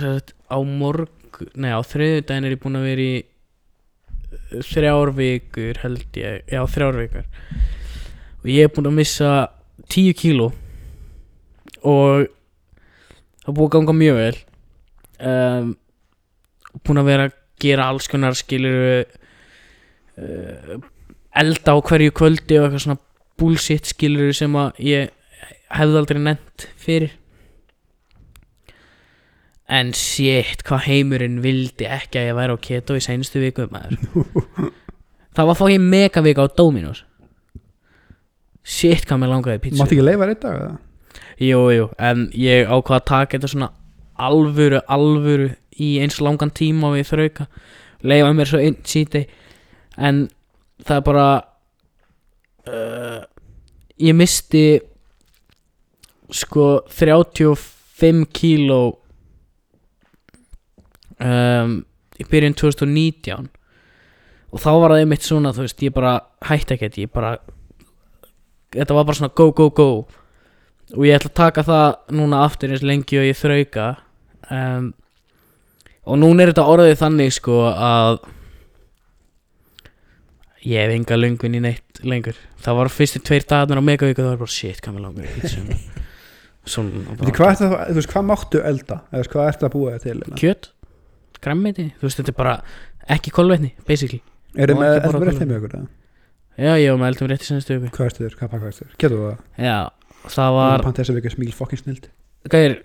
sagt, 0.00 0.32
á 0.48 0.56
morg 0.64 1.40
nei 1.58 1.72
á 1.74 1.80
þriðudaginn 1.84 2.46
er 2.48 2.54
ég 2.54 2.60
búinn 2.62 2.78
að 2.78 2.86
vera 2.88 3.04
í 3.04 3.16
uh, 3.20 4.62
þrjár 4.70 5.12
vikur 5.18 5.80
held 5.82 6.18
ég, 6.20 6.44
já 6.54 6.62
þrjár 6.70 7.00
vikur 7.02 7.26
og 8.44 8.50
ég 8.52 8.66
er 8.66 8.72
búinn 8.72 8.90
að 8.90 8.98
missa 8.98 9.30
10 9.88 10.12
kíló. 10.20 10.50
Og 11.80 12.26
það 13.40 13.48
er 13.48 13.56
búið 13.56 13.66
að 13.66 13.72
ganga 13.78 13.94
mjög 13.96 14.18
vel. 14.20 14.36
Um, 15.24 15.70
búinn 16.84 17.00
að 17.00 17.08
vera 17.08 17.26
að 17.30 17.38
gera 17.64 17.88
alls 17.88 18.08
konar 18.12 18.36
skilur 18.36 19.06
uh, 20.20 20.76
elda 21.40 21.72
á 21.72 21.78
hverju 21.80 22.12
kvöldi 22.20 22.58
og 22.60 22.66
eitthvað 22.66 22.84
svona 22.84 23.00
bullshit 23.40 23.88
skilur 23.88 24.34
sem 24.36 24.52
að 24.60 24.82
ég 24.84 25.14
hefði 25.72 26.00
aldrei 26.02 26.20
nefnt 26.20 26.68
fyrir. 26.76 27.16
En 29.72 29.94
shit 29.96 30.60
hvað 30.68 30.90
heimurinn 30.90 31.40
vildi 31.40 31.88
ekki 31.88 32.20
að 32.20 32.28
ég 32.28 32.36
væri 32.36 32.60
á 32.60 32.64
keto 32.68 32.98
í 32.98 33.02
seinustu 33.02 33.40
viku 33.40 33.64
maður. 33.72 33.96
Það 35.34 35.48
var 35.48 35.56
fókið 35.58 35.86
megavika 35.88 36.44
á 36.44 36.48
Dominos 36.52 37.00
shit 38.64 39.04
hvað 39.06 39.22
mér 39.22 39.32
langaði 39.34 39.62
pítsu. 39.62 39.80
Mátti 39.80 39.98
ekki 39.98 40.06
leifa 40.08 40.28
eða? 40.32 40.74
jú, 41.42 41.60
jú, 41.74 41.88
en 41.98 42.28
ég 42.38 42.68
ákvað 42.70 43.00
að 43.00 43.06
taka 43.10 43.36
þetta 43.36 43.50
svona 43.50 43.70
alvöru, 44.14 44.80
alvöru 44.86 45.50
í 45.82 45.96
eins 46.02 46.20
langan 46.22 46.52
tíma 46.54 46.92
ég 46.98 47.08
þrauka 47.08 47.48
leifa 48.06 48.32
mér 48.36 48.50
svo 48.50 48.60
einn 48.62 48.78
síti. 48.86 49.24
En 49.98 50.26
það 50.84 50.96
er 50.96 51.06
bara 51.06 51.28
uh, 52.70 53.22
ég 54.00 54.16
misti 54.16 54.64
sko 56.34 56.84
35 56.90 58.24
kíló 58.34 58.80
um, 61.20 61.76
í 62.18 62.26
byrjun 62.30 62.56
2019 62.58 63.50
og 64.54 64.62
þá 64.62 64.70
var 64.70 64.94
það 64.94 65.02
einmitt 65.02 65.26
svona 65.26 65.52
þú 65.54 65.66
veist, 65.66 65.82
ég 65.82 65.94
bara 65.94 66.14
hætti 66.48 66.76
ekkert 66.76 66.98
ég 67.02 67.12
bara 67.14 67.36
þetta 68.74 68.96
var 68.98 69.06
bara 69.08 69.18
svona 69.20 69.34
go 69.38 69.48
go 69.56 69.68
go 69.70 69.88
og 70.94 71.06
ég 71.08 71.16
ætla 71.16 71.30
að 71.32 71.38
taka 71.40 71.64
það 71.66 71.86
núna 72.18 72.42
aftur 72.44 72.74
eins 72.74 72.82
lengi 72.84 73.18
og 73.20 73.24
ég 73.28 73.38
þrauka 73.40 73.86
um, 74.52 74.90
og 76.04 76.18
núna 76.20 76.44
er 76.44 76.52
þetta 76.52 76.66
orðið 76.74 76.98
þannig 77.00 77.32
sko 77.38 77.60
að 77.72 78.18
ég 80.64 80.80
hef 80.80 80.94
enga 80.96 81.16
löngun 81.20 81.56
í 81.58 81.62
neitt 81.64 82.00
lengur 82.08 82.36
það 82.64 82.78
var 82.78 82.92
fyrstu 82.92 83.20
tveir 83.24 83.44
dagarnir 83.48 83.80
á 83.80 83.84
megavíku 83.84 84.22
það 84.24 84.30
var 84.32 84.40
bara 84.44 84.54
shit, 84.54 84.80
hvað 87.36 87.50
ertu, 87.52 87.66
að- 87.68 87.90
þú 87.90 87.96
veist, 87.98 88.12
hvað 88.14 88.24
máttu 88.30 88.62
elda? 88.64 88.96
Eða 89.12 89.28
hvað 89.34 89.48
ertu 89.50 89.66
að 89.68 89.74
búa 89.74 89.90
þér 89.96 90.04
til? 90.06 90.14
hérna? 90.22 90.38
kjöt, 90.40 90.70
grammiti 91.44 91.84
þú 92.00 92.06
veist, 92.08 92.20
þetta 92.22 92.32
er 92.32 92.38
bara 92.38 92.54
ekki 93.18 93.34
kolvetni 93.36 93.74
basically, 93.88 94.22
Er 94.56 94.70
Má 94.72 94.80
með, 94.80 94.94
ertu 94.96 95.10
borða 95.10 95.20
með 95.20 95.28
rétt 95.28 95.38
kolvetni. 95.38 95.44
heim 95.44 95.64
ykkur? 95.64 95.86
Já, 96.58 96.72
ég 96.80 96.90
var 96.92 97.00
með 97.02 97.12
eldum 97.12 97.30
rétt 97.32 97.46
í 97.46 97.48
senstu 97.48 97.78
viku. 97.78 97.94
Hvað 97.96 98.10
ertu 98.10 98.24
þér? 98.24 98.36
Hvað 98.40 98.52
pakka 98.54 98.72
ertu 98.72 98.84
þér? 98.84 98.98
Getur 98.98 99.16
þú 99.16 99.24
það? 99.28 99.40
já, 99.68 99.78
það 100.24 100.58
Var 100.58 100.68
var 100.74 100.84
Panta 100.88 101.02
þess 101.02 101.14
að 101.14 101.18
vika 101.20 101.34
smíl 101.34 101.54
fokkin 101.54 101.82
snild 101.82 102.12
gæðir, 102.52 102.76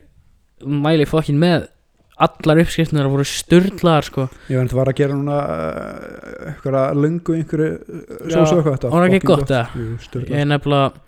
mæli 0.64 1.08
fokkin 1.10 1.40
með. 1.42 1.68
Allar 2.20 2.60
uppskriftunar 2.60 3.08
voru 3.08 3.24
sturlaðar 3.24 4.04
sko. 4.04 4.26
Ég 4.52 4.74
var 4.76 4.90
að 4.92 4.98
gera 4.98 5.16
núna 5.16 5.38
uh, 5.40 6.50
eitthvað 6.50 6.98
löngu 7.00 7.38
einhverju 7.38 7.70
uh, 7.78 8.02
Já, 8.28 8.42
sósu 8.42 8.58
eitthvað. 8.58 8.74
Þetta 8.74 8.90
var 8.92 9.06
það 9.06 9.08
ekki 9.08 9.30
fucking 9.30 9.54
gott, 9.54 10.04
sturlað. 10.04 10.34
Ég 10.36 10.50
nefnilega 10.50 11.06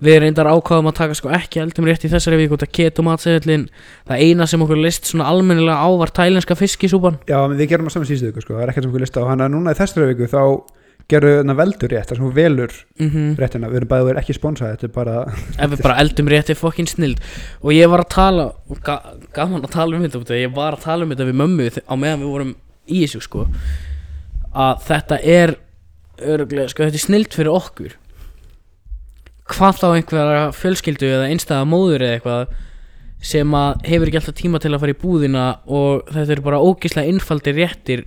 Við 0.00 0.16
reyndar 0.22 0.48
ákvaðum 0.48 0.88
að 0.88 0.96
taka 0.96 1.14
sko 1.18 1.28
ekki 1.36 1.60
eldum 1.60 1.84
rétt 1.84 2.06
í 2.08 2.08
þessari 2.08 2.38
viku 2.40 2.56
út 2.56 2.62
að 2.64 2.70
keto 2.72 3.02
matseðlin 3.04 3.66
Það 4.08 4.22
eina 4.24 4.46
sem 4.48 4.62
okkur 4.64 4.78
list 4.80 5.10
svona 5.10 5.26
almennilega 5.28 5.76
á 5.76 5.88
var 6.00 6.12
tælenska 6.16 6.56
fiskisúpan. 6.56 7.18
Já, 7.28 7.36
við 7.52 7.66
gerum 7.68 7.90
það 7.90 7.98
saman 7.98 8.08
síðustu 8.08 8.30
viku 8.30 8.44
sko, 8.46 8.56
það 8.56 8.64
er 8.64 8.72
ekkert 8.72 8.86
sem 8.86 8.94
okkur 8.94 9.04
lista 9.04 9.20
á. 9.20 9.28
Hann 9.28 9.44
að 9.44 9.52
núna 9.52 9.74
í 9.74 9.78
þessari 9.78 10.08
viku 10.14 10.30
þá 10.32 10.40
gerum 11.10 11.50
við 11.50 11.58
veldur 11.60 11.92
rétt, 11.92 12.08
þar 12.08 12.18
sem 12.18 12.26
hún 12.26 12.34
velur 12.36 12.74
mm 13.00 13.36
réttina, 13.40 13.70
við 13.70 13.80
erum 13.80 13.90
bæðið 13.92 14.20
ekki 14.22 14.36
sponsað 14.36 14.74
þetta 14.74 14.88
er 14.88 14.94
bara, 14.94 15.16
Ef 15.56 15.72
við 15.74 15.84
bara 15.84 15.98
eldum 16.02 16.30
rétt 16.30 16.50
er 16.50 16.58
fokkin 16.58 16.90
snild. 16.90 17.22
Og 17.62 17.74
ég 17.74 17.90
var 17.90 18.04
að 18.04 18.12
tala 18.14 18.46
ga 18.86 18.98
Gaman 19.36 19.66
að 19.66 19.74
tala 19.76 19.96
um 19.96 20.06
þetta 20.06 20.38
Ég 20.38 20.54
var 20.56 20.76
að 20.76 20.84
tala 20.86 21.06
um 21.06 21.14
þetta 21.14 21.28
við 21.28 21.40
mömmu 21.42 21.68
á 21.70 21.94
meðan 21.94 22.24
við 22.24 22.32
vorum 22.34 22.54
í 22.86 23.02
þessu 23.04 23.22
sko 23.26 23.46
Að 24.50 24.86
þetta 24.88 25.20
er 25.22 25.54
öruglega, 26.20 26.70
sko 26.70 26.86
þetta 26.86 26.98
er 26.98 27.04
snilt 27.04 27.36
fyrir 27.36 27.54
okkur. 27.54 27.94
Hvað 29.50 29.78
þá 29.80 29.86
einhverja 29.90 30.42
fjölskyldu 30.54 31.08
eða 31.10 31.30
einstæða 31.30 31.68
móður 31.68 32.04
eða 32.06 32.18
eitthvað 32.18 32.58
sem 33.30 33.54
að 33.56 33.86
hefur 33.88 34.08
ekki 34.10 34.20
alltaf 34.20 34.36
tíma 34.38 34.60
til 34.62 34.72
að 34.72 34.82
fara 34.82 34.94
í 34.94 35.00
búðina 35.00 35.46
og 35.68 36.06
þetta 36.08 36.34
eru 36.36 36.44
bara 36.46 36.60
ógislega 36.64 37.10
einfaldir 37.10 37.58
réttir 37.58 38.04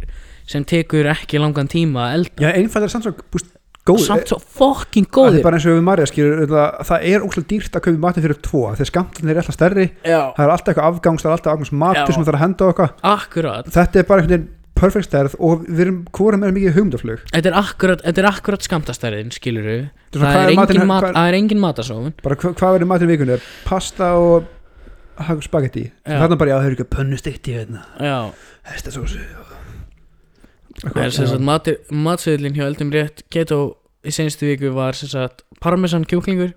sem 0.49 0.63
tekur 0.67 1.07
ekki 1.13 1.39
langan 1.41 1.67
tíma 1.71 2.07
að 2.09 2.15
elda. 2.19 2.43
Já, 2.43 2.49
einfaldir 2.59 2.91
samt 2.93 3.05
svo 3.07 3.13
búst, 3.33 3.49
góð 3.87 3.99
samt 4.05 4.27
svo 4.31 4.37
fucking 4.39 5.07
Það 5.11 5.37
er 5.39 5.43
bara 5.45 5.57
eins 5.59 5.67
og 5.67 5.77
við 5.77 5.85
Marja 5.87 6.07
skilur 6.07 6.43
það, 6.47 6.81
það 6.89 7.07
er 7.11 7.25
óslega 7.27 7.49
dýrt 7.53 7.77
að 7.79 7.85
kaupa 7.87 8.03
matinn 8.07 8.23
fyrir 8.27 8.41
tvo 8.47 8.63
þegar 8.73 8.89
skamtarnir 8.91 9.35
er 9.35 9.41
alltaf 9.43 9.57
stærri. 9.57 9.87
Já, 10.07 10.19
það 10.37 10.43
er 10.45 10.53
alltaf 10.55 10.73
eitthvað 10.73 10.89
afgangs, 10.93 11.23
það 11.23 11.29
er 11.31 11.37
alltaf 11.37 11.53
afgangs 11.53 11.73
matur 11.83 12.13
sem 12.17 12.23
það 12.23 12.33
er 12.33 12.37
að 12.39 12.43
henda 12.47 12.69
okkar 12.73 12.93
akkurat. 13.13 13.71
Þetta 13.75 13.99
er 14.03 14.07
bara 14.11 14.23
einhvern 14.23 14.35
veginn 14.37 14.51
perfect 14.73 15.05
stærð 15.07 15.35
og 15.39 15.61
við 15.69 15.79
erum 15.85 15.99
hvora 16.17 16.39
með 16.41 16.55
mikið 16.57 16.73
hugmyndaflug. 16.77 17.19
Þetta 17.31 17.49
er 17.51 17.57
akkurat, 17.59 18.01
þetta 18.03 18.21
er 18.23 18.27
akkurat 18.31 18.65
skamtastærðin 18.65 19.29
skilur 19.35 19.67
við 19.67 19.83
er 19.83 20.23
það 20.23 20.33
er 20.33 20.41
er 20.43 20.53
engin, 20.55 20.87
mat, 20.89 21.03
hvað- 21.03 21.13
það 21.19 21.27
er 21.29 21.37
engin 21.37 21.61
matasófun 21.61 22.13
bara 22.23 22.35
hva, 22.41 22.51
hvað 22.57 22.73
verður 22.77 22.89
matinn 22.89 23.07
í 23.07 23.13
vikunni? 23.13 23.37
Er 23.37 23.45
pasta 23.67 24.09
og 24.17 24.49
hag- 25.27 25.43
spagetti 25.45 25.83
Já. 26.07 26.17
þarna 26.23 26.37
bara 26.41 26.49
já 26.51 26.57
það 26.57 26.65
er 26.71 26.75
ekki 26.77 26.87
pönnusteikt 26.97 27.47
í 27.47 27.53
hérna. 27.59 27.83
Já, 28.01 28.17
hestasósu 28.73 29.21
það 29.21 29.42
er 30.91 31.13
sem 31.15 31.27
sagt 31.29 31.43
matur, 31.43 31.77
matsöðlin 31.91 32.55
hjá 32.57 32.65
Eldum 32.67 32.91
Rétt 32.93 33.23
Keto 33.31 33.59
í 34.03 34.11
senstu 34.11 34.49
viku 34.49 34.73
var 34.75 34.97
sem 34.97 35.09
sagt 35.11 35.43
parmesan 35.63 36.03
kjúklingur. 36.07 36.51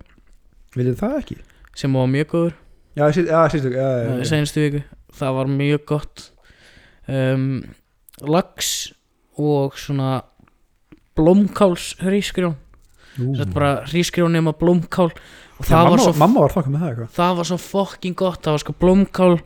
Viljið 0.75 0.99
það 0.99 1.17
ekki? 1.21 1.37
Sem 1.77 1.93
var 1.95 2.09
mjög 2.11 2.31
góður. 2.33 2.55
Já, 2.97 3.05
sí- 3.13 3.27
já, 3.27 3.41
sístu 3.53 3.71
já, 3.71 3.87
já, 4.03 4.13
í 4.19 4.25
senstu 4.27 4.63
viku. 4.65 4.83
Það 5.17 5.33
var 5.37 5.47
mjög 5.47 5.85
gott. 5.85 6.31
Um, 7.07 7.63
lax 8.21 8.91
og 9.37 9.77
svona 9.79 10.23
blómkáls 11.15 11.95
hrísgrjón 12.01 12.57
Ú. 13.17 13.33
þetta 13.37 13.53
bara 13.53 13.71
hrísgrjón 13.87 14.33
nema 14.35 14.53
blómkál. 14.53 15.11
Það 15.61 15.71
var 15.71 15.89
mamma, 15.89 16.03
svo 16.03 16.13
mamma 16.19 16.41
var 16.41 16.53
þokka 16.53 16.73
með 16.73 16.83
það 16.83 17.13
það 17.15 17.37
var 17.37 17.45
svo 17.45 17.57
fucking 17.57 18.15
gott. 18.17 18.41
Það 18.43 18.51
var 18.57 18.63
sko 18.65 18.75
blómkál 18.81 19.37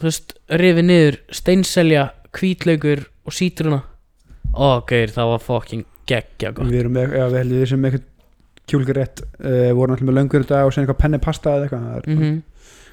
þú 0.00 0.06
veist, 0.08 0.34
rifið 0.48 0.86
niður 0.86 1.16
steinselja, 1.34 2.04
hvítlaugur 2.36 3.06
og 3.30 3.36
sítruna. 3.36 3.80
Ó, 4.50 4.82
gauður, 4.82 5.14
það 5.14 5.32
var 5.32 5.42
fucking 5.46 5.88
geggja 6.10 6.54
gott. 6.56 6.70
Við 6.70 6.82
erum 6.82 6.96
með, 6.98 7.16
já, 7.16 7.26
við 7.30 7.42
heldum 7.44 7.60
við 7.62 7.70
sem 7.70 7.88
eitthvað 7.88 8.06
kjúlgar 8.70 8.98
rétt 9.00 9.24
uh, 9.24 9.70
vorum 9.74 9.96
alltaf 9.96 10.06
með 10.06 10.16
löngur 10.18 10.44
þetta 10.44 10.62
og 10.66 10.74
sen 10.74 10.84
eitthvað 10.84 11.02
penni 11.04 11.20
pasta 11.22 11.56
eða 11.56 11.66
eitthvað. 11.66 11.86
Það 11.86 12.00
er 12.00 12.08
mm 12.16 12.38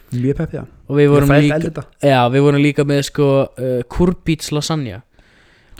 mjög 0.07 0.37
peppið 0.39 0.61
og 0.87 0.95
við 0.95 1.09
vorum 1.11 1.33
líka 1.35 1.83
já, 1.99 2.19
við 2.31 2.45
vorum 2.45 2.61
líka 2.63 2.85
með 2.87 3.01
sko 3.09 3.25
uh, 3.43 3.81
kurbíts 3.91 4.53
lasagna. 4.55 5.01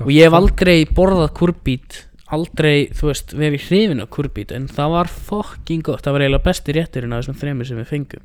Og 0.03 0.11
ég 0.13 0.27
hef 0.27 0.35
aldrei 0.37 0.85
borðað 0.85 1.31
kurbít 1.37 2.01
aldrei, 2.35 2.89
þú 2.95 3.07
veist, 3.09 3.33
verið 3.37 3.63
hrifin 3.69 4.03
af 4.03 4.09
kurbít 4.11 4.51
en 4.55 4.67
það 4.71 4.89
var 4.93 5.07
fucking 5.11 5.83
gott. 5.87 6.03
Það 6.03 6.13
var 6.15 6.23
eiginlega 6.25 6.47
besti 6.47 6.75
rétturinn 6.75 7.13
af 7.15 7.21
þessum 7.23 7.37
þremur 7.39 7.69
sem 7.69 7.79
við 7.79 7.87
fengum. 7.91 8.23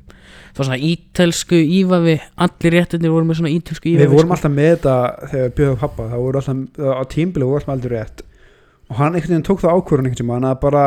Það 0.53 0.59
var 0.59 0.67
svona 0.69 0.81
ítelsku 0.89 1.59
ívafi 1.77 2.15
allir 2.45 2.75
réttirnir 2.77 3.13
voru 3.13 3.29
með 3.29 3.39
svona 3.39 3.53
ítelsku 3.53 3.89
ívafi 3.91 4.03
við 4.03 4.15
vorum 4.17 4.27
sko. 4.29 4.35
alltaf 4.37 4.53
með 4.57 4.69
þetta 4.73 4.95
þegar 5.31 5.45
við 5.47 5.55
bjöðum 5.59 5.79
pappa 5.83 6.07
það 6.11 6.23
voru 6.25 6.41
alltaf 6.41 6.57
á 6.83 7.03
tímbilu 7.13 7.49
voru 7.49 7.61
alltaf 7.61 7.75
aldrei 7.77 7.93
rétt. 7.97 8.25
Og 8.89 8.95
hann 8.99 9.13
einhvern 9.15 9.33
veginn 9.33 9.47
tók 9.47 9.59
það 9.63 9.75
ákvörðun 9.77 10.05
einhvern 10.09 10.21
tímann 10.21 10.49
að 10.49 10.59
bara 10.65 10.83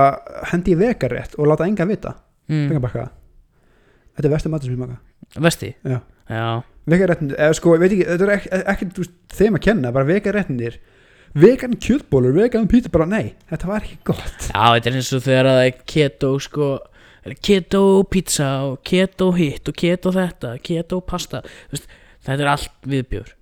hendi 0.53 0.75
í 0.75 0.81
vegarétt 0.81 1.33
og 1.39 1.49
láta 1.49 1.67
enga 1.67 1.89
vita. 1.89 2.13
Mm. 2.53 2.69
Þetta 4.17 4.29
er 4.29 4.33
vestu 4.33 4.49
matur 4.53 4.69
sem 4.69 4.77
ég 4.77 4.81
maka. 4.81 4.97
Vesti 5.43 5.75
Já. 5.85 5.99
já, 6.29 6.63
vegaréttin, 6.87 7.33
eða 7.37 7.55
sko, 7.57 7.77
vegan 11.37 11.79
kjötbólur, 11.83 12.35
vegan 12.37 12.69
pítið 12.71 12.95
bara 12.97 13.09
nei, 13.11 13.33
þetta 13.51 13.71
var 13.71 13.87
ekki 13.87 13.99
gott. 14.09 14.51
Já, 14.51 14.63
þetta 14.77 14.93
er 14.93 15.01
eins 15.01 15.15
og 15.15 15.25
þegar 15.27 15.51
að 15.51 15.59
það 15.61 15.71
er 15.71 15.81
keto 15.95 16.35
sko 16.43 16.69
keto 17.43 17.81
pizza 18.11 18.51
og 18.69 18.77
keto 18.87 19.33
hitt 19.35 19.67
og 19.69 19.75
keto 19.79 20.13
þetta, 20.15 20.53
keto 20.63 21.01
pasta. 21.03 21.43
Þú 21.71 21.79
veist, 21.79 21.91
þetta 22.29 22.45
er 22.45 22.53
allt 22.53 22.87
viðbjör 22.87 23.35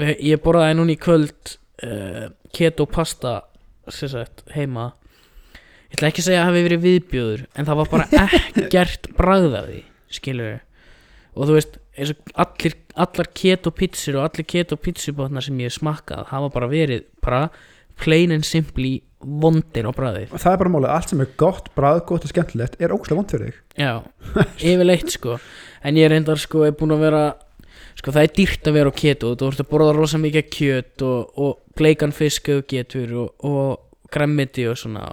ég 0.00 0.42
borðaði 0.42 0.76
núna 0.78 0.94
í 0.94 1.00
kvöld 1.00 1.56
uh, 1.84 2.28
keto 2.54 2.86
pasta 2.90 3.42
sagt, 3.92 4.44
heima. 4.54 4.92
Ég 5.92 5.98
ætla 5.98 6.10
ekki 6.10 6.24
að 6.24 6.28
segja 6.28 6.40
að 6.40 6.46
það 6.46 6.50
hafi 6.50 6.66
verið 6.66 6.84
viðbjöður 6.84 7.42
en 7.54 7.68
það 7.68 7.80
var 7.80 7.90
bara 7.92 8.28
ekkert 8.64 9.10
bragð 9.18 9.58
af 9.60 9.68
því 9.68 9.80
skilur 10.14 10.54
og 11.34 11.48
þú 11.48 11.56
veist, 11.58 11.78
eins 11.94 12.12
og 12.14 12.34
allir, 12.44 12.76
allar 12.94 13.30
keto 13.36 13.72
pizzur 13.74 14.18
og 14.18 14.28
allir 14.28 14.46
keto 14.50 14.78
pizzubotnar 14.80 15.44
sem 15.46 15.60
ég 15.62 15.74
smakkað 15.74 16.28
hafa 16.32 16.50
bara 16.54 16.70
verið 16.70 17.06
bara 17.24 17.48
plain 18.00 18.34
and 18.34 18.46
simply 18.46 18.96
vondir 19.24 19.86
á 19.86 19.92
bragðið 19.94 20.34
og 20.34 20.42
það 20.42 20.56
er 20.56 20.60
bara 20.64 20.74
málið, 20.74 20.90
allt 20.96 21.12
sem 21.12 21.22
er 21.24 21.30
gott, 21.40 21.70
bræðgott 21.78 22.26
og 22.26 22.32
skemmtilegt 22.32 22.76
er 22.82 22.94
ógustlega 22.94 23.20
vond 23.20 23.32
fyrir 23.32 23.50
þig. 23.50 23.62
Já, 23.78 23.92
yfirleitt 24.72 25.14
sko. 25.14 25.38
En 25.84 25.98
ég 26.00 26.10
reyndar 26.10 26.40
sko 26.40 26.66
er 26.66 26.76
búin 26.76 26.94
að 26.96 27.08
vera 27.08 27.24
Sko 27.94 28.10
það 28.10 28.24
er 28.26 28.32
dýrt 28.34 28.68
að 28.68 28.74
vera 28.74 28.90
á 28.90 28.98
keto. 28.98 29.28
Þú 29.38 29.48
ert 29.48 29.60
að 29.62 29.68
borða 29.70 29.92
rosa 29.94 30.18
mikið 30.18 30.48
kjöt 30.50 31.04
og, 31.06 31.36
og 31.38 31.78
bleikan 31.78 32.14
fisk 32.14 32.50
og 32.50 32.64
getur 32.70 33.12
og, 33.22 33.46
og 33.46 34.10
græmmiti 34.12 34.66
og 34.66 34.78
svona. 34.80 35.04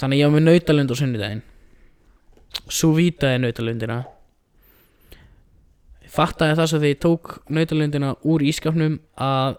Þannig 0.00 0.22
ég 0.22 0.30
var 0.30 0.34
með 0.38 0.46
nautalund 0.46 0.94
á 0.94 0.96
sunnudaginn. 0.96 1.44
Svo 2.72 2.94
vítaði 2.96 3.42
nautalundina 3.42 4.00
fattaði 6.18 6.58
það 6.58 6.70
svo 6.70 6.80
þegar 6.82 6.94
ég 6.94 7.00
tók 7.04 7.32
nautalundina 7.54 8.14
úr 8.26 8.44
ískapnum 8.48 8.98
að 9.14 9.58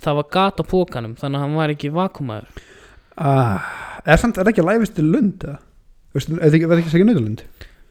það 0.00 0.20
var 0.20 0.28
gat 0.36 0.60
á 0.60 0.64
pókanum 0.64 1.16
þannig 1.20 1.40
að 1.40 1.46
hann 1.46 1.58
var 1.58 1.74
ekki 1.74 1.92
vakumaður 1.94 2.60
ah, 3.16 3.72
er 4.04 4.20
samt, 4.20 4.38
er 4.38 4.46
það 4.46 4.52
ekki 4.54 4.64
að 4.64 4.70
læfist 4.72 4.96
til 4.98 5.08
lund 5.08 5.46
eða? 5.46 5.58
Er 6.10 6.24
það 6.26 6.56
ekki, 6.58 6.68
það 6.70 6.92
segja 6.92 7.08
nautalund 7.08 7.44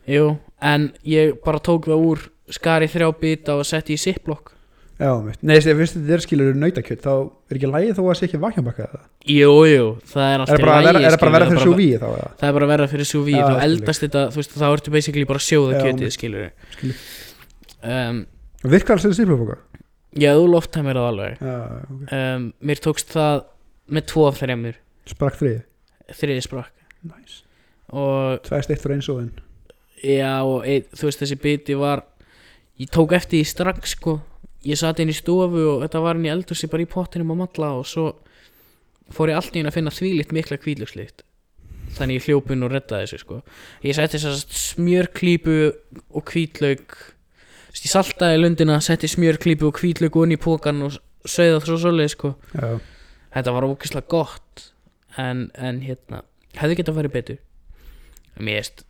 Jú, 0.09 0.29
en 0.65 0.89
ég 1.07 1.35
bara 1.45 1.61
tók 1.63 1.89
það 1.89 2.07
úr 2.09 2.23
skari 2.49 2.89
þrjá 2.89 3.11
bita 3.19 3.59
og 3.59 3.67
setti 3.67 3.95
í 3.95 4.01
ziplock 4.01 4.55
já, 4.99 5.11
nei, 5.45 5.55
ef 5.55 5.67
þetta 5.67 6.15
er 6.15 6.23
skilur 6.23 6.57
nautakjöt 6.59 7.05
þá 7.05 7.13
er 7.13 7.59
ekki 7.59 7.69
lægið 7.69 7.99
þó 7.99 8.01
að 8.03 8.17
sé 8.19 8.27
ekki 8.27 8.41
vakjambakka 8.41 8.89
það 8.89 9.05
Jú, 9.29 9.53
jú, 9.69 9.85
það 10.09 10.25
er 10.25 10.43
alltaf 10.43 10.55
það 10.55 10.65
bara, 10.65 10.79
er, 10.79 10.99
það 11.05 11.21
bara 11.21 11.29
að 11.29 11.37
vera 11.37 11.49
fyrir 11.53 11.79
við 11.79 11.95
þá 12.01 12.07
eða? 12.09 12.27
Það 12.41 12.49
er 12.49 12.57
bara 12.57 12.67
að 12.67 12.73
verða 12.73 12.89
fyrir 12.91 13.07
Já, 13.07 13.45
þá 13.45 13.53
ég. 13.53 13.63
eldast 13.67 14.05
þetta, 14.05 14.25
þú 14.33 14.41
veist, 14.41 14.57
þá 14.57 14.67
ertu 14.71 14.95
basically 14.97 15.29
bara 15.29 15.41
að 15.41 15.47
sjóða 15.47 15.77
Já, 15.77 15.81
kjötið, 15.85 16.05
mitt. 16.09 16.17
skilur 16.17 16.51
Skil 16.75 16.93
um, 17.83 18.21
virkar 18.65 18.99
það 18.99 19.05
sem 19.07 19.17
stíflöfboka 19.19 19.59
Já, 20.17 20.31
þú 20.33 20.45
loftar 20.49 20.81
mér 20.81 20.97
það 20.97 21.07
alveg. 21.11 21.41
Já, 21.45 21.57
ok, 21.85 22.13
um, 22.17 22.45
Mér 22.65 22.79
tókst 22.81 23.11
það 23.13 23.43
með 23.93 24.07
tvo 24.09 24.23
af 24.25 24.39
þremur, 24.41 24.79
sprakk 25.09 25.37
þrið 25.37 25.59
þriði 26.17 26.45
sprakk. 26.45 26.73
Nice. 27.05 27.43
Og 27.93 28.41
tvæst 28.47 28.73
eitt 28.73 28.81
fyrir 28.81 28.97
eins 28.97 29.09
og 29.11 29.21
einn 29.21 29.35
já, 29.99 30.33
og 30.47 30.65
ein, 30.65 30.87
þú 30.95 31.09
veist, 31.09 31.21
þessi 31.21 31.37
biti 31.43 31.77
var 31.77 32.05
Ég 32.79 32.87
tók 32.95 33.11
eftir 33.11 33.41
því 33.41 33.47
strax, 33.49 33.93
sko. 33.97 34.13
Ég 34.63 34.79
satt 34.79 35.01
inn 35.03 35.11
í 35.11 35.15
stofu 35.15 35.65
og 35.73 35.81
þetta 35.83 35.99
var 35.99 36.15
inn 36.15 36.27
í 36.29 36.31
eldhúsi 36.31 36.69
bara 36.71 36.85
í 36.85 36.87
pottinum 36.87 37.33
að 37.33 37.41
matla 37.41 37.73
og 37.75 37.87
svo 37.87 38.05
fór 39.11 39.33
ég 39.33 39.39
allt 39.39 39.55
í 39.55 39.59
einu 39.59 39.71
að 39.71 39.75
finna 39.75 39.91
þvílitt 39.91 40.31
mikla 40.35 40.57
kvíðlugslikt 40.61 41.25
þannig 41.97 42.19
ég 42.19 42.27
hljópun 42.29 42.63
og 42.63 42.71
redda 42.71 43.01
þessu 43.01 43.19
sko. 43.19 43.41
Ég 43.83 43.97
setti 43.97 44.19
þess 44.19 44.29
að 44.31 44.57
smjörklípu 44.61 45.57
og 46.15 46.31
hvítlaug 46.31 46.95
Þess, 47.69 47.83
ég 47.85 47.93
saltaði 47.93 48.41
lundina, 48.41 48.79
setti 48.83 49.09
smjörklípu 49.11 49.69
og 49.69 49.79
hvítlaug 49.81 50.17
onni 50.23 50.37
í 50.39 50.41
pókan 50.41 50.81
og 50.87 50.97
sögða 51.29 51.61
svo 51.65 51.77
svoleið 51.83 52.11
sko. 52.15 52.33
Já, 52.55 52.79
þetta 53.35 53.55
var 53.55 53.67
ógeðslega 53.69 54.09
gott 54.11 54.65
en, 55.21 55.47
en 55.53 55.81
hérna, 55.85 56.23
hefði 56.57 56.79
getað 56.81 56.99
farið 56.99 57.15
betur. 57.17 57.41
Mér 58.39 58.63
erst 58.63 58.85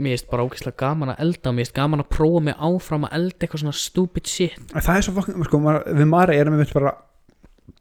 mér 0.00 0.16
erst 0.16 0.30
bara 0.30 0.46
ógeðslega 0.46 0.78
gaman 0.80 1.12
að 1.12 1.20
elda 1.26 1.50
og 1.50 1.56
mér 1.58 1.66
erst 1.66 1.76
gaman 1.76 2.00
að 2.00 2.12
prófa 2.14 2.40
mig 2.46 2.56
áfram 2.56 3.04
að 3.04 3.16
elda 3.18 3.44
eitthvað 3.44 3.64
svona 3.66 3.76
stupid 3.76 4.30
shit. 4.30 4.72
Það 4.72 4.94
er 4.94 5.04
svo 5.04 5.16
fokkin, 5.18 5.44
sko, 5.44 5.60
maður, 5.60 5.84
við 5.98 6.08
Mari 6.08 6.38
erum 6.40 6.56
við 6.56 6.72
bara 6.78 6.94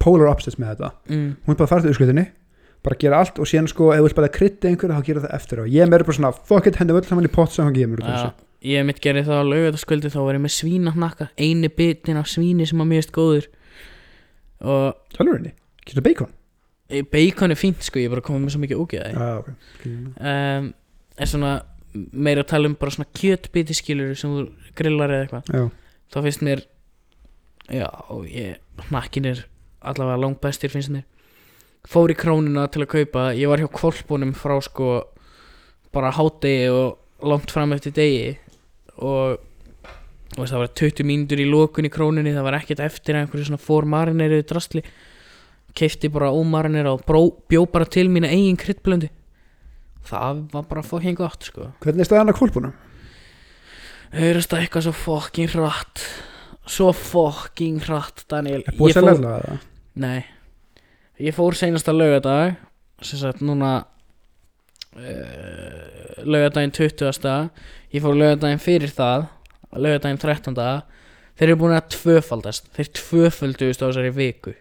polar 0.01 0.33
opposites 0.33 0.59
með 0.59 0.73
þetta. 0.73 0.91
Mm. 1.07 1.27
hún 1.45 1.53
er 1.53 1.57
bara 1.57 1.67
að 1.69 1.71
fara 1.71 1.85
til 1.85 1.93
úrslutinni 1.93 2.27
bara 2.81 2.97
gera 2.97 3.19
allt 3.21 3.39
og 3.41 3.49
síðan 3.49 3.69
sko, 3.69 3.91
ef 3.93 4.01
þú 4.01 4.07
vilt 4.07 4.17
bara 4.17 4.31
krytta 4.33 4.69
einhverju 4.69 4.97
þá 4.97 5.07
gera 5.07 5.23
það 5.25 5.35
eftir 5.37 5.61
á, 5.61 5.63
ég 5.69 5.89
meira 5.89 6.07
bara 6.07 6.17
svona 6.17 6.31
fuck 6.33 6.69
it, 6.69 6.79
hendum 6.81 6.97
öll 6.97 7.05
saman 7.05 7.27
í 7.27 7.33
pott 7.33 7.53
sem 7.53 7.67
hann 7.67 7.75
gefur 7.77 8.01
mér 8.01 8.31
ég 8.65 8.85
mitt 8.85 9.01
gerði 9.01 9.25
það 9.27 9.41
á 9.41 9.49
laugataskvöldi 9.49 10.11
þá 10.13 10.19
var 10.21 10.37
ég 10.37 10.43
með 10.43 10.53
svínahnakka 10.57 11.27
eini 11.39 11.71
bitin 11.73 12.19
af 12.21 12.29
svíni 12.29 12.67
sem 12.69 12.81
mér 12.85 13.01
erst 13.01 13.13
góður. 13.15 13.47
Og 14.61 15.17
henni, 15.17 15.53
getur 15.87 16.05
bacon? 16.05 16.33
E, 16.91 17.01
bacon 17.07 17.53
er 17.53 17.59
fínt 17.59 17.81
sko, 17.85 18.01
ég 18.01 18.09
er 18.09 18.13
bara 18.13 18.25
komið 18.25 18.43
með 18.45 18.53
svo 18.53 18.61
mikið 18.61 18.81
ógeði 18.83 19.11
Já, 19.15 19.29
ok, 19.39 19.47
skilur 19.79 20.09
um, 20.19 20.65
er 21.17 21.29
svona 21.31 21.53
meira 22.11 22.43
að 22.43 22.51
tala 22.51 22.69
um 22.69 22.75
bara 22.79 22.93
svona 22.93 23.09
kjötbiti 23.17 23.75
skilur 23.75 24.11
sem 24.19 24.33
þú 24.35 24.43
grillar 24.77 25.11
eða 25.11 25.25
eitthvað. 25.25 25.49
Já, 25.55 25.63
þá 26.13 26.17
finnst 26.27 26.43
mér 26.45 26.61
já, 27.71 27.87
ég, 28.27 28.59
hnakkin 28.89 29.31
er 29.31 29.41
allavega 29.81 30.21
langt 30.21 30.41
bestir 30.43 30.71
finnst 30.71 30.93
mér. 30.93 31.07
Fór 31.89 32.13
í 32.13 32.17
krónuna 32.19 32.67
til 32.69 32.83
að 32.85 32.91
kaupa 32.93 33.25
ég 33.33 33.49
var 33.49 33.63
hjá 33.63 33.71
kvolpunum 33.73 34.35
frá 34.37 34.59
sko 34.61 34.91
bara 35.95 36.13
hádegi 36.13 36.69
og 36.69 37.25
langt 37.25 37.51
fram 37.51 37.73
eftir 37.73 37.95
degi 37.97 38.35
og 39.01 39.47
og 40.39 40.47
það 40.47 40.61
var 40.61 40.69
20 40.79 41.03
mínútur 41.03 41.41
í 41.43 41.47
lókun 41.49 41.87
í 41.89 41.91
krónunni 41.91 42.31
það 42.31 42.45
var 42.47 42.55
ekkert 42.61 42.83
eftir 42.85 43.17
einhverju 43.19 43.49
svona 43.49 43.59
fór 43.59 43.83
marineruðu 43.91 44.45
drastli 44.47 44.83
keifti 45.75 46.07
bara 46.11 46.31
ómarinir 46.31 46.87
og 46.87 47.03
bjó 47.51 47.65
bara 47.71 47.87
til 47.87 48.07
mína 48.11 48.31
eigin 48.31 48.59
kryddblöndi 48.59 49.09
það 50.07 50.45
var 50.53 50.65
bara 50.69 50.83
fucking 50.85 51.17
gott 51.17 51.45
sko. 51.45 51.69
Hvernig 51.83 52.05
er 52.05 52.09
staðan 52.09 52.33
að? 52.33 52.73
Haurast 54.11 54.51
það 54.51 54.65
eitthvað 54.65 54.85
svo 54.87 54.93
fucking 54.97 55.51
hratt. 55.53 56.03
Svo 56.67 56.89
fucking 56.95 57.79
hratt 57.85 58.25
Daniel. 58.31 58.63
Er 58.67 58.77
búið 58.77 58.97
selja 58.97 59.13
fór, 59.13 59.21
alltaf 59.21 59.45
það? 59.45 59.67
Nei. 60.01 60.19
Ég 61.21 61.37
fór 61.37 61.57
seinasta 61.57 61.95
laugardag 61.95 62.57
sem 63.05 63.21
sagt 63.21 63.43
núna 63.45 63.85
uh, 64.97 66.23
laugardaginn 66.25 66.73
20. 66.75 67.51
Ég 67.91 68.03
fór 68.03 68.17
laugardaginn 68.17 68.63
fyrir 68.63 68.93
það 68.95 69.29
laugardaginn 69.71 70.21
13. 70.21 70.57
Þeir 71.39 71.47
eru 71.49 71.59
búin 71.61 71.75
að 71.75 71.93
tvöfaldast 71.95 72.67
Þeir 72.75 72.89
tvöfölduðust 72.99 73.81
á 73.81 73.87
þessari 73.87 74.11
viku 74.13 74.55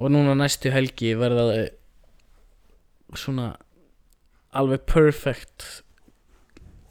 Og 0.00 0.10
núna 0.10 0.34
næstu 0.38 0.72
helgi 0.74 1.12
verða 1.18 1.44
þau 1.50 3.18
svona 3.20 3.50
alveg 4.58 4.82
perfect 4.90 5.66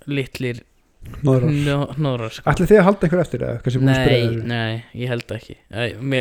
litlir 0.07 0.61
Nóðrar 1.23 2.31
sko. 2.31 2.45
Ætlið 2.47 2.69
þið 2.69 2.77
að 2.79 2.85
halda 2.87 3.07
einhver 3.07 3.21
eftir 3.25 3.41
það? 3.43 3.79
Nei, 3.83 4.21
nei, 4.47 4.83
ég 4.95 5.11
held 5.11 5.33
ekki 5.35 5.57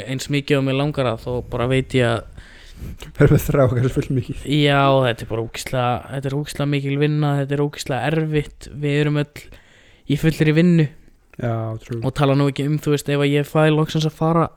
Eins 0.00 0.26
mikið 0.32 0.58
og 0.58 0.64
mér 0.66 0.78
langar 0.80 1.12
að 1.12 1.22
þó 1.22 1.30
bara 1.52 1.68
veit 1.70 1.94
ég 1.94 2.08
að 2.08 2.48
Verður 3.18 3.34
með 3.36 3.44
þrá 3.46 3.62
kannski 3.70 3.92
full 3.96 4.16
mikið. 4.16 4.42
Já, 4.58 4.80
þetta 5.06 5.24
er 5.24 5.30
bara 5.30 5.44
úkislega 5.46 5.92
Þetta 6.14 6.30
er 6.30 6.36
úkislega 6.38 6.70
mikil 6.72 6.96
vinna 7.00 7.30
Þetta 7.40 7.56
er 7.56 7.62
úkislega 7.66 8.10
erfitt. 8.12 8.68
Við 8.82 8.98
erum 9.02 9.20
öll 9.22 9.44
í 10.12 10.18
fullir 10.20 10.50
í 10.52 10.56
vinnu. 10.56 10.88
Já, 11.42 11.54
Og 12.02 12.10
tala 12.18 12.34
nú 12.36 12.48
ekki 12.50 12.66
um, 12.68 12.76
þú 12.82 12.92
veist, 12.94 13.08
ef 13.08 13.22
ég 13.28 13.48
fæ 13.48 13.62
loksins 13.72 14.06
að 14.08 14.16
fara 14.18 14.48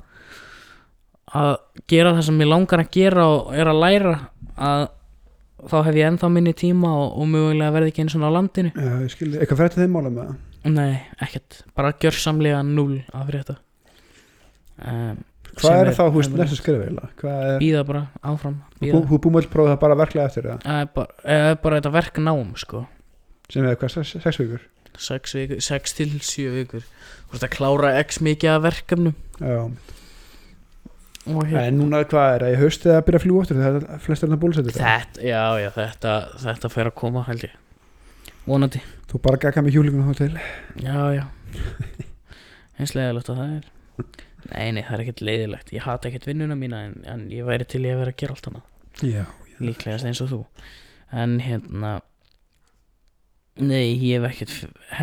að 1.35 1.53
gera 1.89 2.13
það 2.15 2.27
sem 2.27 2.41
ég 2.43 2.49
langar 2.51 2.83
að 2.83 2.91
gera 2.95 3.23
og 3.31 3.53
er 3.55 3.69
að 3.71 3.79
læra 3.81 4.15
að 4.55 4.83
þá 5.65 5.77
hef 5.87 5.97
ég 5.97 6.09
ennþá 6.11 6.29
minni 6.31 6.53
tíma 6.57 6.91
og, 6.99 7.15
og 7.21 7.29
mögulega 7.31 7.73
verði 7.73 7.93
ekki 7.93 8.03
eins 8.05 8.15
og 8.19 8.25
á 8.27 8.35
landinu. 8.35 8.73
Já, 8.75 8.91
ég 9.01 9.13
skilði 9.15 9.39
Eitthvað 9.41 9.61
fyrir 9.63 9.77
þeim 9.79 9.95
mála 9.95 10.11
með 10.11 10.27
það? 10.27 10.35
Nei, 10.75 10.93
ekkert, 11.21 11.61
bara 11.77 11.93
gjörsamlega 12.01 12.59
null 12.65 12.99
af 13.13 13.27
frétta 13.29 13.55
um, 14.81 15.19
Hvað 15.55 15.81
er 15.81 15.91
þá, 15.95 16.03
hú 16.09 16.19
veist, 16.19 16.35
næstu 16.35 16.73
er 16.75 17.59
Býða 17.61 17.83
bara 17.87 18.03
áfram 18.25 18.57
þú 18.81 19.19
búum 19.23 19.39
öll 19.39 19.47
prófa 19.51 19.73
það 19.73 19.81
bara 19.83 19.97
verklega 20.01 20.29
eftir 20.29 20.47
það? 20.49 20.69
Er 20.75 20.87
bara, 20.95 21.19
er 21.23 21.59
bara 21.63 21.79
þetta 21.79 21.91
verk 21.95 22.21
nám 22.23 22.53
sko. 22.59 22.85
Sem 23.53 23.67
er 23.67 23.77
hvað, 23.79 23.93
sex, 23.95 24.15
sex 24.23 24.41
vikur? 24.41 24.63
6, 24.95 25.35
vikur, 25.39 25.61
6 25.63 25.95
til 25.97 26.15
7 26.23 26.47
vikur. 26.55 26.87
Þú 27.27 27.35
veist 27.35 27.47
að 27.47 27.53
klára 27.55 27.93
x 28.01 28.21
mikið 28.23 28.51
af 28.53 28.65
verkefnum. 28.65 29.15
Já, 29.39 29.59
en 31.25 31.79
núna 31.79 32.03
hvað 32.05 32.35
er 32.35 32.43
það, 32.45 32.51
ég 32.53 32.61
haust 32.61 32.85
eða 32.85 32.97
að 32.99 33.05
byrja 33.07 33.19
að 33.19 33.25
fljúa 33.25 33.45
aftur? 33.45 33.61
Það 33.61 33.77
er 33.79 34.35
að 34.35 34.41
bólusetja 34.43 34.73
þetta 34.75 34.89
Þetta, 34.89 35.23
já, 35.25 35.43
já, 35.63 35.69
þetta, 35.79 36.13
þetta 36.43 36.71
fer 36.75 36.89
að 36.91 36.97
koma 37.01 37.23
held 37.29 37.47
ég. 37.47 37.55
Vonandi. 38.45 38.81
Þú 39.09 39.21
bara 39.25 39.41
gaka 39.41 39.63
með 39.65 39.77
hjúlingunum 39.79 40.13
þá 40.13 40.19
til 40.19 40.85
Já, 40.85 40.99
já. 41.15 41.23
Eins 42.77 42.93
leiðilegt 42.93 43.31
að 43.31 43.41
það 43.41 43.55
er 43.55 44.24
Nei, 44.51 44.71
nei, 44.75 44.83
það 44.85 44.95
er 44.97 45.03
ekkert 45.05 45.23
leiðilegt. 45.25 45.71
Ég 45.73 45.85
hata 45.85 46.09
ekkert 46.09 46.27
vinnuna 46.29 46.57
mína 46.59 46.83
en, 46.89 46.97
en 47.09 47.23
ég 47.33 47.47
væri 47.47 47.67
til 47.69 47.83
ég 47.85 47.95
að 47.95 48.03
vera 48.03 48.13
að 48.13 48.19
gera 48.21 48.35
allt 48.35 48.49
annað. 48.51 48.67
Já, 49.05 49.23
líklegast 49.59 50.09
eins 50.09 50.21
og 50.23 50.31
þú. 50.31 50.41
En 51.15 51.39
hérna 51.43 51.95
nei, 53.55 53.95
ég 53.95 54.19
hef 54.19 54.27
ekkert 54.29 54.55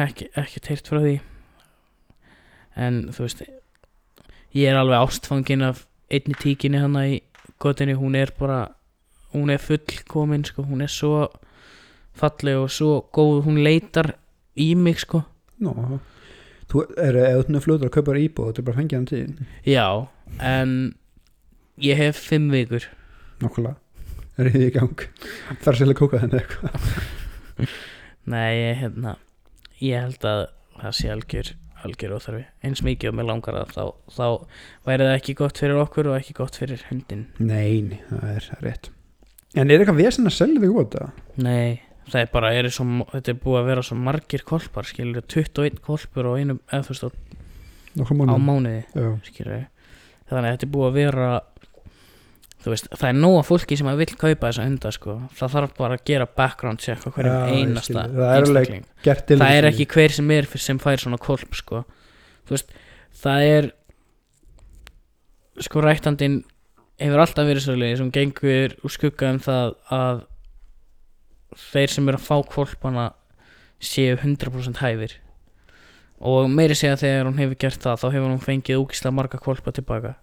ekki, 0.07 0.29
ekkert 0.39 0.71
heyrt 0.71 0.93
frá 0.93 1.01
því. 1.03 1.17
En 2.79 3.03
þú 3.13 3.27
veist 3.27 3.43
ég 4.53 4.69
er 4.69 4.79
alveg 4.79 5.03
ástfangin 5.07 5.65
af 5.65 5.87
einni 6.13 6.37
tíkinni 6.39 6.81
hana 6.81 7.07
í 7.09 7.21
gotinu, 7.63 7.97
hún 8.01 8.17
er 8.19 8.33
bara 8.39 8.67
hún 9.33 9.53
er 9.53 9.61
fullkomin 9.63 10.45
sko, 10.45 10.65
hún 10.69 10.85
er 10.85 10.93
svo 10.93 11.27
falleg 12.17 12.61
og 12.61 12.71
svo 12.73 12.99
góð, 13.15 13.47
hún 13.47 13.63
leitar 13.65 14.15
í 14.61 14.75
mig 14.77 15.01
sko. 15.01 15.23
Nó, 15.63 15.73
þú 16.73 16.87
er 16.97 17.21
er 17.21 17.63
fljóður 17.67 17.91
að 17.91 17.95
kaupa 17.99 18.19
íbúð 18.19 18.51
þú 18.57 18.63
er 18.63 18.67
bara 18.67 18.75
að 18.75 18.81
fengja 18.81 18.99
hann 18.99 19.09
tíðin 19.11 19.47
já, 19.69 19.87
en 20.41 20.75
ég 21.83 21.99
hef 21.99 22.21
fimm 22.29 22.51
vikur. 22.53 22.87
Nákvæmlega, 23.43 23.77
er 24.39 24.51
þið 24.55 24.67
í 24.67 24.71
gang? 24.77 25.05
Þar 25.65 25.79
sérlega 25.79 26.01
kóka 26.01 26.21
þenni 26.23 26.41
eitthvað? 26.41 26.89
Nei, 28.33 28.51
ég, 28.55 28.81
hérna, 28.83 29.17
ég 29.83 30.05
held 30.07 30.27
að 30.29 30.43
það 30.79 30.97
sé 30.99 31.13
algjör, 31.13 31.53
algjör 31.87 32.17
óþarfi. 32.17 32.43
Eins 32.63 32.85
mikið 32.87 33.13
og 33.13 33.17
mér 33.19 33.31
langar 33.33 33.59
að 33.59 33.73
þá, 33.75 33.85
þá 34.15 34.27
væri 34.89 35.09
það 35.09 35.17
ekki 35.19 35.37
gott 35.43 35.63
fyrir 35.63 35.83
okkur 35.83 36.11
og 36.13 36.19
ekki 36.21 36.37
gott 36.39 36.59
fyrir 36.59 36.85
hundin 36.91 37.27
Nei, 37.43 37.83
nei, 37.87 38.03
það 38.11 38.29
er, 38.31 38.51
það 38.51 38.59
er 38.59 38.69
rétt. 38.69 38.93
En 39.53 39.69
er 39.69 39.83
eitthvað 39.83 40.01
vesen 40.01 40.31
að 40.31 40.39
selja 40.39 40.63
þig 40.63 40.79
út 40.81 40.95
það? 40.97 41.25
Nei, 41.45 41.81
það 42.11 42.19
er 42.23 42.33
bara, 42.33 42.53
er 42.57 42.69
svo, 42.73 42.87
þetta 43.13 43.33
er 43.33 43.39
búið 43.45 43.61
að 43.61 43.71
vera 43.71 43.85
svo 43.87 43.99
margir 44.01 44.45
kolpar, 44.49 44.89
skilur 44.89 45.23
21 45.27 45.79
kolpur 45.85 46.33
og 46.33 46.41
einu, 46.41 46.59
eða 46.73 46.89
þú 46.89 46.97
veist, 46.97 47.07
á, 47.07 48.03
á 48.03 48.37
mánuði 48.43 48.83
Já, 48.83 49.09
skilur 49.29 49.65
þannig 50.33 50.49
að 50.49 50.55
þetta 50.55 50.69
er 50.69 50.73
búið 50.73 50.89
að 50.89 50.99
vera 50.99 51.31
þú 52.63 52.73
veist, 52.73 52.89
það 52.95 53.09
er 53.09 53.19
nóga 53.19 53.43
fólki 53.47 53.79
sem 53.79 53.91
að 53.91 54.01
vill 54.03 54.15
kaupa 54.15 54.49
þessa 54.49 54.67
hunda, 54.69 54.93
sko. 54.95 55.17
Það 55.39 55.55
þarf 55.57 55.73
bara 55.79 55.99
að 55.99 56.05
gera 56.13 56.29
background 56.41 56.83
check 56.83 57.03
á 57.03 57.11
hverjum 57.11 57.35
Já, 57.35 57.57
einasta. 57.59 58.05
Það 58.15 58.35
er 58.37 59.39
það 59.43 59.55
er 59.57 59.69
ekki 59.73 59.89
hver 59.91 60.15
sem 60.15 60.35
er 60.37 60.49
sem 60.63 60.81
fær 60.83 61.03
svona 61.03 61.19
kolp 61.23 61.59
sko. 61.59 61.83
Þú 62.47 62.55
veist, 62.55 62.75
það 63.23 63.47
er 63.49 63.71
sko 65.63 65.83
rættandinn 65.85 66.43
hefur 67.03 67.25
alltaf 67.25 67.49
verið 67.49 67.67
svolítið 67.67 67.99
sem 68.01 68.13
gengur 68.15 68.77
úr 68.87 68.95
skugga 68.95 69.33
um 69.35 69.41
það 69.43 69.75
að 69.97 70.23
þeir 71.59 71.93
sem 71.93 72.09
eru 72.09 72.21
að 72.21 72.27
fá 72.29 72.37
kolpana 72.55 73.09
séu 73.83 74.17
100% 74.17 74.81
hæfir 74.83 75.17
og 76.23 76.51
meiri 76.51 76.77
segja 76.79 77.01
þegar 77.01 77.29
hún 77.29 77.41
hefur 77.41 77.59
gert 77.65 77.83
það 77.83 77.99
þá 78.03 78.07
hefur 78.15 78.31
hún 78.31 78.45
fengið 78.45 78.83
úkislega 78.85 79.17
marga 79.17 79.41
kolpa 79.43 79.75
tilbaka 79.75 80.15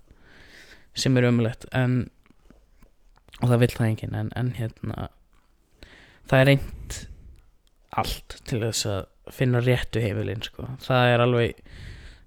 sem 0.98 1.18
er 1.20 1.28
ömulegt 1.30 1.68
en 1.76 2.00
og 3.40 3.52
það 3.52 3.62
vill 3.64 3.74
það 3.76 3.90
enginn 3.90 4.18
en, 4.20 4.32
en 4.40 4.54
hérna 4.56 5.10
það 6.30 6.40
er 6.40 6.50
reynd 6.52 6.98
allt 8.00 8.40
til 8.48 8.62
þess 8.64 8.88
að 8.90 9.34
finna 9.34 9.62
réttu 9.62 10.02
hefilinn 10.02 10.44
sko. 10.46 10.66
það 10.82 11.14
er 11.14 11.24
alveg 11.26 11.62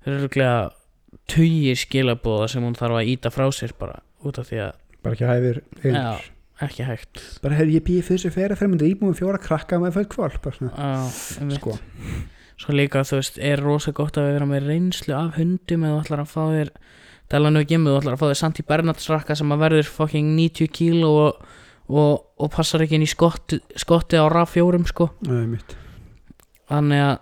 örgulega 0.09 0.71
tugir 1.31 1.79
skilabóða 1.79 2.49
sem 2.53 2.65
hún 2.65 2.77
þarf 2.79 3.01
að 3.01 3.11
íta 3.15 3.33
frá 3.33 3.47
sér 3.55 3.75
bara 3.79 4.01
út 4.23 4.39
af 4.39 4.51
því 4.51 4.63
að 4.69 4.79
Bara 5.03 5.17
ekki 5.17 5.27
hæfir 5.27 5.57
heil. 5.83 5.97
Ekki 6.67 6.85
hægt 6.89 7.23
Bara 7.43 7.55
hefur 7.59 7.73
ég 7.75 7.85
býið 7.87 8.03
fyrir 8.09 8.21
þessu 8.23 8.33
fyrir 8.37 8.57
fremynda 8.61 8.89
íbúið 8.89 9.19
fjóra 9.21 9.41
krakka 9.43 9.79
með 9.83 9.97
fætt 9.99 10.11
kvalp 10.15 10.43
bara. 10.45 10.71
Sko, 11.57 11.77
svo 12.63 12.77
líka 12.77 13.03
þú 13.09 13.19
veist 13.21 13.39
er 13.43 13.63
rosa 13.65 13.93
gott 13.97 14.19
að 14.21 14.33
vera 14.35 14.47
með 14.47 14.69
reynslu 14.71 15.15
af 15.19 15.37
hundum 15.39 15.85
eða 15.89 16.03
ætlar 16.05 16.23
að 16.25 16.31
fá 16.35 16.43
þér 16.53 16.71
dæla 17.33 17.51
nú 17.51 17.63
ekki 17.65 17.79
um 17.81 17.87
þú 17.89 17.97
ætlar 17.99 18.15
að 18.17 18.21
fá 18.23 18.27
þér 18.31 18.41
Santi 18.43 18.63
Bernhards 18.69 19.09
rakka 19.11 19.35
sem 19.39 19.53
að 19.55 19.63
verður 19.65 19.91
fucking 19.97 20.35
90 20.37 20.69
kíl 20.77 21.03
og, 21.09 21.43
og, 21.89 22.13
og 22.39 22.51
passar 22.53 22.85
ekki 22.85 22.99
inn 22.99 23.07
í 23.07 23.11
skotti, 23.11 23.59
skotti 23.81 24.21
á 24.21 24.27
raf 24.31 24.53
fjórum 24.55 24.85
sko 24.87 25.09
mitt 25.29 25.77
þannig 26.71 27.03
að 27.09 27.19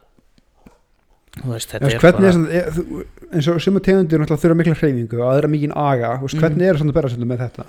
veist 1.47 1.71
þetta 1.71 1.87
veist, 1.87 1.95
er 1.97 2.03
Hvernig 2.03 2.21
bara 2.21 2.59
er 2.59 2.73
þú- 2.75 3.05
eins 3.31 3.49
og 3.49 3.61
suma 3.63 3.81
tegundir 3.87 4.25
þurfa 4.27 4.57
mikla 4.59 4.75
hreyfingu 4.81 5.21
og 5.23 5.29
aðra 5.31 5.49
mikinn 5.53 5.73
aga, 5.79 6.17
veist, 6.21 6.35
Mhm. 6.35 6.43
hvernig 6.43 6.67
er 6.69 6.81
svona 6.81 6.93
berðarsöndu 6.97 7.29
með 7.31 7.45
þetta? 7.47 7.65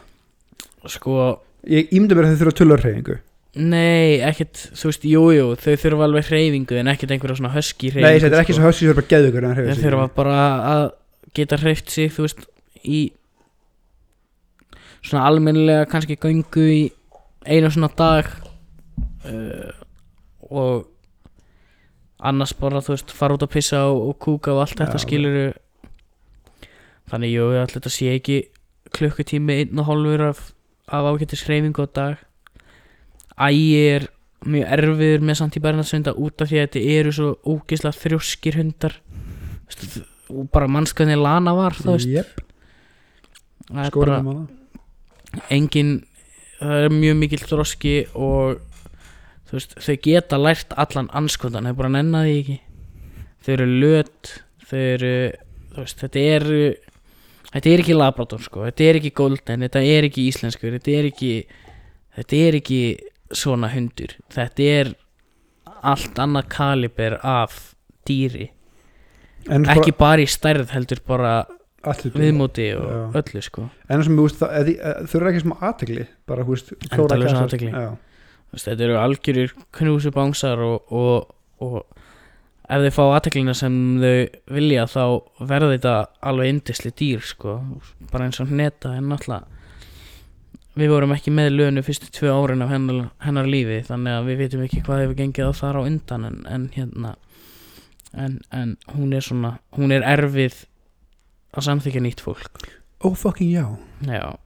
sko 0.89 1.39
Ég 1.69 1.91
ímynda 1.93 2.17
mér 2.17 2.27
að 2.27 2.33
þau 2.33 2.41
þurfa 2.41 2.57
tölur 2.61 2.83
hreyfingu 2.85 3.17
Nei, 3.51 4.21
ekkert, 4.23 4.61
þú 4.79 4.87
veist, 4.87 5.03
jújú, 5.03 5.31
jú, 5.35 5.47
þau 5.59 5.73
þurfa 5.81 6.05
alveg 6.07 6.29
hreyfingu 6.29 6.77
en 6.79 6.89
ekkert 6.93 7.11
einhverja 7.11 7.39
svona 7.41 7.51
husky 7.55 7.91
hreyfingu 7.91 8.07
Nei, 8.07 8.21
þetta 8.23 8.37
er 8.37 8.45
ekki 8.45 8.55
svo 8.55 8.67
hössi 8.69 8.87
sem 8.87 8.95
bara 8.95 9.09
geðugur 9.11 9.47
en 9.49 9.57
Þau 9.59 9.81
þurfa 9.81 10.05
bara 10.15 10.37
að 10.71 10.85
geta 11.35 11.59
hreyft 11.59 11.91
sig, 11.91 12.13
þú 12.15 12.25
veist, 12.27 12.45
í 12.81 13.01
svona 15.01 15.25
almennilega 15.27 15.89
kannski 15.91 16.17
göngu 16.21 16.63
í 16.71 16.81
einu 17.43 17.71
svona 17.73 17.89
dag 17.97 18.29
uh, 19.27 19.71
og 20.47 20.87
annars 22.21 22.53
bara, 22.57 22.81
þú 22.85 22.95
veist, 22.95 23.13
fara 23.17 23.35
út 23.35 23.45
að 23.45 23.53
pissa 23.55 23.83
og, 23.89 24.01
og 24.11 24.17
kúka 24.21 24.53
og 24.53 24.63
allt 24.63 24.79
þetta 24.79 24.99
Já. 24.99 25.05
skiluru 25.05 25.45
Þannig, 27.11 27.33
jú, 27.33 27.45
allir 27.59 27.73
þetta 27.73 27.91
sé 27.91 28.11
ekki 28.15 28.35
klukkutími 28.95 29.57
einn 29.59 29.79
og 29.81 29.89
hálfur 29.89 30.21
af, 30.29 30.43
af 30.91 31.09
ágættis 31.11 31.45
hreyfingu 31.47 31.85
á 31.85 31.89
dag. 31.95 32.21
Ægi 33.41 33.67
er 33.95 34.07
mjög 34.45 34.71
erfiður 34.77 35.27
með 35.27 35.39
samt 35.39 35.57
í 35.57 35.63
Bernhardsunda 35.63 36.15
út 36.17 36.41
af 36.41 36.49
því 36.51 36.61
að 36.61 36.65
þetta 36.67 36.95
eru 36.99 37.11
svo 37.15 37.33
ógislega 37.45 37.99
þrjóskir 37.99 38.57
hundar. 38.59 38.97
Veistu, 39.69 40.05
og 40.31 40.47
bara 40.53 40.71
mannskvæðinni 40.71 41.19
Lana 41.21 41.53
var 41.55 41.77
þú 41.77 41.95
veist. 41.95 42.09
Jep, 42.11 42.41
það 43.67 43.69
er 43.71 43.77
bara 43.77 43.91
skóraðum 43.93 44.31
á 44.31 44.33
það 44.35 44.59
engin 45.51 45.93
það 46.59 46.85
er 46.85 46.93
mjög 46.93 47.17
mikill 47.21 47.45
þroski 47.45 47.95
og 48.13 48.59
veist, 49.51 49.75
þau 49.79 49.95
geta 50.03 50.39
lært 50.39 50.75
allan 50.79 51.09
anskotan, 51.17 51.67
þau 51.67 51.79
bara 51.79 51.93
nenna 51.97 52.23
því 52.25 52.35
ekki. 52.41 52.57
Þau 53.41 53.51
eru 53.55 53.67
löt 53.81 54.33
þau 54.69 54.79
eru, 54.79 55.13
veist, 55.77 56.03
þetta 56.03 56.25
eru 56.37 56.61
þetta 57.53 57.73
er 57.73 57.83
ekki 57.83 57.97
labrador 57.97 58.43
sko. 58.43 58.65
Þetta 58.69 58.87
er 58.87 58.99
ekki 59.01 59.13
golden, 59.17 59.65
þetta 59.67 59.83
er 59.83 60.07
ekki 60.09 60.27
íslenskur 60.31 60.75
þetta 60.77 60.97
er 60.97 61.09
ekki 61.11 61.33
þetta 62.17 62.41
er 62.47 62.59
ekki 62.61 62.81
svona 63.31 63.71
hundur. 63.71 64.17
Þetta 64.33 64.67
er 64.79 64.93
allt 65.81 66.19
annað 66.21 66.49
kaliber 66.53 67.17
af 67.25 67.73
dýri. 68.07 68.51
En 69.49 69.65
ekki 69.71 69.93
bara 69.97 70.21
í 70.21 70.29
stærð 70.29 70.69
heldur 70.75 71.01
bara 71.07 71.33
viðmóti 71.81 72.67
og 72.77 72.89
Já. 72.91 73.21
öllu 73.21 73.41
sko. 73.41 73.67
En 73.89 74.03
sem 74.05 74.17
þú 74.17 75.17
eru 75.17 75.31
ekki 75.31 75.43
smá 75.45 75.55
aðtegli 75.71 76.05
bara 76.29 76.45
hú 76.45 76.53
veist 76.53 76.73
Endalaus 76.91 77.55
kæsar. 77.55 77.97
þetta 78.53 78.85
eru 78.85 78.99
algjörir 79.01 79.55
knúsubángsar 79.73 80.61
og, 80.61 80.91
og, 80.91 81.33
og 81.59 81.85
ef 82.71 82.85
þau 82.85 82.93
fá 82.95 83.03
aðteklina 83.05 83.55
sem 83.57 83.73
þau 84.01 84.13
vilja 84.55 84.85
þá 84.89 85.03
verða 85.39 85.73
þetta 85.75 85.95
alveg 86.31 86.53
indisli 86.53 86.93
dýr 87.01 87.25
sko, 87.25 87.57
bara 88.11 88.29
eins 88.29 88.39
og 88.43 88.53
neta 88.55 88.95
en 88.97 89.11
náttúrulega 89.11 89.59
við 90.79 90.93
vorum 90.93 91.11
ekki 91.11 91.33
með 91.35 91.49
lönu 91.57 91.83
fyrstu 91.83 92.07
tvö 92.15 92.31
árin 92.31 92.63
af 92.63 92.71
hennar, 92.71 93.09
hennar 93.19 93.49
lífi 93.49 93.81
þannig 93.89 94.15
að 94.15 94.29
við 94.29 94.43
veitum 94.45 94.63
ekki 94.65 94.83
hvað 94.85 95.03
hefur 95.03 95.17
gengið 95.19 95.51
á 95.51 95.53
þar 95.59 95.79
á 95.79 95.81
undan 95.83 96.27
en, 96.29 96.37
en 96.47 96.67
hérna 96.75 97.15
en, 98.13 98.39
en 98.55 98.77
hún 98.95 99.11
er 99.15 99.25
svona 99.25 99.57
hún 99.75 99.91
er 99.91 100.05
erfið 100.07 100.63
að 101.51 101.67
samþykja 101.67 102.03
nýtt 102.05 102.23
fólk. 102.23 102.63
Ó 103.03 103.11
fucking 103.17 103.51
já. 103.51 103.65
Já, 104.07 104.37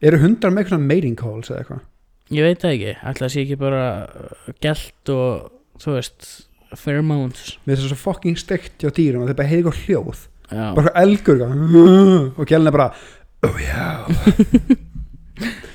eru 0.00 0.20
hundar 0.22 0.54
með 0.54 0.64
eitthvað 0.64 0.86
mating 0.88 1.18
calls 1.20 1.50
eða 1.50 1.64
eitthvað? 1.64 1.82
Ég 2.32 2.46
veit 2.46 2.64
ekki. 2.64 2.94
Að 3.04 3.22
sé 3.28 3.42
ekki 3.44 3.58
bara 3.60 3.84
gælt 4.64 5.12
og 5.12 5.50
þú 5.82 5.96
veist 5.98 6.28
pheromones 6.80 7.56
með 7.64 7.76
þess 7.76 7.86
að 7.86 7.92
svo 7.92 8.00
fucking 8.02 8.40
steikt 8.40 8.84
hjá 8.84 8.90
dýrum 8.94 9.24
að 9.24 9.32
þau 9.32 9.38
bara 9.40 9.50
heiði 9.50 9.62
eitthvað 9.62 9.82
hljóð. 9.84 10.24
Já, 10.44 10.66
bara 10.76 10.84
eitthvað 10.84 11.02
elgur 11.04 11.44
eitthvað, 11.44 12.28
og 12.38 12.50
gælna 12.50 12.74
bara 12.74 12.90
ó 13.44 13.48
já, 13.60 13.86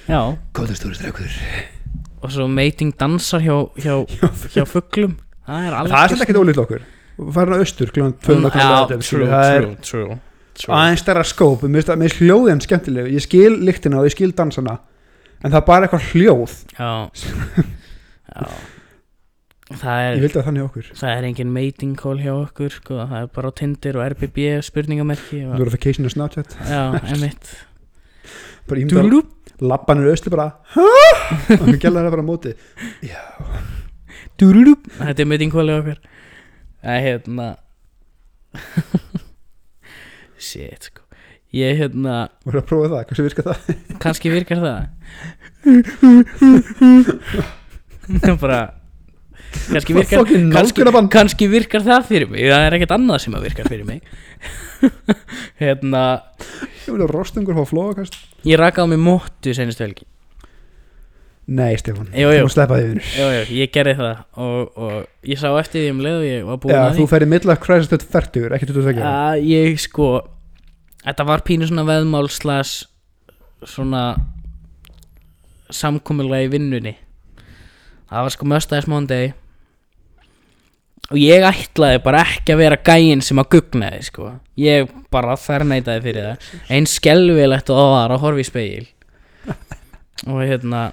já. 0.09 0.21
góður 0.55 0.77
stóri 0.77 0.97
streikur 0.97 1.33
og 2.19 2.31
svo 2.33 2.45
mating 2.51 2.93
dansar 2.99 3.43
hjá, 3.43 3.55
hjá, 3.79 3.95
hjá 4.53 4.63
fugglum 4.67 5.17
það 5.49 5.67
er 5.67 5.77
alveg 5.77 5.93
það 5.93 6.01
er 6.01 6.09
svolítið 6.09 6.25
ekkert 6.25 6.41
ólítið 6.43 6.63
okkur. 6.63 6.87
Farin 7.35 7.55
á 7.55 7.59
austur 7.59 7.93
kljóðan 7.93 8.15
200 8.23 8.49
já, 8.49 8.67
km 8.69 9.03
true, 9.03 9.29
það 9.29 9.53
er 9.53 9.65
true, 9.65 9.77
true, 9.89 10.17
true. 10.61 10.73
aðeins 10.77 11.03
stærra 11.03 11.25
skóp. 11.27 11.65
Mér 11.65 11.83
finnst 11.83 11.91
mér 11.91 12.07
finnst 12.07 12.23
hljóðin 12.23 12.63
skemmtileg. 12.63 13.09
Ég 13.15 13.25
skil 13.25 13.57
lyktina 13.67 13.99
og 13.99 14.07
ég 14.07 14.15
skil 14.15 14.31
dansana. 14.37 14.77
En 15.39 15.51
það 15.51 15.59
er 15.59 15.65
bara 15.67 15.87
eitthvað 15.87 16.07
hljóð. 16.13 16.55
Já, 16.77 16.91
já. 18.35 18.51
Það 19.69 19.99
ég 20.01 20.11
er 20.15 20.21
vildi 20.23 20.39
að 20.39 20.45
þannig 20.49 20.63
okkur. 20.65 20.85
það 20.97 21.11
er 21.15 21.23
engin 21.29 21.51
mating 21.53 21.95
call 21.99 22.17
hjá 22.21 22.31
okkur 22.33 22.71
sko. 22.73 22.99
það 23.05 23.17
er 23.21 23.27
bara 23.35 23.49
á 23.49 23.57
Tinder 23.59 23.99
og 23.99 24.05
RBB 24.15 24.37
spurningamerki 24.65 25.43
og, 25.45 25.57
notification 25.61 26.09
og 26.09 26.13
Snapchat. 26.15 26.55
Já, 26.65 26.81
emitt 27.15 27.51
bara 28.69 28.79
ímynda 28.83 29.21
lappanur 29.65 30.09
austur 30.11 30.31
bara 30.33 30.47
"Hæ?" 30.73 30.85
og 31.59 31.67
gæla 31.81 32.05
það 32.05 32.11
bara 32.15 32.25
móti. 32.25 32.51
Dúrúrúp. 34.39 34.87
þetta 35.01 35.21
er 35.21 35.27
mating 35.27 35.51
call 35.51 35.67
hjá 35.69 35.79
okkur. 35.81 35.99
Það 36.79 36.93
er 36.95 37.01
hérna. 37.05 37.47
Shit 40.39 40.83
sko. 40.89 41.01
Ég 41.51 41.75
hérna 41.81 42.29
voru 42.45 42.61
að 42.61 42.67
prófa 42.69 42.87
það, 42.93 43.05
hversu 43.09 43.23
virka 43.25 43.41
það? 43.47 43.57
Kannski 43.99 44.29
virkar 44.31 44.59
það. 44.63 44.79
Bara 48.41 48.78
kannski 49.69 49.95
virkar 49.97 50.23
kannski, 50.53 50.85
kannski 51.13 51.49
virkar 51.51 51.85
það 51.85 52.07
fyrir 52.09 52.29
mig. 52.31 52.45
Það 52.49 52.65
er 52.67 52.77
ekkert 52.77 52.95
annað 52.97 53.23
sem 53.25 53.37
að 53.37 53.47
virkar 53.49 53.69
fyrir 53.71 53.87
mig. 53.89 54.01
Hérna 55.63 56.03
ég 56.85 56.93
vil 56.93 57.03
að 57.03 57.11
rostungur 57.13 57.57
fá 57.59 57.65
flóakast 57.73 58.15
ég 58.47 58.59
rakaði 58.61 58.87
á 58.87 58.91
mig 58.93 59.03
móttu 59.03 59.53
senast 59.55 59.81
helgi. 59.83 60.07
Nei 61.49 61.73
Stefán, 61.81 62.11
Jú, 62.13 62.29
jú. 62.29 62.45
þú 62.45 62.63
því 62.69 62.81
já, 63.17 63.25
já, 63.33 63.39
ég 63.57 63.71
gerði 63.73 63.95
það 63.97 64.17
og, 64.37 64.75
og 64.77 65.29
ég 65.31 65.39
sá 65.41 65.47
eftir 65.57 65.81
því 65.81 65.93
um 65.95 66.01
leið 66.05 66.17
og 66.19 66.25
ég 66.27 66.43
var 66.45 66.59
búin 66.61 66.73
já, 66.75 66.81
að 66.83 66.99
þú 66.99 67.05
ferði 67.09 67.29
midlife 67.31 67.63
crisis 67.63 67.89
40, 67.89 68.51
ekki 68.53 68.67
22 68.69 69.01
ára. 69.01 69.13
að 69.31 69.47
ég 69.49 69.79
sko 69.81 70.09
þetta 71.07 71.25
var 71.25 71.41
pínu 71.47 71.65
svona 71.71 71.87
veðmál 71.89 72.29
slas 72.29 72.75
svona 73.65 74.03
samkomulega 75.73 76.45
í 76.45 76.51
vinnunni 76.53 76.93
það 78.09 78.25
var 78.25 78.35
sko 78.35 78.49
Mustache 78.49 78.91
Monday. 78.91 79.31
Og 81.09 81.17
ég 81.17 81.41
ætlaði 81.47 82.03
bara 82.05 82.21
ekki 82.21 82.53
að 82.53 82.61
vera 82.61 82.77
gæinn 82.85 83.23
sem 83.25 83.39
að 83.41 83.49
gugnaði 83.55 84.03
sko. 84.05 84.33
Ég 84.59 84.91
bara 85.13 85.37
þernætaði 85.39 86.03
fyrir 86.05 86.27
það. 86.27 86.49
Eins 86.75 86.97
skelvilegt 86.99 87.71
og 87.73 87.79
það 87.79 87.93
var 87.95 88.13
að 88.13 88.25
horfa 88.25 88.43
í 88.43 88.49
speil 88.49 88.87
og 90.27 90.41
hérna 90.43 90.89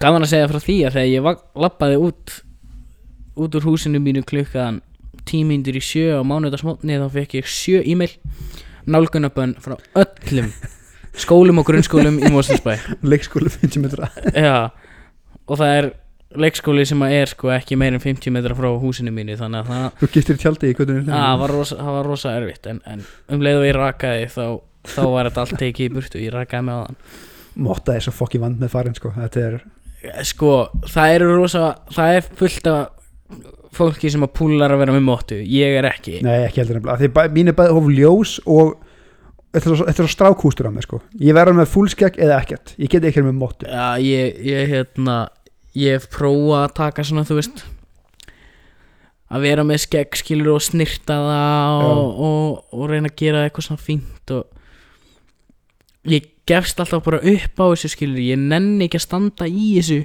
gaman 0.00 0.24
að 0.24 0.32
segja 0.32 0.48
frá 0.50 0.60
því 0.62 0.76
að 0.86 0.96
þegar 0.96 1.10
ég 1.10 1.42
labbaði 1.64 1.98
út 2.06 2.34
út 3.40 3.56
úr 3.56 3.66
húsinu 3.66 4.00
mínu 4.02 4.22
klukkan 4.26 4.80
tímyndir 5.28 5.78
í 5.78 5.82
sjö 5.84 6.20
á 6.20 6.22
mánudagsmótni 6.26 6.98
þá 7.00 7.08
fekk 7.14 7.38
ég 7.40 7.50
sjö 7.50 7.80
e-mail 7.82 8.12
nálgunabönn 8.90 9.56
frá 9.62 9.76
öllum 9.98 10.52
skólum 11.18 11.60
og 11.60 11.66
grunnskólum 11.68 12.20
í 12.22 12.30
Moselsbæ 12.32 12.76
leikskólu 13.02 13.50
50 13.50 13.82
metra. 13.82 14.10
Já, 14.34 14.70
og 15.46 15.58
það 15.58 15.74
er 15.78 15.90
leikskóli 16.38 16.84
sem 16.86 17.00
að 17.02 17.14
er 17.16 17.32
sko 17.32 17.50
ekki 17.54 17.78
meir 17.80 17.96
en 17.96 18.02
50 18.02 18.34
metra 18.34 18.54
frá 18.54 18.68
húsinu 18.82 19.12
mínu 19.14 19.34
þannig 19.40 19.64
að 19.64 19.72
það, 19.72 19.86
þú 19.98 20.20
í 20.20 20.38
tjaldi 20.44 20.70
í 20.70 20.76
kvötunni 20.78 21.02
það, 21.08 21.32
var, 21.42 21.54
rosa, 21.56 21.78
það 21.80 21.96
var 21.96 22.08
rosa 22.10 22.34
erfitt 22.38 22.70
en, 22.70 22.78
en 22.86 23.02
um 23.34 23.42
leið 23.42 23.58
og 23.58 23.66
ég 23.66 23.76
rakaði 23.78 24.28
þá, 24.30 24.44
þá 24.92 25.02
var 25.10 25.30
þetta 25.30 25.44
allt 25.44 25.58
tekið 25.64 25.88
í 25.88 25.92
burtu 25.96 26.22
ég 26.22 26.34
rakaði 26.36 26.68
með 26.68 26.78
á 26.78 26.82
þann 26.86 27.02
Motta 27.60 27.96
er 27.98 28.04
svo 28.04 28.14
fokki 28.14 28.38
vand 28.40 28.60
með 28.62 28.70
farin 28.76 28.94
sko 28.96 29.10
er 29.18 29.58
sko, 30.24 30.52
það 30.86 31.16
eru 31.16 31.32
rosa 31.34 31.64
það 31.90 32.18
er 32.20 32.28
fullt 32.38 32.70
af 32.70 33.40
fólki 33.74 34.10
sem 34.10 34.22
að 34.26 34.32
púlar 34.38 34.72
að 34.74 34.84
vera 34.84 34.94
með 34.94 35.04
móttu 35.06 35.40
ég 35.46 35.76
er 35.78 35.86
ekki. 35.90 36.20
Nei, 36.26 36.44
ekki 36.46 36.62
heldur 36.62 36.80
nefnilega 36.80 37.26
mín 37.34 37.50
er 37.52 37.58
bæði 37.58 37.76
hóf 37.76 37.90
ljós 37.94 38.38
og 38.46 38.78
Þetta 39.50 39.66
er 39.90 39.96
svo, 39.98 40.04
strákústur 40.06 40.68
á 40.68 40.70
mig 40.70 40.84
sko. 40.86 41.00
Ég 41.18 41.34
verður 41.34 41.56
með 41.58 41.72
fullskegg 41.72 42.20
eða 42.22 42.36
ekkert 42.38 42.76
Ég 42.78 42.92
get 42.92 43.06
ekki 43.08 43.24
með 43.26 43.32
móttu 43.34 43.66
Já, 43.66 43.98
ég, 43.98 44.36
ég 44.46 44.68
hérna 44.70 45.16
ég 45.78 45.98
hef 45.98 46.08
prófað 46.10 46.64
að 46.64 46.74
taka 46.80 47.04
svona 47.06 47.26
þú 47.28 47.38
veist 47.38 47.62
að 49.30 49.44
vera 49.46 49.66
með 49.66 49.84
skegg 49.84 50.18
skilur 50.18 50.56
og 50.56 50.64
snirta 50.64 51.18
það 51.22 51.84
og, 51.86 52.22
og, 52.26 52.56
og 52.74 52.88
reyna 52.90 53.10
að 53.12 53.18
gera 53.20 53.44
eitthvað 53.46 53.68
svona 53.68 53.84
fínt 53.84 54.32
og 54.34 56.10
ég 56.10 56.26
gefst 56.50 56.80
alltaf 56.82 57.04
bara 57.06 57.20
upp 57.22 57.62
á 57.62 57.64
þessu 57.70 57.92
skilur 57.92 58.24
ég 58.24 58.40
nenni 58.40 58.88
ekki 58.88 58.98
að 58.98 59.06
standa 59.06 59.46
í 59.46 59.76
þessu. 59.76 60.00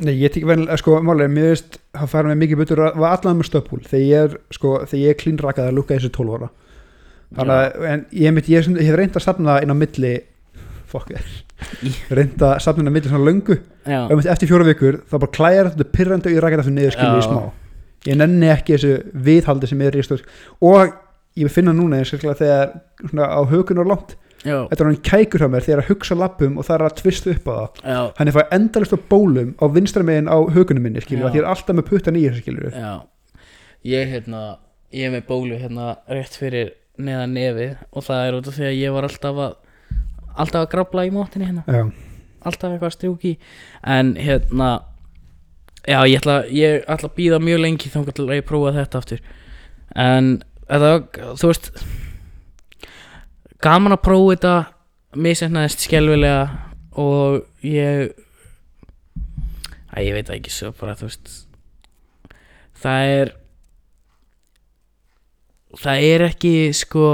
Nei, 0.00 0.14
ég 0.16 0.32
tek 0.32 0.46
vel, 0.48 0.62
sko, 0.80 0.96
málega, 1.04 1.28
mér 1.28 1.50
veist 1.50 1.76
Það 1.90 2.06
fara 2.08 2.30
með 2.30 2.38
mikið 2.40 2.60
butur 2.60 2.80
að 2.86 3.00
var 3.02 3.16
allan 3.18 3.36
með 3.36 3.48
stöpul 3.50 3.80
Þegar 3.84 4.04
ég 4.06 4.22
er, 4.24 4.36
sko, 4.54 4.70
þegar 4.86 5.00
ég 5.02 5.12
er 5.12 5.18
klínrakað 5.20 5.66
að 5.68 5.74
lukka 5.76 5.98
þessu 5.98 6.10
12 6.14 6.36
ára. 6.38 6.48
Þannig 7.36 7.56
að, 7.56 7.84
en 7.90 8.04
ég, 8.14 8.34
mynd, 8.36 8.48
ég, 8.48 8.70
ég 8.78 8.88
hef 8.88 8.96
reynd 8.96 9.18
að 9.18 9.24
safna 9.26 9.58
inn 9.60 9.74
á 9.74 9.76
milli 9.76 10.12
Fokk 10.88 11.12
er 11.60 11.88
Í. 11.88 11.92
Reynd 12.18 12.44
að 12.46 12.54
safna 12.64 12.84
inn 12.84 12.90
á 12.90 12.94
milli 12.94 13.10
svona 13.10 13.26
löngu. 13.28 13.58
Og 13.86 14.24
eftir 14.24 14.50
fjóra 14.50 14.66
vikur 14.68 15.00
þá 15.10 15.16
bara 15.18 15.34
klæjar 15.36 15.70
þetta 15.72 15.90
pyrrandi 15.96 16.30
og 16.30 16.36
ég 16.36 16.44
rækja 16.44 16.62
þetta 16.62 16.74
niður 16.76 16.96
skilur 16.96 17.20
í 17.20 17.26
smá. 17.26 17.42
Ég 18.08 18.16
nenni 18.16 18.48
ekki 18.48 18.76
þessu 18.76 18.96
viðhaldi 19.28 19.68
sem 19.68 19.84
er 19.84 20.00
í 20.00 20.04
stöð 20.06 20.24
og 20.64 20.96
ég 21.38 21.52
finna 21.52 21.74
núna 21.76 22.00
og 22.00 22.40
þegar 22.40 22.74
svona 23.04 23.28
á 23.28 23.40
hökunar 23.50 23.88
langt. 23.88 24.16
Já, 24.40 24.64
þetta 24.70 24.80
er 24.80 24.88
hann 24.88 25.02
kækur 25.04 25.42
hjá 25.42 25.48
mér 25.52 25.64
þegar 25.66 25.82
að 25.82 25.88
hugsa 25.90 26.16
lappum 26.16 26.54
og 26.56 26.64
það 26.64 26.76
er 26.78 26.84
að 26.86 26.94
tvista 27.02 27.32
upp 27.34 27.48
á 27.48 27.52
það. 27.52 27.80
Já, 27.84 27.98
hann 28.16 28.30
er 28.30 28.36
fæði 28.36 28.56
endalist 28.56 28.94
á 28.96 28.98
bólum 29.10 29.50
á 29.60 29.64
vinstra 29.68 30.04
megin 30.08 30.30
á 30.32 30.38
hökunum 30.56 30.86
minni 30.86 31.02
skilur 31.04 31.26
Já. 31.26 31.28
að 31.28 31.36
ég 31.36 31.42
er 31.42 31.48
alltaf 31.50 31.76
með 31.76 31.88
puttan 31.90 32.16
í 32.16 32.22
þessu 32.24 32.44
skilur 32.46 32.78
Ég 33.90 34.08
hérna, 34.12 34.40
ég 34.96 35.08
er 35.08 35.12
með 35.12 35.26
bólu 35.28 35.58
hérna 35.60 35.90
rétt 36.08 36.36
fyrir 36.40 36.72
neðan 37.00 37.36
nefið 37.36 37.76
og 37.92 38.06
það 38.08 38.24
er 38.24 38.38
út 38.38 38.48
af 38.48 38.56
því 38.56 38.66
að 38.70 38.78
ég 38.80 38.96
var 38.96 39.08
alltaf 39.08 39.42
að 39.44 39.54
alltaf 40.42 40.64
að 40.64 40.70
grafla 40.74 41.06
í 41.08 41.12
mótinni 41.14 41.48
hérna. 41.48 41.64
Já, 41.66 41.82
alltaf 42.48 42.72
eitthvað 42.74 42.94
strjúki 42.96 43.34
en 43.96 44.14
hérna 44.20 44.70
já 45.86 46.00
ég 46.08 46.20
ætla, 46.20 46.42
ég 46.52 46.84
ætla 46.84 47.10
að 47.10 47.16
býða 47.16 47.40
mjög 47.42 47.62
lengi 47.64 47.92
þá 47.92 48.00
til 48.10 48.26
að 48.28 48.36
ég 48.38 48.48
prófa 48.48 48.74
þetta 48.76 49.02
aftur. 49.02 49.22
En 49.96 50.32
þetta, 50.68 50.92
þú 51.40 51.52
veist 51.52 51.72
gaman 53.64 53.96
að 53.96 54.04
prófa 54.06 54.34
þetta 54.34 54.56
misefnaðist 55.20 55.86
skelvilega 55.86 56.42
og 57.00 57.42
ég 57.66 58.12
að 59.90 60.06
ég 60.06 60.16
veit 60.16 60.32
ekki 60.34 60.52
svo 60.54 60.72
bara 60.78 60.96
þú 60.98 61.08
veist 61.08 61.32
það 62.80 63.14
er 63.16 63.32
það 65.80 66.04
er 66.10 66.26
ekki 66.30 66.54
sko 66.76 67.06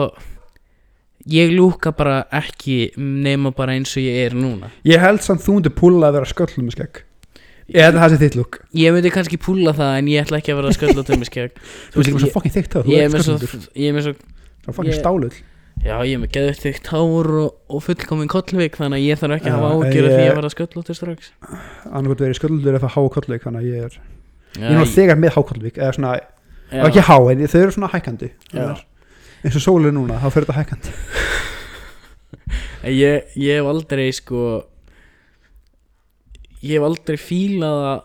ég 1.33 1.53
lúka 1.55 1.93
bara 1.97 2.23
ekki 2.35 2.93
nema 2.97 3.53
bara 3.57 3.75
eins 3.77 3.97
og 3.97 4.05
ég 4.05 4.29
er 4.29 4.37
núna. 4.39 4.71
Ég 4.87 5.03
held 5.03 5.25
samt 5.25 5.45
þú 5.45 5.59
undir 5.61 5.75
púla 5.75 6.11
að 6.11 6.21
vera 6.21 6.31
sköllum 6.31 6.69
með 6.69 6.79
skegg. 6.79 7.03
Að 7.67 7.97
það 7.99 8.13
sé 8.13 8.17
þitt 8.21 8.37
lúk 8.39 8.57
Ég 8.79 8.93
myndi 8.95 9.11
kannski 9.11 9.39
púla 9.43 9.73
það 9.75 9.97
en 9.99 10.09
ég 10.13 10.23
ætla 10.23 10.39
ekki 10.39 10.53
að 10.55 10.59
vera 10.61 10.75
sköll 10.77 11.01
og 11.01 11.07
tömmiskegg 11.09 11.57
þú 11.91 11.99
veist 11.99 12.11
líka 12.13 12.21
svo 12.23 12.29
fokkin 12.37 12.55
það, 12.55 12.77
þú 12.77 12.93
Ég 12.95 13.03
er 13.03 13.11
með 13.11 13.25
svo 13.27 13.35
með 13.35 14.07
það 14.07 14.71
er 14.71 14.77
fokkin 14.77 14.99
stálull. 15.01 15.33
Já, 15.85 15.97
ég 16.07 16.15
er 16.17 16.21
með 16.23 16.31
geðvægt 16.37 16.63
þygt 16.63 16.91
hár 16.93 17.29
og, 17.43 17.57
og 17.69 17.83
fullkomin 17.85 18.31
kollvik 18.31 18.79
þannig 18.79 19.03
að 19.03 19.09
ég 19.11 19.21
þarf 19.21 19.37
ekki 19.37 19.51
að 19.51 19.57
hafa 19.59 19.73
en 19.75 19.83
ágjör 19.83 20.07
af 20.07 20.15
því 20.15 20.23
að 20.23 20.39
vera 20.39 20.51
sköllóttur 20.55 20.99
strax. 20.99 21.29
Annarkot 21.91 22.23
verið 22.25 22.39
sköldur 22.39 22.79
eða 22.79 22.91
há 22.95 23.03
kollvik 23.17 23.45
þannig 23.45 23.61
að 23.61 23.69
ég 23.69 23.85
er, 23.87 23.99
ég 24.57 24.71
er 24.71 24.79
nú 24.79 24.87
þegar 24.95 25.21
með 25.21 25.37
há 25.37 25.41
kollvik 25.51 25.79
eða 25.83 25.93
svona, 25.99 26.15
já, 26.73 26.81
ekki 26.89 27.05
há 27.11 27.17
en 27.19 27.45
þau 27.45 27.59
eru 27.61 27.77
svona 27.77 27.91
hækkandi. 27.93 28.31
Já. 28.57 28.65
Eins 29.47 29.57
og 29.61 29.63
sólið 29.63 29.95
núna, 29.95 30.19
þá 30.19 30.27
fyrir 30.35 30.49
þetta 30.49 30.59
hækkandi. 30.59 30.95
Ég, 32.87 33.31
ég 33.39 33.61
hef 33.61 33.67
aldrei 33.71 34.11
sko 34.15 34.43
Ég 36.63 36.77
hef 36.77 36.85
aldrei 36.87 37.19
fílað 37.21 37.81
að 37.87 38.05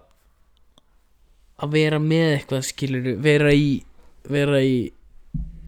að 1.61 1.75
vera 1.75 1.99
með 2.01 2.31
eitthvað 2.35 2.65
skilur 2.65 3.11
vera 3.21 3.51
í 3.53 3.67
vera 4.31 4.61
í 4.65 4.89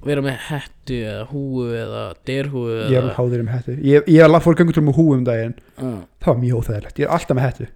vera 0.03 0.23
með 0.25 0.39
hettu 0.49 0.97
eða 0.99 1.27
húu 1.29 1.67
eða 1.77 2.01
derhúu 2.27 2.65
ég 2.73 2.97
er 2.97 3.05
eða 3.05 3.13
háður 3.15 3.43
um 3.43 3.51
hettu. 3.53 3.75
Ég, 3.87 4.09
ég 4.11 4.39
fór 4.43 4.57
göngutur 4.59 4.83
með 4.83 4.97
húum 4.97 5.21
um 5.21 5.27
daginn. 5.27 5.55
Já. 5.77 5.91
það 6.19 6.29
var 6.31 6.41
mjög 6.41 6.59
óþægilegt, 6.59 6.99
ég 6.99 7.07
er 7.07 7.15
alltaf 7.15 7.37
með 7.37 7.47
hettu. 7.47 7.69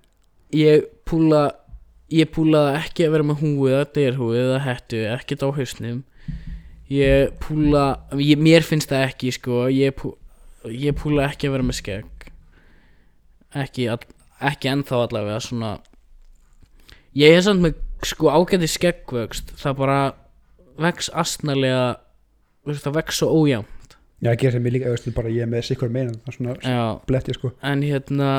Ég 0.58 0.90
púla 1.08 1.44
ég 2.12 2.30
púlaði 2.32 2.82
ekki 2.82 3.08
að 3.08 3.16
vera 3.16 3.28
með 3.30 3.42
húu 3.44 3.70
eða 3.72 3.88
derhúu 3.96 4.34
eða 4.36 4.60
hettu, 4.66 5.02
ekkert 5.14 5.46
á 5.48 5.50
hausnum 5.56 6.04
ég 6.94 7.34
púla 7.44 7.86
ég, 8.20 8.38
mér 8.40 8.66
finnst 8.66 8.92
það 8.92 9.08
ekki 9.10 9.34
sko. 9.36 9.66
Ég, 9.74 9.96
pú, 9.98 10.14
ég 10.72 10.96
púla 10.98 11.28
ekki 11.32 11.50
að 11.50 11.58
vera 11.58 11.68
með 11.68 11.80
skegg. 11.82 12.30
Ekki, 13.58 13.90
all, 13.92 14.04
ekki 14.52 14.72
ennþá 14.72 15.04
allavega 15.08 15.42
svona. 15.44 15.76
Ég 17.18 17.38
er 17.38 17.44
samt 17.46 17.64
með 17.64 17.78
sko 18.06 18.30
ágæti 18.30 18.70
skeggvöxt. 18.70 19.56
Það 19.58 19.80
bara 19.82 20.00
vex 20.78 21.10
veist, 22.68 22.84
það 22.86 23.00
vex 23.00 23.22
svo 23.22 23.32
ójá 23.32 23.62
já, 24.20 24.32
ég 24.32 24.42
gerir 24.42 24.66
ég 24.66 24.76
líka, 24.76 24.92
auðvitað 24.92 25.16
bara 25.18 25.32
ég 25.34 25.46
er 25.46 25.52
með 25.52 25.66
sikkur 25.70 25.94
meina 25.94 26.16
það 26.26 26.38
svona 26.38 26.56
já. 26.62 26.82
bletti 27.10 27.36
sko. 27.38 27.54
En 27.66 27.84
hérna 27.86 28.32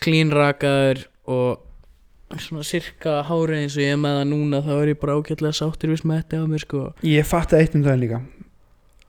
klínrakaður 0.00 1.06
og 1.30 1.64
svona 2.38 2.62
sirka 2.66 3.20
hárið 3.26 3.64
eins 3.64 3.76
og 3.76 3.82
ég 3.82 3.96
með 3.98 4.16
það 4.20 4.26
núna 4.30 4.60
þá 4.62 4.72
er 4.76 4.90
ég 4.92 4.98
bara 5.02 5.16
ágætlega 5.18 5.56
sáttur 5.56 5.90
við 5.90 6.02
smetti 6.04 6.38
á 6.38 6.44
mér 6.46 6.62
sko. 6.62 6.82
Ég 7.06 7.26
fatt 7.26 7.54
eitt 7.58 7.74
um 7.74 7.82
daginn 7.82 8.04
líka. 8.04 8.20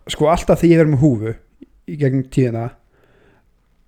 Sko 0.10 0.30
alltaf 0.32 0.62
þegar 0.62 0.72
ég 0.74 0.82
verið 0.82 0.94
með 0.96 1.04
húfu 1.06 1.34
í 1.92 1.98
gegnum 2.02 2.24
tíðina 2.34 2.70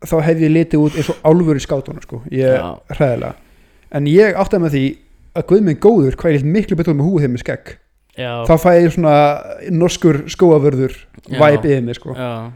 þá 0.03 0.15
hef 0.27 0.43
ég 0.43 0.53
litið 0.53 0.83
út 0.85 0.97
eins 0.99 1.09
og 1.09 1.21
álfur 1.25 1.57
í 1.57 1.63
skátunum 1.63 2.03
sko, 2.05 2.21
ég 2.33 2.53
er 2.59 2.97
hræðilega. 2.99 3.33
En 3.93 4.09
ég 4.09 4.37
áttaði 4.37 4.65
með 4.65 4.75
því 4.75 4.83
að 5.33 5.47
guð 5.49 5.63
minn 5.65 5.81
góður 5.81 6.19
hvað 6.19 6.33
ég 6.35 6.41
litt 6.43 6.53
miklu 6.57 6.77
betur 6.77 6.97
með 6.97 7.07
húfu 7.09 7.23
þegar 7.23 7.33
með 7.33 7.43
skegg. 7.45 7.73
Já, 8.13 8.31
þá 8.45 8.53
fæ 8.61 8.69
ég 8.77 8.91
svona 8.93 9.15
norskur 9.73 10.19
skóavörður 10.29 10.93
Já. 11.25 11.39
væp 11.39 11.63
yfir 11.65 11.81
mig 11.81 11.97
sko. 11.97 12.13
Já, 12.13 12.53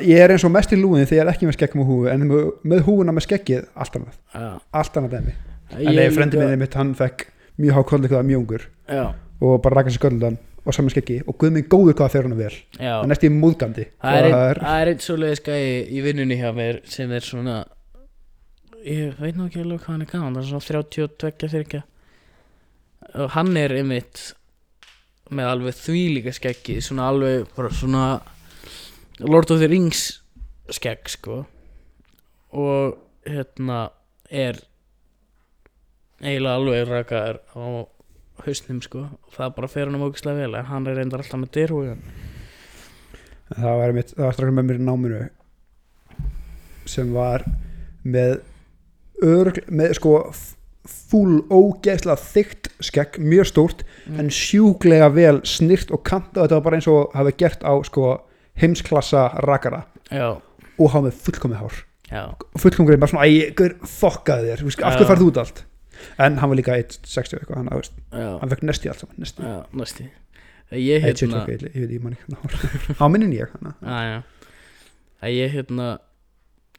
ég 0.00 0.24
er 0.24 0.32
eins 0.32 0.46
og 0.48 0.54
mest 0.54 0.72
í 0.72 0.80
lúin 0.80 1.04
þegar 1.04 1.18
ég 1.18 1.26
er 1.26 1.32
ekki 1.34 1.50
með 1.50 1.58
skegg 1.58 1.76
með 1.76 1.90
húfu 1.90 2.08
en 2.08 2.24
með, 2.30 2.50
með 2.64 2.82
húfuna 2.88 3.12
með 3.12 3.26
skeggið 3.26 3.66
allt 3.76 4.00
annað, 4.00 4.16
já. 4.32 4.48
Allt 4.80 4.96
annað 4.96 5.18
dæmi 5.18 5.36
en 5.72 5.80
Ég 5.86 5.96
nei, 5.96 6.10
frendi 6.14 6.36
líka- 6.36 6.44
minni 6.46 6.56
mitt, 6.64 6.74
hann 6.74 6.94
fekk 6.94 7.26
mjög 7.60 7.74
há 7.76 7.82
kolli 7.86 8.08
hvað 8.08 8.24
mjög 8.26 8.40
ungur. 8.44 8.62
Já, 8.88 9.14
og 9.40 9.62
bara 9.62 9.76
raka 9.80 9.90
sér 9.90 9.98
sköldan 10.00 10.38
og 10.66 10.74
saman 10.74 10.90
skeggi. 10.90 11.22
Og 11.26 11.38
guð 11.38 11.52
minn 11.52 11.68
góður 11.68 11.94
hvað 11.96 12.10
fer 12.10 12.22
hann 12.22 12.36
vel 12.36 12.56
það 12.76 13.02
er 13.02 13.06
næst 13.08 13.24
í 13.24 13.30
múðgandi 13.32 13.86
það 14.02 14.16
er, 14.18 14.58
einn, 14.60 14.88
er 14.88 14.94
svoleiðis 15.00 15.44
gæi 15.46 15.88
í 15.88 16.02
vinnunni 16.04 16.36
hjá 16.36 16.50
mér 16.54 16.80
sem 16.84 17.10
er 17.12 17.20
svona 17.24 17.64
ég 18.84 19.16
veit 19.20 19.36
nú 19.36 19.46
ekki 19.48 19.60
alveg 19.62 19.80
hvað 19.80 19.94
hann 19.94 20.02
er 20.02 20.10
gaman 20.10 20.34
það 20.36 20.42
er 20.42 20.50
svona 20.50 20.84
32 20.84 21.48
þyrkja 21.54 21.82
og 23.14 23.30
hann 23.30 23.56
er 23.56 23.74
einmitt 23.78 24.34
með 25.30 25.48
alveg 25.54 25.74
þvílíka 25.80 26.32
skeggi 26.36 26.76
svona 26.84 27.08
alveg 27.08 27.46
bara 27.56 27.70
svona 27.70 28.04
Lord 29.20 29.50
of 29.50 29.60
the 29.60 29.68
Rings 29.68 30.20
skegg 30.72 31.08
sko. 31.12 31.42
Og 32.56 32.96
hérna 33.26 33.90
er 34.30 34.56
eiginlega 36.20 36.54
alveg 36.60 36.88
rakaður 36.90 37.40
á 37.56 37.64
hausnum 38.46 38.80
sko. 38.84 39.02
Og 39.26 39.34
það 39.36 39.54
bara 39.56 39.68
fer 39.68 39.88
hann 39.90 40.00
ógislega 40.06 40.36
vel 40.46 40.54
en 40.60 40.64
hann 40.70 40.86
er 40.88 40.96
reyndar 41.00 41.20
alltaf 41.24 41.40
með 41.42 41.50
dyrhúin 41.58 42.00
það 43.50 43.76
var, 43.80 43.92
mitt, 43.96 44.12
það 44.14 44.24
var 44.28 44.36
strax 44.36 44.54
með 44.54 44.66
mér 44.70 44.78
í 44.78 44.84
náminu 44.86 45.20
sem 46.90 47.10
var 47.14 47.44
með 48.06 48.38
örg, 49.26 49.58
með 49.70 49.92
sko 49.98 50.14
fúl 50.90 51.40
ógeðslega 51.52 52.16
þykkt 52.22 52.70
skegg, 52.82 53.18
mjög 53.20 53.50
stórt 53.50 53.82
Mm. 54.10 54.20
en 54.20 54.30
sjúklega 54.32 55.10
vel 55.14 55.40
snyrt 55.46 55.90
og 55.94 56.00
kanta 56.08 56.40
þetta 56.42 56.56
var 56.56 56.62
bara 56.64 56.76
eins 56.80 56.88
og 56.90 57.12
hafi 57.14 57.32
gert 57.38 57.60
á 57.62 57.74
sko 57.86 58.06
heimsklassa 58.58 59.28
rakara. 59.44 59.84
Já, 60.10 60.40
og 60.78 60.90
hafa 60.90 61.04
með 61.06 61.20
fullkomið 61.26 61.60
hár. 61.60 61.76
Já. 62.10 62.22
Fullkomið 62.58 62.98
bara 62.98 63.10
svona, 63.12 63.26
æ, 63.28 63.52
gaur, 63.54 63.76
fokkaði 63.86 64.48
þér. 64.50 64.62
Þú 64.64 64.66
veist, 64.70 64.82
af 64.82 64.92
Já. 64.92 64.96
hverju 64.98 65.10
farið 65.12 65.26
út 65.28 65.38
allt 65.44 65.62
en 66.18 66.38
hann 66.40 66.52
var 66.52 66.58
líka 66.58 66.76
1.60 66.78 67.40
eitthvað 67.40 67.60
hann, 67.60 67.70
hann 68.40 68.52
fekk 68.52 68.66
nesti 68.68 68.90
allt 68.92 69.04
saman 69.04 69.22
nesti. 69.24 69.46
Já, 69.46 69.62
næsti 69.72 70.10
Ég 70.70 71.02
hérna 71.02 71.40
ég, 71.50 71.64
ég 71.66 71.80
veit 71.82 71.92
ég 71.96 72.02
man 72.02 72.14
ekki 72.14 72.94
á 72.94 73.04
minnin 73.10 73.32
ég 73.34 73.50
já. 73.82 74.20
Að 75.20 75.34
Ég 75.34 75.54
hérna 75.56 75.88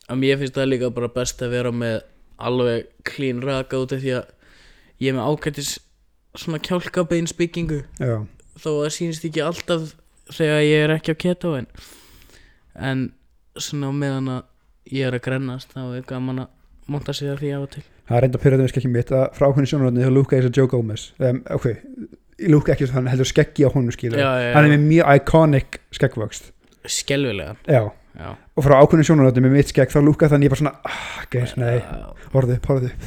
að 0.07 0.21
mér 0.21 0.39
finnst 0.39 0.55
það 0.55 0.69
líka 0.71 0.91
bara 0.95 1.11
best 1.11 1.41
að 1.43 1.55
vera 1.57 1.73
með 1.75 1.97
alveg 2.41 2.87
clean 3.07 3.41
raka 3.43 3.81
út 3.83 3.91
af 3.95 4.01
því 4.01 4.13
að 4.17 4.29
ég 5.03 5.11
er 5.11 5.17
með 5.17 5.27
ágætis 5.27 5.73
svona 6.39 6.61
kjálkabeinsbyggingu. 6.63 7.81
Já, 7.99 8.23
þó 8.55 8.69
að 8.71 8.79
það 8.85 8.95
sýnist 8.95 9.27
ekki 9.27 9.43
alltaf 9.43 9.91
þegar 10.31 10.63
ég 10.63 10.85
er 10.85 10.95
ekki 10.95 11.15
á 11.15 11.21
keto 11.25 11.53
en, 11.59 11.67
en 12.79 13.05
svona 13.59 13.91
meðan 13.95 14.31
að 14.37 14.95
ég 14.95 15.07
er 15.07 15.17
að 15.17 15.25
grennast 15.27 15.75
þá 15.75 15.83
er 15.99 16.07
gaman 16.07 16.45
að 16.45 16.91
monta 16.91 17.15
sig 17.15 17.31
að 17.31 17.43
því 17.43 17.51
af 17.57 17.65
og 17.67 17.73
til 17.75 17.83
það 18.11 18.17
er 18.19 18.25
reynda 18.27 18.41
pyrrðum 18.43 18.65
við 18.67 18.73
skekki 18.73 18.91
mitt 18.91 19.13
að 19.15 19.23
frá 19.37 19.47
ákveðin 19.47 19.69
sjónaröndin 19.71 20.05
þá 20.07 20.13
lúka 20.17 20.37
eins 20.37 20.49
og 20.49 20.57
Joe 20.59 20.67
Gomez. 20.71 21.07
Um, 21.21 21.39
ok, 21.55 21.65
ég 22.41 22.51
lúka 22.51 22.75
ekki 22.75 22.87
svo 22.89 22.97
hann 22.99 23.09
heldur 23.11 23.29
skeggi 23.29 23.65
á 23.65 23.69
honum 23.73 23.95
skilur 23.95 24.19
Já, 24.21 24.29
já, 24.43 24.51
hann 24.57 24.67
er 24.67 24.71
já, 24.71 24.75
með 24.77 24.85
mjög 24.91 25.11
iconic 25.21 25.79
skeggvöxt. 25.97 26.51
Skelvilega 26.89 27.55
já, 27.69 27.83
Já, 28.11 28.31
og 28.59 28.65
frá 28.65 28.75
ákveðin 28.83 29.07
sjónaröndin 29.07 29.45
með 29.47 29.53
mitt 29.55 29.69
skegg 29.71 29.91
þá 29.93 29.99
lúka 30.03 30.27
þannig 30.31 30.49
ég 30.49 30.53
bara 30.53 30.61
svona 30.61 30.73
ah, 30.83 31.19
geir, 31.31 31.53
nei, 31.61 31.77
Já. 31.79 32.07
horfðu 32.33 32.57
horfðu 32.67 32.89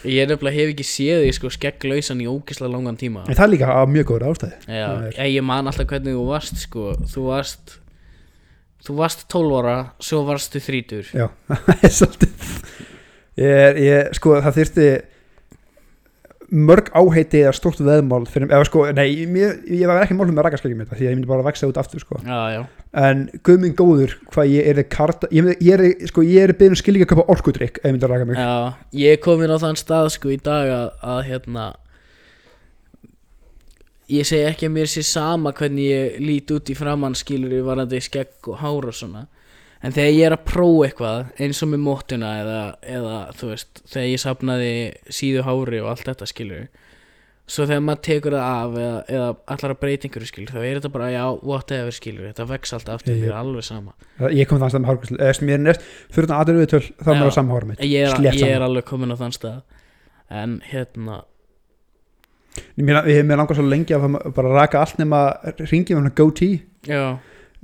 Ég 0.00 0.28
nefnilega 0.30 0.56
hef 0.56 0.70
ekki 0.72 0.84
séð 0.88 1.22
því 1.26 1.32
sko 1.36 1.50
skegglausan 1.52 2.20
í 2.24 2.26
ógislega 2.30 2.72
langan 2.72 2.96
tíma. 2.96 3.26
En 3.28 3.36
það 3.36 3.42
er 3.44 3.50
líka 3.52 3.68
á 3.68 3.84
mjög 3.88 4.06
góður 4.08 4.26
ástæði 4.30 4.56
Já, 4.64 4.84
Það 4.86 5.06
er- 5.08 5.16
ég, 5.18 5.32
ég 5.36 5.44
man 5.44 5.68
alltaf 5.68 5.88
hvernig 5.90 6.16
þú 6.16 6.22
varst 6.30 6.60
sko. 6.62 6.84
Þú 7.12 7.24
varst 7.28 7.74
Þú 8.80 8.94
varst 8.96 9.26
12 9.28 9.56
ára, 9.60 9.74
svo 10.00 10.22
varstu 10.24 10.60
30 10.64 11.10
já, 11.12 11.26
það 11.66 11.82
er 11.84 11.92
svolítið 11.92 12.46
ég, 13.40 13.80
ég, 13.86 14.12
sko 14.18 14.36
það 14.40 14.60
þyrfti 14.60 14.90
mörg 16.50 16.88
áheiti 16.98 17.44
eða 17.44 17.52
stórt 17.54 17.80
veðmál 17.86 18.24
fyrir, 18.26 18.50
eða 18.50 18.66
sko, 18.66 18.82
nei, 18.94 19.26
mér, 19.30 19.60
ég 19.70 19.86
var 19.86 20.02
ekki 20.02 20.16
málum 20.18 20.34
með 20.34 20.48
rakaskeggjum 20.48 20.80
þetta 20.82 20.96
því 20.98 21.04
að 21.04 21.12
ég 21.12 21.18
myndi 21.18 21.30
bara 21.30 21.44
að 21.44 21.50
vexa 21.52 21.68
út 21.70 21.78
aftur 21.78 22.02
sko. 22.02 22.18
Já, 22.26 22.40
já, 22.56 22.62
en 23.04 23.20
guð 23.46 23.60
minn 23.62 23.76
góður 23.78 24.16
hvað 24.32 24.50
ég 24.50 24.70
er 24.72 24.80
karta 24.90 25.30
ég, 25.34 25.52
ég 25.62 25.76
er, 25.76 26.08
sko, 26.10 26.24
ég 26.26 26.48
er 26.48 26.54
byrjun 26.58 26.80
skil 26.80 26.96
ekki 26.96 27.06
að 27.06 27.12
köpa 27.12 27.28
orkudrykk 27.36 27.78
ef 27.78 27.86
ég 27.86 27.94
myndi 27.94 28.08
að 28.08 28.14
raka 28.16 28.26
mig. 28.26 28.40
Já 28.40 28.98
Ég 28.98 29.14
er 29.14 29.22
komin 29.22 29.54
á 29.54 29.62
þann 29.62 29.78
stað 29.78 30.10
sko 30.16 30.34
í 30.34 30.40
dag 30.42 30.74
að, 30.74 30.90
að 31.14 31.22
hérna 31.30 31.68
Ég 34.10 34.26
segi 34.26 34.42
ekki 34.48 34.66
að 34.66 34.74
mér 34.74 34.88
sé 34.90 35.04
sama 35.06 35.52
hvernig 35.54 35.86
ég 35.86 36.16
lít 36.18 36.50
út 36.50 36.70
í 36.72 36.74
framann 36.74 37.14
skilur 37.14 37.52
í 37.54 37.62
varandi 37.62 38.00
skegg 38.02 38.48
og 38.50 38.58
hár 38.58 38.88
og 38.90 38.96
svona 38.96 39.28
En 39.82 39.94
þegar 39.96 40.10
ég 40.12 40.26
er 40.28 40.34
að 40.36 40.44
prófa 40.44 40.86
eitthvað 40.90 41.28
eins 41.40 41.62
og 41.64 41.70
með 41.72 41.80
móttuna 41.86 42.30
eða, 42.42 42.60
eða 42.84 43.18
þú 43.38 43.46
veist 43.54 43.80
þegar 43.88 44.08
ég 44.10 44.20
sapnaði 44.20 44.72
síðu 45.08 45.44
hári 45.46 45.78
og 45.80 45.88
allt 45.94 46.04
þetta 46.10 46.26
skilur 46.28 46.66
svo 47.50 47.64
þegar 47.66 47.80
maður 47.82 48.02
tekur 48.06 48.34
það 48.36 48.44
af 48.60 48.74
eða, 48.78 48.98
eða 49.16 49.30
allar 49.54 49.72
að 49.74 49.78
breyta 49.80 50.06
einhverju 50.06 50.28
skilur 50.28 50.52
þá 50.54 50.60
er 50.60 50.76
þetta 50.78 50.90
bara 50.94 51.08
já, 51.10 51.22
whatever 51.42 51.96
skilur 51.96 52.28
þetta 52.28 52.44
vex 52.52 52.74
allt 52.76 52.92
aftur, 52.92 53.16
Ég- 53.16 53.24
mér 53.24 53.32
er 53.32 53.38
alveg 53.40 53.64
sama. 53.66 53.94
Ég 54.30 54.46
kom 54.46 54.60
þannig 54.60 54.76
að 54.76 54.84
með 54.84 54.90
hárgræslu 54.92 55.18
eða 55.24 55.48
mér 55.48 55.56
er 55.56 55.64
næst 55.64 55.88
fyrir 56.14 56.28
þannig 56.30 56.44
aðeins 56.44 56.60
viðtöl 56.60 56.84
þá 57.00 57.08
er 57.08 57.16
Já. 57.16 57.18
mér 57.22 57.30
að 57.32 57.34
sama 57.40 57.56
hára 57.56 57.70
mitt 57.72 57.82
ég 57.82 58.06
er, 58.12 58.28
ég 58.38 58.54
er 58.54 58.66
alveg 58.68 58.86
komin 58.92 59.10
á 59.10 59.16
þann 59.18 59.34
stað. 59.34 59.58
En 60.30 60.54
hérna 60.70 61.16
mér, 62.78 63.00
ég, 63.10 63.24
mér 63.26 63.40
langar 63.40 63.58
svo 63.58 63.66
lengi 63.66 63.96
að 63.96 64.06
bara 64.36 64.54
raka 64.60 64.84
allt 64.84 64.98
nema 65.00 65.24
ringi 65.70 65.94
með 65.96 66.02
hann 66.04 66.14
goatee 66.20 66.60
já, 66.86 67.02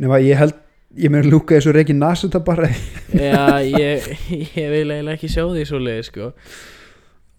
nema 0.02 0.18
ég 0.24 0.40
held 0.40 0.56
ég 0.96 1.12
mér 1.12 1.28
lúka 1.28 1.56
þessu 1.56 1.74
reiki 1.76 1.96
nasu 1.96 2.28
þetta 2.28 2.42
bara. 2.46 2.70
Já 3.12 3.62
ég, 3.64 4.06
ég 4.58 4.72
vil 4.72 4.84
eiginlega 4.90 5.16
ekki 5.16 5.30
sjá 5.32 5.44
því 5.44 5.64
svo 5.68 5.80
leið 5.82 6.02
sko. 6.10 6.30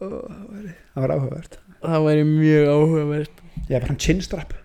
það 0.01 0.99
var 1.03 1.15
áhugavert. 1.17 1.59
Það 1.83 2.09
væri 2.09 2.25
mjög 2.31 2.73
áhugavert. 2.73 3.45
Ég 3.67 3.77
er 3.77 3.79
bara 3.81 3.93
hann 3.93 4.01
chinstrap. 4.01 4.57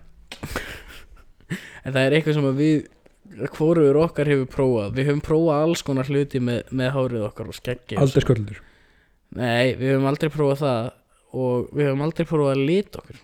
En 1.83 1.91
það 1.91 2.03
er 2.03 2.17
eitthvað 2.17 2.37
sem 2.37 2.51
við 2.57 3.47
hvoruður 3.55 4.03
okkar 4.03 4.29
hefur 4.29 4.51
prófað. 4.51 4.93
Við 4.97 5.09
höfum 5.09 5.25
prófað 5.25 5.65
alls 5.65 5.81
konar 5.85 6.09
hluti 6.11 6.39
með, 6.43 6.69
með 6.71 6.93
hárið 6.95 7.25
okkar 7.31 7.49
og 7.49 7.57
skeggi 7.57 7.97
aldrei 7.99 8.23
sköldur 8.23 8.61
nei, 9.37 9.73
við 9.77 9.93
höfum 9.93 10.09
aldrei 10.09 10.31
prófað 10.33 10.63
það 10.63 10.89
og 11.43 11.69
við 11.73 11.87
höfum 11.89 12.03
aldrei 12.05 12.27
prófað 12.29 12.53
að 12.53 12.65
lita 12.69 13.01
okkur 13.01 13.21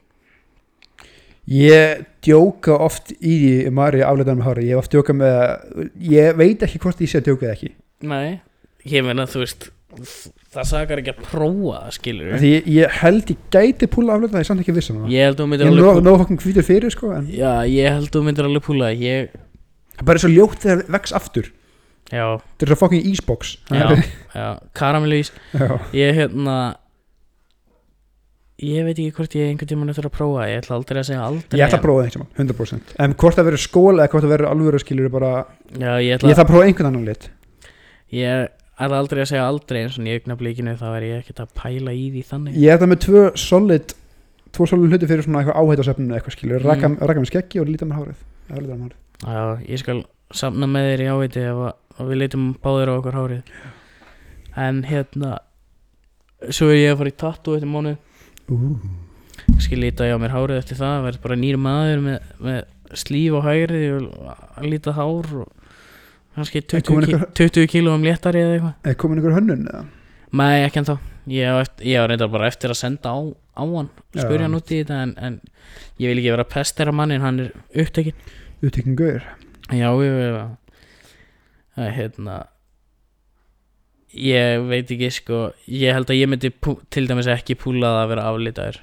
Ég 1.49 2.05
djóka 2.21 2.75
oft 2.85 3.09
í 3.17 3.33
því 3.41 3.51
um 3.71 3.77
Mari 3.79 4.03
afleitan 4.05 4.37
með 4.37 4.47
hári, 4.49 4.67
ég 4.69 4.75
hef 4.77 4.83
oft 4.83 4.93
djóka 4.93 5.15
með 5.17 5.89
ég 6.11 6.35
veit 6.37 6.65
ekki 6.67 6.81
hvort 6.83 7.01
ég 7.01 7.09
sé 7.09 7.21
að 7.21 7.29
djóka 7.31 7.47
eða 7.47 7.55
ekki. 7.55 7.71
Nei, 8.09 8.39
ég 8.85 9.05
meina 9.07 9.25
þú 9.29 9.41
veist 9.41 9.69
það 10.53 10.65
sakar 10.69 10.99
ekki 11.01 11.13
að 11.15 11.21
prófa 11.25 11.79
það 11.81 11.93
skilur 11.95 12.35
Því 12.39 12.49
ég, 12.53 12.67
ég 12.75 12.97
held 13.01 13.31
ég 13.33 13.39
gæti 13.53 13.87
púla 13.89 14.13
afleitan, 14.15 14.37
ég 14.37 14.45
er 14.45 14.49
samt 14.51 14.61
ekki 14.63 14.75
viss 14.75 14.91
um 14.93 14.99
Ég 15.09 15.25
held 15.25 15.39
þú 15.39 15.47
Ég 15.47 15.49
myndir 15.49 15.65
er 15.65 15.71
alveg 15.73 15.87
púla 15.89 16.05
nóg 16.05 16.19
fokkin 16.21 16.41
hvítur 16.43 16.67
fyrir 16.67 16.93
sko 16.93 17.09
en 17.17 17.29
Já, 17.33 17.53
ég 17.65 17.95
held 17.97 18.11
þú 18.13 18.21
myndir 18.27 18.49
alveg 18.49 18.65
púla. 18.67 18.91
Ég, 18.93 19.33
það 19.95 20.03
er 20.03 20.09
bara 20.11 20.21
svo 20.21 20.29
ljótt 20.33 20.61
þegar 20.61 20.83
það 20.83 20.93
vex 20.99 21.15
aftur. 21.19 21.49
Já, 22.09 22.25
Þetta 22.37 22.65
er 22.67 22.71
svo 22.71 22.77
fokkin 22.83 23.09
ísbox 23.09 23.55
já, 23.69 23.89
já 24.37 24.47
Karamellís. 24.77 25.33
Ég 25.97 26.15
hérna 26.21 26.55
Ég 28.59 28.83
veit 28.83 28.97
ekki 28.99 29.13
hvort 29.15 29.35
ég 29.39 29.49
einhvern 29.53 29.69
tímann 29.71 29.89
eftir 29.93 30.07
að 30.09 30.15
prófa 30.17 30.45
Ég 30.51 30.57
ætla 30.59 30.75
aldrei 30.75 30.97
að 30.99 31.05
segja 31.07 31.23
aldrei 31.23 31.59
Ég 31.61 31.65
ætla 31.69 31.77
að 31.79 31.83
prófa 31.85 31.99
það 32.01 32.07
einhvern 32.09 32.25
tímann, 32.35 32.49
100% 32.49 32.95
En 33.05 33.13
hvort 33.21 33.37
það 33.39 33.47
verður 33.47 33.61
skól 33.63 33.93
eða 33.95 34.07
hvort 34.11 34.25
það 34.25 34.33
verður 34.33 34.49
alvöru 34.49 34.81
skilur 34.83 35.11
bara 35.13 35.29
Já, 35.79 35.91
ég 35.95 36.09
Ég 36.09 36.17
ætla, 36.17 36.33
ætla 36.33 36.43
að 36.43 36.49
prófa 36.51 36.65
einhvern 36.67 36.89
annan 36.89 37.05
lit. 37.07 37.29
Ég 38.11 38.49
ætla 38.79 38.99
aldrei 38.99 39.23
að 39.23 39.29
segja 39.31 39.45
aldrei 39.47 39.79
En 39.85 39.93
svona 39.95 40.11
í 40.11 40.17
augnablíkinu 40.19 40.75
þá 40.81 40.85
er 40.97 41.07
ég 41.07 41.23
ekkert 41.23 41.41
að 41.45 41.55
pæla 41.61 41.95
í 41.95 42.05
því 42.17 42.25
þannig. 42.33 42.59
Ég 42.59 42.75
ætla 42.75 42.89
með 42.91 43.01
tvö 43.07 43.23
solid 43.39 43.95
Tvo 44.49 44.65
solid 44.65 44.89
hluti 44.91 45.07
fyrir 45.07 45.23
svona 45.23 45.43
eitthvað 45.43 45.59
áhættasöfninu 45.61 46.15
eitthvað 46.17 46.35
skilur. 46.35 46.63
Raka, 46.65 46.87
Mm. 46.89 46.97
með 47.21 47.27
skeggi 47.29 47.59
og 47.61 47.67
líta 47.69 47.85
með 47.85 47.99
hárið. 47.99 48.23
Með 48.49 48.71
hárið. 48.73 48.95
Já, 49.23 49.43
ég 49.69 49.79
skal 49.79 49.99
samna 50.33 50.65
með 50.65 50.87
þér 50.89 51.03
í 51.03 51.09
að, 51.45 51.59
að 51.99 52.09
við 52.09 52.17
leitum 52.23 52.47
báðir 52.63 52.89
á 52.89 52.93
okkur 52.97 53.13
hárið. 53.19 53.43
En 54.57 54.83
hérna 54.89 55.37
Svo 56.49 56.69
er 56.71 56.79
ég 56.79 56.93
að 56.93 56.97
fara 57.01 57.11
í 57.11 57.17
tattoo 57.19 57.55
eftir 57.57 57.67
mánu 57.69 57.97
Skal 59.59 59.79
líta 59.81 60.07
ég 60.07 60.15
á 60.15 60.19
mér 60.21 60.33
hárið 60.35 60.59
eftir 60.61 60.77
það 60.79 61.03
Verð 61.07 61.21
bara 61.23 61.37
nýr 61.39 61.57
maður 61.61 62.01
með, 62.05 62.19
með 62.43 62.59
slíf 62.99 63.37
og 63.39 63.45
hægri 63.45 63.81
og 63.93 64.65
líta 64.65 64.93
hár 64.97 65.29
og 65.43 65.47
kannski 66.35 66.61
20, 66.63 66.85
komin 66.87 67.05
ki 67.09 67.13
einhver- 67.17 67.33
20 67.37 67.67
kílóum 67.69 68.05
léttari 68.05 68.41
eða 68.41 68.53
eitthvað. 68.57 68.75
Er 68.89 68.95
komin 69.01 69.19
einhver 69.19 69.35
hönnun 69.37 69.65
eða? 69.69 69.83
Nei, 70.39 70.63
ekki 70.65 70.79
ennþá. 70.81 70.95
Ég 71.29 71.45
á, 71.49 71.55
eftir, 71.61 71.85
ég 71.89 71.99
á 72.01 72.03
reyndar 72.09 72.31
bara 72.31 72.47
eftir 72.49 72.71
að 72.73 72.79
senda 72.79 73.11
á, 73.13 73.17
á 73.59 73.63
hann. 73.65 73.89
Spurja 74.15 74.45
hann 74.47 74.55
út 74.57 74.71
í 74.73 74.79
þetta 74.81 75.01
en, 75.03 75.13
en 75.17 75.39
ég 75.99 76.09
vil 76.13 76.21
ekki 76.21 76.33
vera 76.33 76.45
pestera 76.49 76.93
mannin 76.95 77.21
Hann 77.21 77.39
er 77.43 77.51
upptekinn. 77.83 78.15
Upptekinn 78.63 78.95
gauður 78.99 79.25
Já, 79.69 79.89
ég 79.93 80.15
vil 80.15 80.39
er 81.85 81.93
hérna 81.97 82.39
Ég 84.17 84.63
veit 84.69 84.89
ekki 84.95 85.09
sko. 85.13 85.51
Ég 85.69 85.93
held 85.93 86.09
að 86.09 86.17
ég 86.17 86.29
myndi 86.31 86.49
til 86.89 87.05
dæmis 87.09 87.27
ekki 87.29 87.55
púlað 87.59 87.99
að 88.03 88.07
vera 88.15 88.29
aflitaður. 88.31 88.79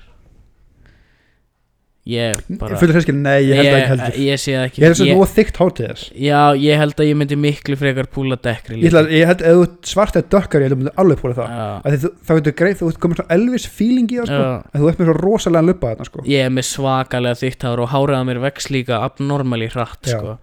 Ég 2.07 2.39
bara 2.61 2.77
Fullir 2.79 2.95
hreskil, 2.95 3.17
nei, 3.19 3.41
ég 3.49 3.57
held 3.59 3.67
það 3.67 3.81
ekki 3.81 3.89
heldur. 3.91 4.19
Ég 4.23 4.39
sé 4.39 4.53
það 4.55 4.65
ekki. 4.69 4.79
Ég 4.79 4.85
held 4.87 5.01
að 5.03 5.09
þú 5.11 5.15
var 5.19 5.31
þykkt 5.35 5.57
hár 5.59 5.73
til 5.75 5.87
þess 5.89 6.05
Já, 6.23 6.43
ég 6.63 6.79
held 6.79 7.01
að 7.03 7.09
ég 7.09 7.17
myndi 7.19 7.39
miklu 7.43 7.79
frekar 7.81 8.07
púla 8.15 8.37
dekkri 8.47 8.77
Ég, 8.79 8.85
ætla, 8.93 9.03
ég 9.11 9.27
held 9.27 9.43
að 9.43 9.57
ef 9.65 9.91
svart 9.91 10.19
eða 10.21 10.29
dökkar 10.37 10.63
ég 10.63 10.69
held 10.69 10.77
að 10.77 10.79
þú 10.79 10.85
myndir 10.85 11.03
alveg 11.03 11.25
púla 11.25 11.35
það. 11.41 11.99
Þá 12.29 12.33
getur 12.39 12.57
greið, 12.63 12.79
þú 12.85 12.93
komin 13.03 13.19
svona 13.19 13.35
Elvis 13.41 13.67
feeling 13.81 14.07
í 14.15 14.21
það 14.21 14.31
sko. 14.31 14.47
En 14.71 14.85
þú 14.85 14.93
ert 14.93 15.03
með 15.03 15.11
svo 15.11 15.17
rosalega 15.19 15.67
luppa 15.73 15.91
þarna 15.97 16.07
sko. 16.13 16.25
Ég 16.31 16.47
er 16.47 16.55
með 16.61 16.69
svakalega 16.71 17.41
þykkt 17.43 17.67
hár 17.67 17.83
og 17.83 17.91
hárið 17.97 18.23
á 18.23 18.25
mér 18.31 18.43
vex 18.47 18.71
líka 18.71 19.03
abnormali 19.03 19.71
hratt 19.75 20.13
sko. 20.15 20.37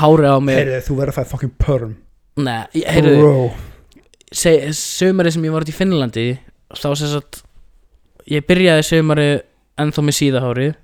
Hárið 0.00 0.32
á 0.32 0.38
mér 0.40 0.62
Heyrðu, 0.64 0.80
þú 0.88 0.96
verður 1.02 1.12
að 1.12 1.20
fæða 1.20 1.32
fucking 1.34 1.56
perm. 1.60 1.92
Nei, 2.38 2.62
ég- 2.80 2.88
heyrðu, 2.96 3.50
sömari 4.32 5.32
sem 5.32 5.44
ég 5.46 5.54
var 5.54 5.64
út 5.64 5.70
í 5.72 5.76
Finnlandi 5.76 6.26
þá 6.76 6.88
sem 6.98 7.12
sagt 7.14 7.42
ég 8.28 8.44
byrjaði 8.48 8.84
sömari 8.84 9.28
ennþá 9.80 10.04
með 10.04 10.16
síðahárið. 10.18 10.74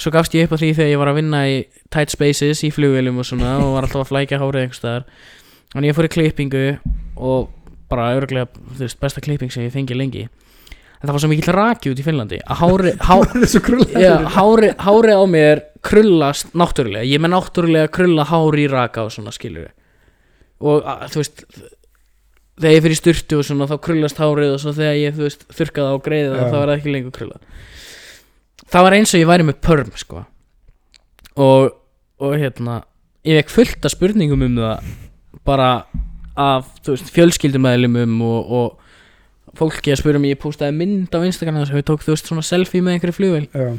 Svo 0.00 0.12
gafst 0.14 0.34
ég 0.36 0.46
upp 0.46 0.56
á 0.56 0.60
því 0.60 0.72
þegar 0.76 0.90
ég 0.90 1.00
var 1.00 1.10
að 1.12 1.18
vinna 1.20 1.40
í 1.48 1.56
tight 1.92 2.12
spaces 2.12 2.62
í 2.66 2.70
flugvélum 2.74 3.20
og 3.20 3.28
svona 3.28 3.56
og 3.60 3.74
var 3.76 3.86
alltaf 3.86 4.04
að 4.04 4.10
flækja 4.12 4.40
hárið 4.40 4.66
einhvers 4.66 4.80
staðar. 4.82 5.08
En 5.76 5.86
ég 5.86 5.96
fór 5.96 6.08
í 6.08 6.12
klippingu 6.12 6.64
og 7.16 7.50
bara 7.90 8.12
örglega, 8.18 8.48
þú 8.76 8.84
veist, 8.84 9.00
besta 9.02 9.22
klipping 9.24 9.52
sem 9.52 9.66
ég 9.66 9.74
fengi 9.74 9.96
lengi. 9.96 10.28
En 11.00 11.08
það 11.08 11.14
var 11.14 11.22
svo 11.22 11.30
mikill 11.32 11.54
raki 11.56 11.92
út 11.92 12.00
í 12.00 12.04
Finnlandi 12.04 12.38
að 12.44 12.60
hári, 12.60 12.94
há, 13.00 13.14
já, 14.04 14.14
hári, 14.36 14.72
hári 14.84 15.16
á 15.16 15.24
mér 15.30 15.62
krullast 15.86 16.52
náttúrulega. 16.52 17.08
Ég 17.08 17.22
með 17.22 17.34
náttúrulega 17.34 17.92
krulla 17.94 18.26
hári 18.28 18.66
í 18.66 18.72
raka 18.72 19.06
og 19.06 19.14
svona 19.14 19.32
skilur 19.34 19.70
og 20.60 20.84
að, 20.84 21.06
þú 21.14 21.22
veist 21.22 21.44
þegar 22.60 22.76
ég 22.76 22.84
fyrir 22.86 23.00
styrtu 23.00 23.40
og 23.40 23.46
svona 23.48 23.68
þá 23.70 23.76
krullast 23.86 24.20
hárið 24.20 24.54
og 24.54 24.62
svo 24.62 24.74
þegar 24.76 24.98
ég 25.00 25.16
þú 25.16 25.26
veist 25.26 25.46
þurrkaði 25.56 25.92
á 25.92 25.96
greiði 26.04 26.30
Já. 26.30 26.42
þá 26.44 26.56
var 26.58 26.70
það 26.70 26.76
ekki 26.76 26.94
lengur 26.94 27.16
krulla 27.16 27.40
það 28.70 28.86
var 28.86 28.96
eins 28.96 29.14
og 29.14 29.22
ég 29.22 29.30
væri 29.30 29.46
með 29.48 29.60
perm 29.64 29.90
sko. 29.98 30.24
Og, 31.40 31.70
og 32.20 32.36
hérna 32.38 32.80
ég 33.26 33.40
vekk 33.40 33.52
fullt 33.54 33.86
af 33.86 33.94
spurningum 33.94 34.44
um 34.46 34.58
það 34.60 34.90
bara 35.46 35.70
af 36.40 36.68
þú 36.84 36.94
veist 36.94 37.12
fjölskyldumæðlumum 37.14 38.20
og, 38.24 38.52
og 38.54 39.56
fólki 39.58 39.92
að 39.92 40.02
spura 40.02 40.20
mig 40.22 40.34
ég 40.34 40.42
postaði 40.42 40.76
mynd 40.78 41.14
á 41.16 41.18
Instagram 41.26 41.62
þess 41.62 41.74
að 41.74 41.82
ég 41.82 41.88
tók 41.88 42.04
þú 42.04 42.14
veist 42.14 42.30
svona 42.30 42.46
selfie 42.46 42.84
með 42.84 42.96
einhverju 42.96 43.16
flugvél. 43.16 43.46
Já, 43.50 43.72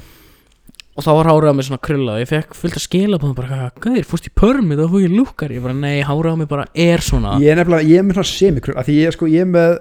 og 0.91 1.05
þá 1.05 1.11
var 1.15 1.29
hárið 1.31 1.51
á 1.51 1.55
mig 1.55 1.67
svona 1.67 1.83
krulla 1.87 2.15
og 2.17 2.23
ég 2.23 2.31
fekk 2.31 2.57
fullt 2.57 2.77
að 2.77 2.85
skila 2.85 3.19
på 3.21 3.29
það 3.29 3.37
bara, 3.39 3.69
gæðir, 3.83 4.07
fórst 4.09 4.27
í 4.27 4.33
pörmið 4.41 4.83
og 4.85 4.91
fór 4.91 5.05
ég 5.05 5.15
lúkar 5.15 5.53
ég 5.55 5.63
bara, 5.63 5.77
nei, 5.77 6.01
hárið 6.03 6.35
á 6.35 6.37
mig 6.41 6.49
bara 6.51 6.67
er 6.75 7.05
svona. 7.05 7.37
Ég 7.39 7.53
er 7.53 7.61
nefnilega, 7.61 7.87
ég 7.87 8.01
er 8.01 8.07
með 8.07 8.19
svona 8.19 8.31
semikrull 8.31 8.83
því 8.87 8.97
ég, 8.99 9.15
sko, 9.15 9.31
ég 9.31 9.47
er 9.47 9.55
með 9.55 9.79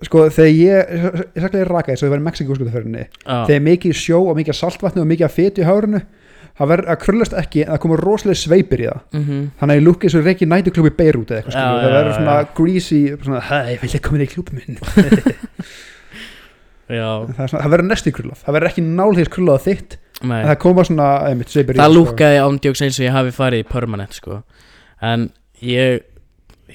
Sko, 0.00 0.22
þegar 0.32 0.54
ég, 0.56 0.92
ég 1.36 1.42
sagði 1.44 1.58
ég 1.60 1.66
raka 1.68 1.92
þess 1.92 2.00
að 2.00 2.06
ég 2.06 2.12
var 2.14 2.20
í 2.22 2.24
Mexiko 2.24 2.54
sko 2.56 2.68
þegar 2.70 3.64
mikið 3.66 3.98
sjó 4.00 4.20
og 4.30 4.38
mikið 4.38 4.56
saltvatni 4.56 5.02
og 5.02 5.10
mikið 5.10 5.34
fetu 5.34 5.60
í 5.60 5.66
hárinu 5.68 6.00
Það 6.60 6.68
verður 6.74 6.90
að 6.92 6.98
krullast 7.00 7.34
ekki 7.40 7.62
en 7.64 7.70
það 7.70 7.78
komur 7.84 8.02
rosalega 8.04 8.36
sveipir 8.36 8.82
í 8.82 8.88
það. 8.88 8.98
Mhm. 9.16 9.36
Þannig 9.60 9.72
að 9.72 9.78
ég 9.78 9.86
lúkið 9.86 10.12
svo 10.12 10.20
reiki 10.26 10.48
nætuklub 10.50 10.88
í 10.90 10.92
Beirut 10.98 11.30
eða 11.30 11.38
eitthvað 11.40 11.54
Það 17.54 17.70
verður 17.70 17.84
er 17.84 17.88
næstu 17.88 18.12
krullað. 18.12 18.38
Það 18.44 18.56
verður 18.58 18.70
ekki 18.70 18.84
nálega 18.84 19.32
krullað 19.36 19.64
þitt 19.68 19.96
nei. 20.22 20.42
En 20.42 20.48
það 20.50 20.58
koma 20.66 20.84
svona 20.84 21.08
einmitt, 21.30 21.50
sveipir 21.52 21.76
í 21.76 21.80
Það 21.80 21.90
sko. 21.92 21.98
lúkaði 22.00 22.38
ándjóks 22.44 22.84
eins 22.86 23.00
og 23.00 23.06
ég 23.06 23.16
hafi 23.16 23.34
farið 23.36 23.66
permanent 23.70 24.16
sko. 24.16 24.42
En 25.00 25.30
ég 25.64 26.06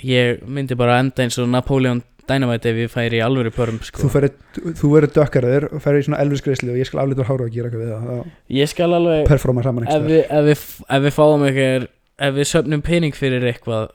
Ég 0.03 0.41
myndi 0.43 0.75
bara 0.75 0.97
enda 0.99 1.23
eins 1.23 1.37
og 1.39 1.47
Napoleon 1.47 2.01
Dynamite 2.27 2.71
ef 2.71 2.79
ég 2.81 2.89
færi 2.91 3.19
í 3.19 3.23
alvöru 3.23 3.51
perm 3.53 3.77
sko. 3.85 4.09
Þú 4.09 4.89
verður 4.91 5.11
dökkaraður 5.13 5.67
og 5.69 5.81
ferður 5.83 6.01
í 6.01 6.05
svona 6.07 6.21
elvis 6.23 6.41
greiðslu 6.43 6.73
og 6.73 6.79
ég 6.81 6.89
skal 6.89 7.03
aflita 7.03 7.21
úr 7.21 7.29
hára 7.29 7.45
og 7.45 7.53
gera 7.53 7.69
eitthvað 7.69 7.83
við 7.83 7.91
það. 7.93 8.07
Það 8.09 8.55
Ég 8.57 8.71
skal 8.71 8.87
alveg 8.97 9.27
performa 9.29 9.63
saman 9.65 9.87
ef 9.87 10.07
við, 10.07 10.21
ef, 10.25 10.47
við, 10.49 10.63
ef 10.97 11.05
við 11.05 11.15
fáum 11.15 11.45
eitthvað 11.47 11.87
Ef 12.25 12.35
við 12.37 12.47
söfnum 12.47 12.81
pening 12.81 13.15
fyrir 13.17 13.43
eitthvað 13.51 13.87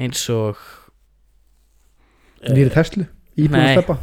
Eins 0.00 0.22
og 0.34 0.60
nýri 2.50 2.72
Tesla, 2.74 3.06
íbúin 3.36 3.58
Nei. 3.58 3.66
að 3.66 3.76
steppa 3.78 3.98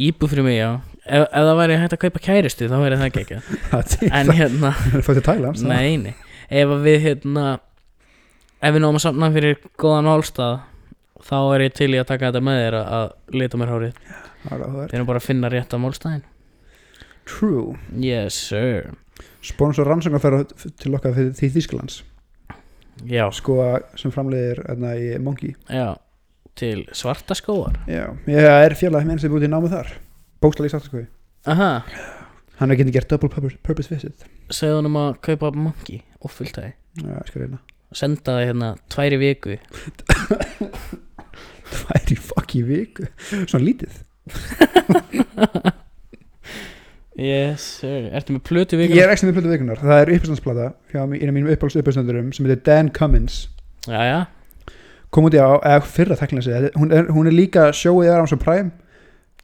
Íbúð 0.00 0.32
fyrir 0.34 0.46
mig, 0.46 0.58
já 0.60 0.70
Ef, 1.10 1.26
ef 1.26 1.46
það 1.48 1.58
væri 1.58 1.78
hægt 1.80 1.96
að 1.96 2.02
kaupa 2.04 2.22
kæristu 2.24 2.70
þá 2.70 2.76
væri 2.84 2.98
það 3.00 3.08
ekki 3.10 3.22
ekki 3.80 4.10
En 4.20 4.32
hérna 4.38 4.72
Thailand 5.28 5.62
Nei, 5.66 5.96
nei. 6.06 6.14
Ef 6.48 6.74
við 6.86 6.98
hérna 7.08 7.46
Ef 8.60 8.74
við 8.76 8.84
náum 8.84 8.98
að 8.98 9.06
samna 9.06 9.30
fyrir 9.34 9.58
góðan 9.80 10.10
málstað 10.10 10.58
Þá 11.20 11.38
er 11.54 11.66
ég 11.66 11.76
til 11.76 11.92
í 11.92 12.00
að 12.00 12.08
taka 12.08 12.30
þetta 12.30 12.44
með 12.44 12.60
þér 12.62 12.76
að, 12.78 12.92
að 12.96 13.40
lita 13.42 13.58
mér 13.60 13.70
hárið. 13.74 13.96
Þeir 14.48 14.94
eru 14.96 15.08
bara 15.10 15.20
að 15.20 15.26
finna 15.26 15.50
rétt 15.52 15.74
á 15.76 15.78
málstæðin 15.82 16.22
true. 17.30 17.76
Yes 18.00 18.34
sir. 18.48 18.90
Sponsor 19.44 19.88
rannsóknar 19.88 20.22
fer 20.22 20.38
til 20.80 20.94
okkar 20.96 21.14
fyrir 21.16 21.34
því 21.38 21.50
Þýskalands. 21.56 22.00
Já, 23.08 23.24
sko 23.32 23.56
sem 23.98 24.12
framleiðir 24.12 24.62
hérna 24.66 24.94
í 25.00 25.12
Mongi 25.22 25.54
já. 25.70 25.94
Til 26.58 26.82
svarta 26.96 27.36
skóar 27.38 27.78
já, 27.88 28.10
ég 28.28 28.44
er 28.44 28.74
fjarlæð 28.76 29.06
með 29.06 29.14
eins 29.14 29.24
sem 29.24 29.32
er 29.32 29.38
út 29.38 29.46
í 29.46 29.48
námið 29.48 29.76
þar 29.76 29.92
bókstæli 30.40 30.70
í 30.70 30.72
sattarskoði 30.74 31.06
Aha. 31.50 31.70
Hann 32.60 32.72
er 32.72 32.76
getið 32.76 32.98
gert 32.98 33.12
double 33.12 33.30
purpose, 33.32 33.56
purpose 33.64 33.88
visit. 33.88 34.26
Segðu 34.52 34.80
hann 34.80 34.90
um 34.90 34.98
að 35.00 35.14
kaupa 35.24 35.50
monkey 35.56 36.02
og 36.20 36.32
fulltæði 36.34 36.74
já, 37.00 37.14
ég 37.14 37.30
skal 37.30 37.44
reyna. 37.46 37.60
Senda 37.96 38.36
það 38.36 38.46
hérna 38.46 38.68
tværi 38.92 39.18
viku. 39.18 39.56
Það 41.70 41.96
er 41.96 42.12
í 42.12 42.16
fuck 42.18 42.54
í 42.58 42.60
viku? 42.66 43.06
Svona 43.46 43.64
lítið. 43.64 44.00
Yes 47.20 47.64
sir. 47.80 48.06
Ertu 48.16 48.32
með 48.32 48.44
plötu 48.48 48.78
viku? 48.80 48.94
ég 48.96 49.04
er 49.04 49.10
ekki 49.12 49.26
með 49.28 49.34
plötu 49.36 49.50
vikunar 49.50 49.80
það 49.82 49.98
er 49.98 50.10
uppstæðsplata 50.14 50.68
hjá 50.92 51.00
einu 51.02 51.18
af 51.26 51.34
mínum 51.36 51.50
uppáhalds 51.52 51.76
uppstændurum 51.76 52.30
sem 52.32 52.46
heitir 52.46 52.62
Dan 52.64 52.88
Cummins. 52.96 53.42
Já, 53.84 54.00
já. 54.06 54.20
Kom 55.12 55.26
út 55.28 55.34
í 55.36 55.40
á, 55.42 55.58
eða 55.58 55.82
fyrra 55.84 56.16
séð 56.16 56.70
hún 56.78 56.94
er, 56.94 57.10
hún 57.12 57.28
er 57.28 57.34
líka 57.34 57.66
sjóið 57.76 58.14
á 58.14 58.22
Amazon 58.22 58.40
Prime 58.40 58.70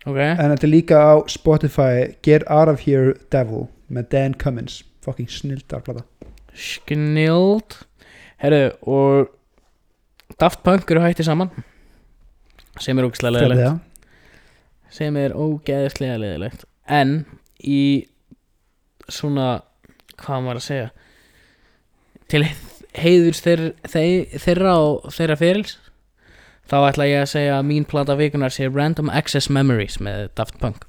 Ok. 0.06 0.20
En 0.22 0.52
þetta 0.52 0.66
er 0.66 0.72
líka 0.72 1.00
á 1.02 1.14
Spotify 1.30 2.12
Get 2.22 2.46
Out 2.46 2.70
of 2.70 2.86
Here 2.86 3.16
Devil 3.34 3.66
með 3.90 4.10
Dan 4.14 4.36
Cummins. 4.38 4.84
Fucking 5.02 5.30
snildar 5.30 5.82
plata. 5.86 6.06
Sknild 6.56 7.80
Herru, 8.40 8.70
og 8.82 9.28
Daft 10.40 10.62
Punk 10.62 10.90
eru 10.90 11.00
hætti 11.00 11.24
saman 11.24 11.50
sem 12.80 12.98
er 12.98 13.06
ógeðslega 13.06 13.32
leðilegt 13.32 14.92
sem 14.92 15.16
er 15.16 15.32
ógeðslega 15.32 16.18
leðilegt 16.20 16.66
en 16.92 17.14
í 17.64 18.06
svona 19.08 19.62
hvað 20.20 20.44
maður 20.44 20.60
að 20.60 20.66
segja 20.66 20.90
til 22.28 22.42
heiðurs 22.96 23.40
þeir, 23.44 23.62
þeir, 23.88 24.38
þeirra 24.42 24.76
og 24.82 25.08
þeirra 25.14 25.38
ferils 25.40 25.76
þá 26.70 26.76
ætla 26.90 27.08
ég 27.08 27.24
að 27.24 27.32
segja 27.32 27.58
að 27.58 27.66
mín 27.70 27.86
plata 27.88 28.16
vikunar 28.18 28.54
sé 28.54 28.68
Random 28.68 29.10
Access 29.10 29.50
Memories 29.52 29.98
með 30.02 30.28
Daft 30.38 30.58
Punk. 30.62 30.86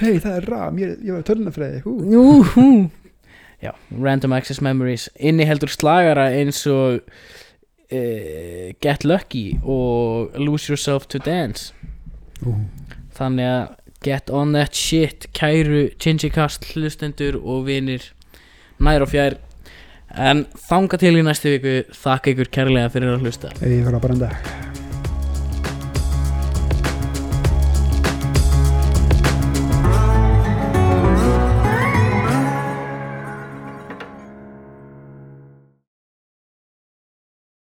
Hei 0.00 0.18
það 0.18 0.36
er 0.40 0.50
ram, 0.50 0.78
ég, 0.82 0.98
ég 1.06 1.14
var 1.14 1.26
tölunafræði 1.26 1.82
Já, 3.64 3.70
Random 3.96 4.34
Access 4.36 4.60
Memories 4.60 5.06
inniheldur 5.16 5.70
slagara 5.72 6.26
eins 6.36 6.64
og 6.68 7.00
uh, 7.00 8.68
Get 8.82 9.06
Lucky 9.06 9.54
og 9.62 10.34
Lose 10.36 10.72
Yourself 10.72 11.06
to 11.08 11.22
Dance. 11.22 11.72
Ú. 12.44 12.52
þannig 13.14 13.46
að 13.48 13.62
get 14.04 14.30
on 14.30 14.52
that 14.52 14.76
shit 14.76 15.28
kæru 15.32 15.86
Chinchikast 16.02 16.66
hlustendur 16.74 17.38
og 17.40 17.64
vinir 17.70 18.10
nær 18.82 19.06
og 19.06 19.14
fjær. 19.14 19.38
En 20.14 20.44
þanga 20.68 21.00
til 21.00 21.16
í 21.18 21.24
næstu 21.26 21.56
viku 21.56 21.80
þakka 21.96 22.34
ykkur 22.34 22.52
kærlega 22.58 22.92
fyrir 22.92 23.16
að 23.16 23.26
hlusta. 23.26 23.56
Ég 23.64 23.82
var 23.86 23.98
að 23.98 24.08
brenda 24.08 24.73